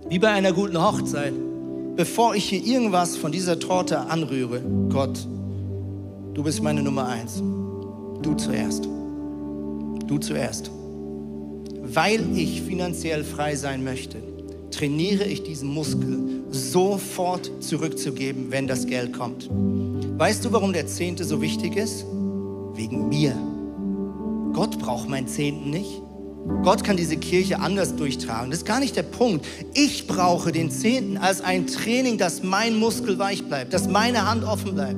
wie 0.10 0.18
bei 0.18 0.30
einer 0.30 0.54
guten 0.54 0.82
Hochzeit, 0.82 1.34
bevor 1.96 2.34
ich 2.34 2.50
hier 2.50 2.66
irgendwas 2.66 3.16
von 3.16 3.32
dieser 3.32 3.60
Torte 3.60 4.00
anrühre, 4.00 4.62
Gott, 4.90 5.20
du 6.34 6.44
bist 6.44 6.64
meine 6.64 6.82
Nummer 6.82 7.08
eins. 7.08 7.44
Du 8.24 8.34
zuerst. 8.34 8.86
Du 8.86 10.18
zuerst. 10.18 10.72
Weil 11.84 12.36
ich 12.36 12.64
finanziell 12.64 13.24
frei 13.24 13.56
sein 13.56 13.84
möchte, 13.84 14.18
trainiere 14.72 15.26
ich 15.26 15.44
diesen 15.44 15.70
Muskel, 15.70 16.44
sofort 16.50 17.52
zurückzugeben, 17.60 18.48
wenn 18.50 18.68
das 18.68 18.88
Geld 18.88 19.14
kommt. 19.14 19.48
Weißt 20.18 20.44
du, 20.44 20.52
warum 20.52 20.74
der 20.74 20.88
Zehnte 20.88 21.24
so 21.24 21.40
wichtig 21.42 21.76
ist? 21.76 22.04
Wegen 22.74 23.10
mir. 23.10 23.36
Gott 24.54 24.80
braucht 24.80 25.08
meinen 25.08 25.28
Zehnten 25.28 25.70
nicht. 25.70 26.02
Gott 26.64 26.84
kann 26.84 26.98
diese 26.98 27.16
Kirche 27.18 27.60
anders 27.60 27.96
durchtragen. 27.96 28.52
Das 28.52 28.60
ist 28.60 28.66
gar 28.66 28.80
nicht 28.80 28.96
der 28.96 29.04
Punkt. 29.04 29.46
Ich 29.74 30.08
brauche 30.08 30.52
den 30.52 30.72
Zehnten 30.72 31.18
als 31.18 31.42
ein 31.42 31.68
Training, 31.68 32.18
dass 32.18 32.44
mein 32.44 32.76
Muskel 32.76 33.18
weich 33.18 33.44
bleibt, 33.46 33.74
dass 33.74 33.88
meine 33.88 34.30
Hand 34.30 34.44
offen 34.44 34.76
bleibt. 34.76 34.98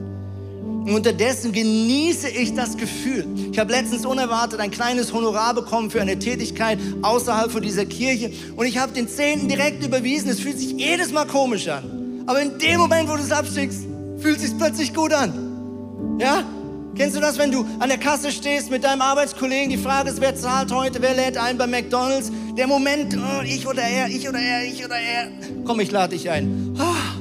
Und 0.82 0.96
unterdessen 0.96 1.52
genieße 1.52 2.30
ich 2.30 2.56
das 2.56 2.76
Gefühl. 2.76 3.28
Ich 3.52 3.60
habe 3.60 3.72
letztens 3.72 4.04
unerwartet 4.06 4.60
ein 4.60 4.72
kleines 4.72 5.14
Honorar 5.14 5.54
bekommen 5.54 5.92
für 5.92 6.02
eine 6.02 6.18
Tätigkeit 6.18 6.80
außerhalb 7.04 7.52
von 7.52 7.62
dieser 7.62 7.86
Kirche 7.86 8.32
und 8.56 8.66
ich 8.66 8.80
habe 8.80 8.92
den 8.92 9.08
Zehnten 9.08 9.48
direkt 9.48 9.86
überwiesen. 9.86 10.30
Es 10.32 10.40
fühlt 10.40 10.58
sich 10.58 10.72
jedes 10.72 11.12
Mal 11.12 11.28
komisch 11.28 11.68
an. 11.68 12.24
Aber 12.26 12.42
in 12.42 12.58
dem 12.58 12.80
Moment, 12.80 13.08
wo 13.08 13.16
du 13.16 13.22
es 13.22 13.32
abschickst, 13.32 13.82
fühlt 14.18 14.38
es 14.38 14.44
sich 14.44 14.58
plötzlich 14.58 14.94
gut 14.94 15.14
an. 15.14 16.18
Ja? 16.20 16.44
Kennst 16.96 17.16
du 17.16 17.22
das, 17.22 17.38
wenn 17.38 17.52
du 17.52 17.66
an 17.80 17.88
der 17.90 17.98
Kasse 17.98 18.32
stehst 18.32 18.70
mit 18.70 18.84
deinem 18.84 19.02
Arbeitskollegen? 19.02 19.70
Die 19.70 19.78
Frage 19.78 20.10
ist, 20.10 20.20
wer 20.20 20.36
zahlt 20.36 20.72
heute, 20.74 21.02
wer 21.02 21.14
lädt 21.14 21.38
ein 21.38 21.58
bei 21.58 21.66
McDonalds? 21.66 22.32
Der 22.58 22.68
Moment, 22.68 23.18
oh, 23.18 23.42
ich 23.44 23.66
oder 23.66 23.82
er, 23.82 24.08
ich 24.08 24.28
oder 24.28 24.40
er, 24.40 24.66
ich 24.66 24.84
oder 24.84 24.98
er. 24.98 25.30
Komm, 25.64 25.80
ich 25.80 25.90
lade 25.92 26.16
dich 26.16 26.30
ein. 26.30 26.76
Ah, 26.78 27.16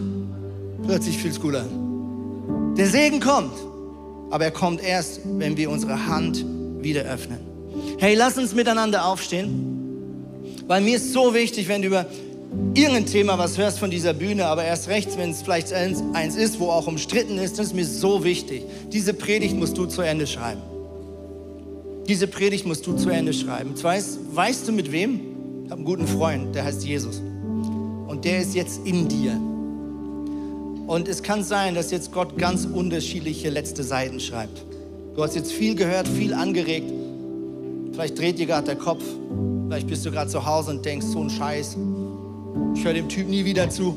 plötzlich 0.85 1.19
fühlt 1.19 1.35
es 1.35 1.41
gut 1.41 1.55
an. 1.55 2.75
Der 2.77 2.89
Segen 2.89 3.21
kommt, 3.21 3.53
aber 4.31 4.45
er 4.45 4.51
kommt 4.51 4.83
erst, 4.83 5.21
wenn 5.25 5.57
wir 5.57 5.71
unsere 5.71 6.07
Hand 6.07 6.45
wieder 6.81 7.03
öffnen. 7.03 7.39
Hey, 7.99 8.15
lass 8.17 8.39
uns 8.39 8.55
miteinander 8.55 9.05
aufstehen, 9.05 10.57
weil 10.67 10.81
mir 10.81 10.97
ist 10.97 11.13
so 11.13 11.33
wichtig, 11.33 11.69
wenn 11.69 11.83
du 11.83 11.89
über 11.89 12.07
irgendein 12.75 13.07
Thema 13.07 13.39
was 13.39 13.59
hörst 13.59 13.79
von 13.79 13.91
dieser 13.91 14.13
Bühne, 14.13 14.47
aber 14.47 14.65
erst 14.65 14.89
rechts, 14.89 15.17
wenn 15.17 15.31
es 15.31 15.43
vielleicht 15.43 15.73
eins 15.73 16.37
ist, 16.37 16.61
wo 16.61 16.71
auch 16.71 16.87
umstritten 16.87 17.39
ist, 17.39 17.59
das 17.59 17.69
ist 17.69 17.75
mir 17.75 17.85
so 17.85 18.25
wichtig. 18.25 18.65
Diese 18.93 19.15
Predigt 19.15 19.57
musst 19.57 19.77
du 19.79 19.87
zu 19.87 20.03
Ende 20.03 20.27
schreiben. 20.27 20.61
Diese 22.09 22.27
Predigt 22.27 22.67
musst 22.67 22.87
du 22.87 22.95
zu 22.95 23.11
Ende 23.11 23.33
schreiben. 23.33 23.71
Weißt, 23.81 24.19
weißt 24.35 24.69
du 24.69 24.73
mit 24.73 24.91
wem? 24.91 25.21
Ich 25.65 25.71
habe 25.71 25.79
einen 25.79 25.85
guten 25.85 26.07
Freund, 26.09 26.55
der 26.55 26.65
heißt 26.65 26.85
Jesus. 26.85 27.21
Und 28.09 28.25
der 28.25 28.41
ist 28.41 28.55
jetzt 28.55 28.85
in 28.85 29.07
dir. 29.07 29.33
Und 30.89 31.07
es 31.07 31.23
kann 31.23 31.45
sein, 31.45 31.77
dass 31.77 31.93
jetzt 31.93 32.11
Gott 32.11 32.37
ganz 32.37 32.65
unterschiedliche 32.65 33.49
letzte 33.49 33.85
Seiten 33.85 34.19
schreibt. 34.19 34.65
Du 35.15 35.23
hast 35.23 35.37
jetzt 35.37 35.53
viel 35.53 35.77
gehört, 35.77 36.09
viel 36.09 36.35
angeregt. 36.35 36.91
Vielleicht 37.93 38.19
dreht 38.19 38.41
dir 38.41 38.47
gerade 38.47 38.67
der 38.67 38.77
Kopf. 38.77 39.05
Vielleicht 39.69 39.87
bist 39.87 40.05
du 40.05 40.11
gerade 40.11 40.29
zu 40.29 40.45
Hause 40.45 40.73
und 40.73 40.85
denkst, 40.85 41.07
so 41.07 41.21
ein 41.21 41.31
Scheiß. 41.31 41.77
Ich 42.81 42.87
höre 42.87 42.95
dem 42.95 43.11
Typ 43.11 43.29
nie 43.29 43.45
wieder 43.45 43.69
zu. 43.69 43.95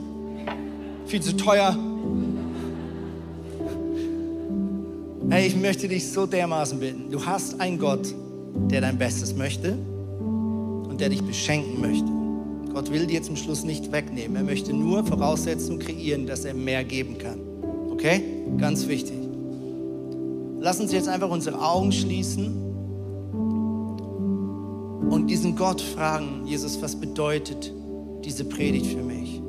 Viel 1.06 1.22
zu 1.22 1.38
teuer. 1.38 1.74
Hey, 5.30 5.48
ich 5.48 5.56
möchte 5.56 5.88
dich 5.88 6.12
so 6.12 6.26
dermaßen 6.26 6.82
bitten. 6.82 7.10
Du 7.10 7.26
hast 7.26 7.62
einen 7.62 7.80
Gott, 7.80 8.14
der 8.70 8.82
dein 8.82 8.98
Bestes 8.98 9.38
möchte 9.38 9.78
und 10.20 10.98
der 11.00 11.08
dich 11.08 11.24
beschenken 11.24 11.80
möchte. 11.80 12.12
Gott 12.74 12.92
will 12.92 13.08
dir 13.08 13.24
zum 13.24 13.38
Schluss 13.38 13.64
nicht 13.64 13.90
wegnehmen. 13.94 14.36
Er 14.36 14.44
möchte 14.44 14.74
nur 14.74 15.06
Voraussetzungen 15.06 15.80
kreieren, 15.80 16.28
dass 16.28 16.44
er 16.44 16.54
mehr 16.54 16.84
geben 16.84 17.18
kann. 17.18 17.40
Okay? 17.90 18.22
Ganz 18.58 18.90
wichtig. 18.90 19.16
Lass 20.60 20.82
uns 20.82 20.92
jetzt 20.92 21.08
einfach 21.08 21.30
unsere 21.30 21.58
Augen 21.58 21.94
schließen 21.94 22.48
und 25.10 25.28
diesen 25.28 25.56
Gott 25.56 25.80
fragen, 25.80 26.46
Jesus, 26.46 26.82
was 26.82 26.98
bedeutet 26.98 27.72
diese 28.26 28.46
Predigt 28.46 28.88
für 28.88 29.04
mich? 29.04 29.42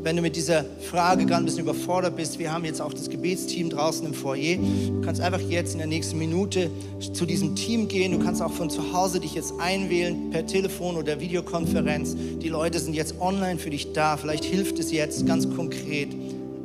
Wenn 0.00 0.14
du 0.14 0.22
mit 0.22 0.36
dieser 0.36 0.64
Frage 0.80 1.26
gerade 1.26 1.42
ein 1.42 1.44
bisschen 1.44 1.62
überfordert 1.62 2.16
bist, 2.16 2.38
wir 2.38 2.52
haben 2.52 2.64
jetzt 2.64 2.80
auch 2.80 2.92
das 2.92 3.10
Gebetsteam 3.10 3.68
draußen 3.68 4.06
im 4.06 4.14
Foyer. 4.14 4.56
Du 4.56 5.00
kannst 5.00 5.20
einfach 5.20 5.40
jetzt 5.40 5.72
in 5.72 5.78
der 5.78 5.88
nächsten 5.88 6.18
Minute 6.18 6.70
zu 7.12 7.26
diesem 7.26 7.56
Team 7.56 7.88
gehen. 7.88 8.12
Du 8.12 8.18
kannst 8.20 8.40
auch 8.40 8.52
von 8.52 8.70
zu 8.70 8.92
Hause 8.92 9.18
dich 9.18 9.34
jetzt 9.34 9.54
einwählen 9.58 10.30
per 10.30 10.46
Telefon 10.46 10.96
oder 10.96 11.20
Videokonferenz. 11.20 12.16
Die 12.40 12.48
Leute 12.48 12.78
sind 12.78 12.94
jetzt 12.94 13.20
online 13.20 13.58
für 13.58 13.70
dich 13.70 13.92
da. 13.92 14.16
Vielleicht 14.16 14.44
hilft 14.44 14.78
es 14.78 14.92
jetzt 14.92 15.26
ganz 15.26 15.50
konkret, 15.50 16.10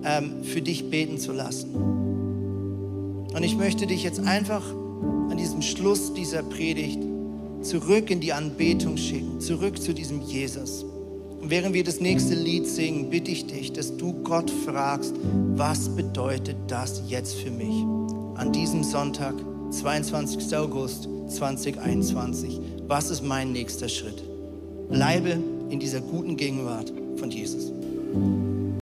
ähm, 0.05 0.43
für 0.43 0.61
dich 0.61 0.91
beten 0.91 1.17
zu 1.17 1.31
lassen. 1.31 1.73
Und 3.33 3.41
ich 3.41 3.57
möchte 3.57 3.87
dich 3.87 4.03
jetzt 4.03 4.19
einfach 4.19 4.63
an 5.31 5.37
diesem 5.37 5.63
Schluss 5.63 6.13
dieser 6.13 6.43
Predigt 6.43 6.99
zurück 7.63 8.11
in 8.11 8.19
die 8.19 8.33
Anbetung 8.33 8.97
schicken, 8.97 9.39
zurück 9.39 9.81
zu 9.81 9.93
diesem 9.93 10.21
Jesus. 10.21 10.83
Und 11.41 11.49
während 11.49 11.73
wir 11.73 11.83
das 11.83 11.99
nächste 11.99 12.35
Lied 12.35 12.67
singen, 12.67 13.09
bitte 13.09 13.31
ich 13.31 13.47
dich, 13.47 13.73
dass 13.73 13.97
du 13.97 14.13
Gott 14.23 14.51
fragst, 14.65 15.15
was 15.55 15.89
bedeutet 15.89 16.55
das 16.67 17.01
jetzt 17.07 17.35
für 17.35 17.51
mich? 17.51 17.83
An 18.35 18.51
diesem 18.53 18.83
Sonntag, 18.83 19.35
22. 19.71 20.55
August 20.55 21.09
2021, 21.27 22.59
was 22.87 23.09
ist 23.09 23.23
mein 23.23 23.51
nächster 23.51 23.89
Schritt? 23.89 24.23
Bleibe 24.89 25.37
in 25.69 25.79
dieser 25.79 26.01
guten 26.01 26.37
Gegenwart 26.37 26.93
von 27.17 27.31
Jesus. 27.31 27.71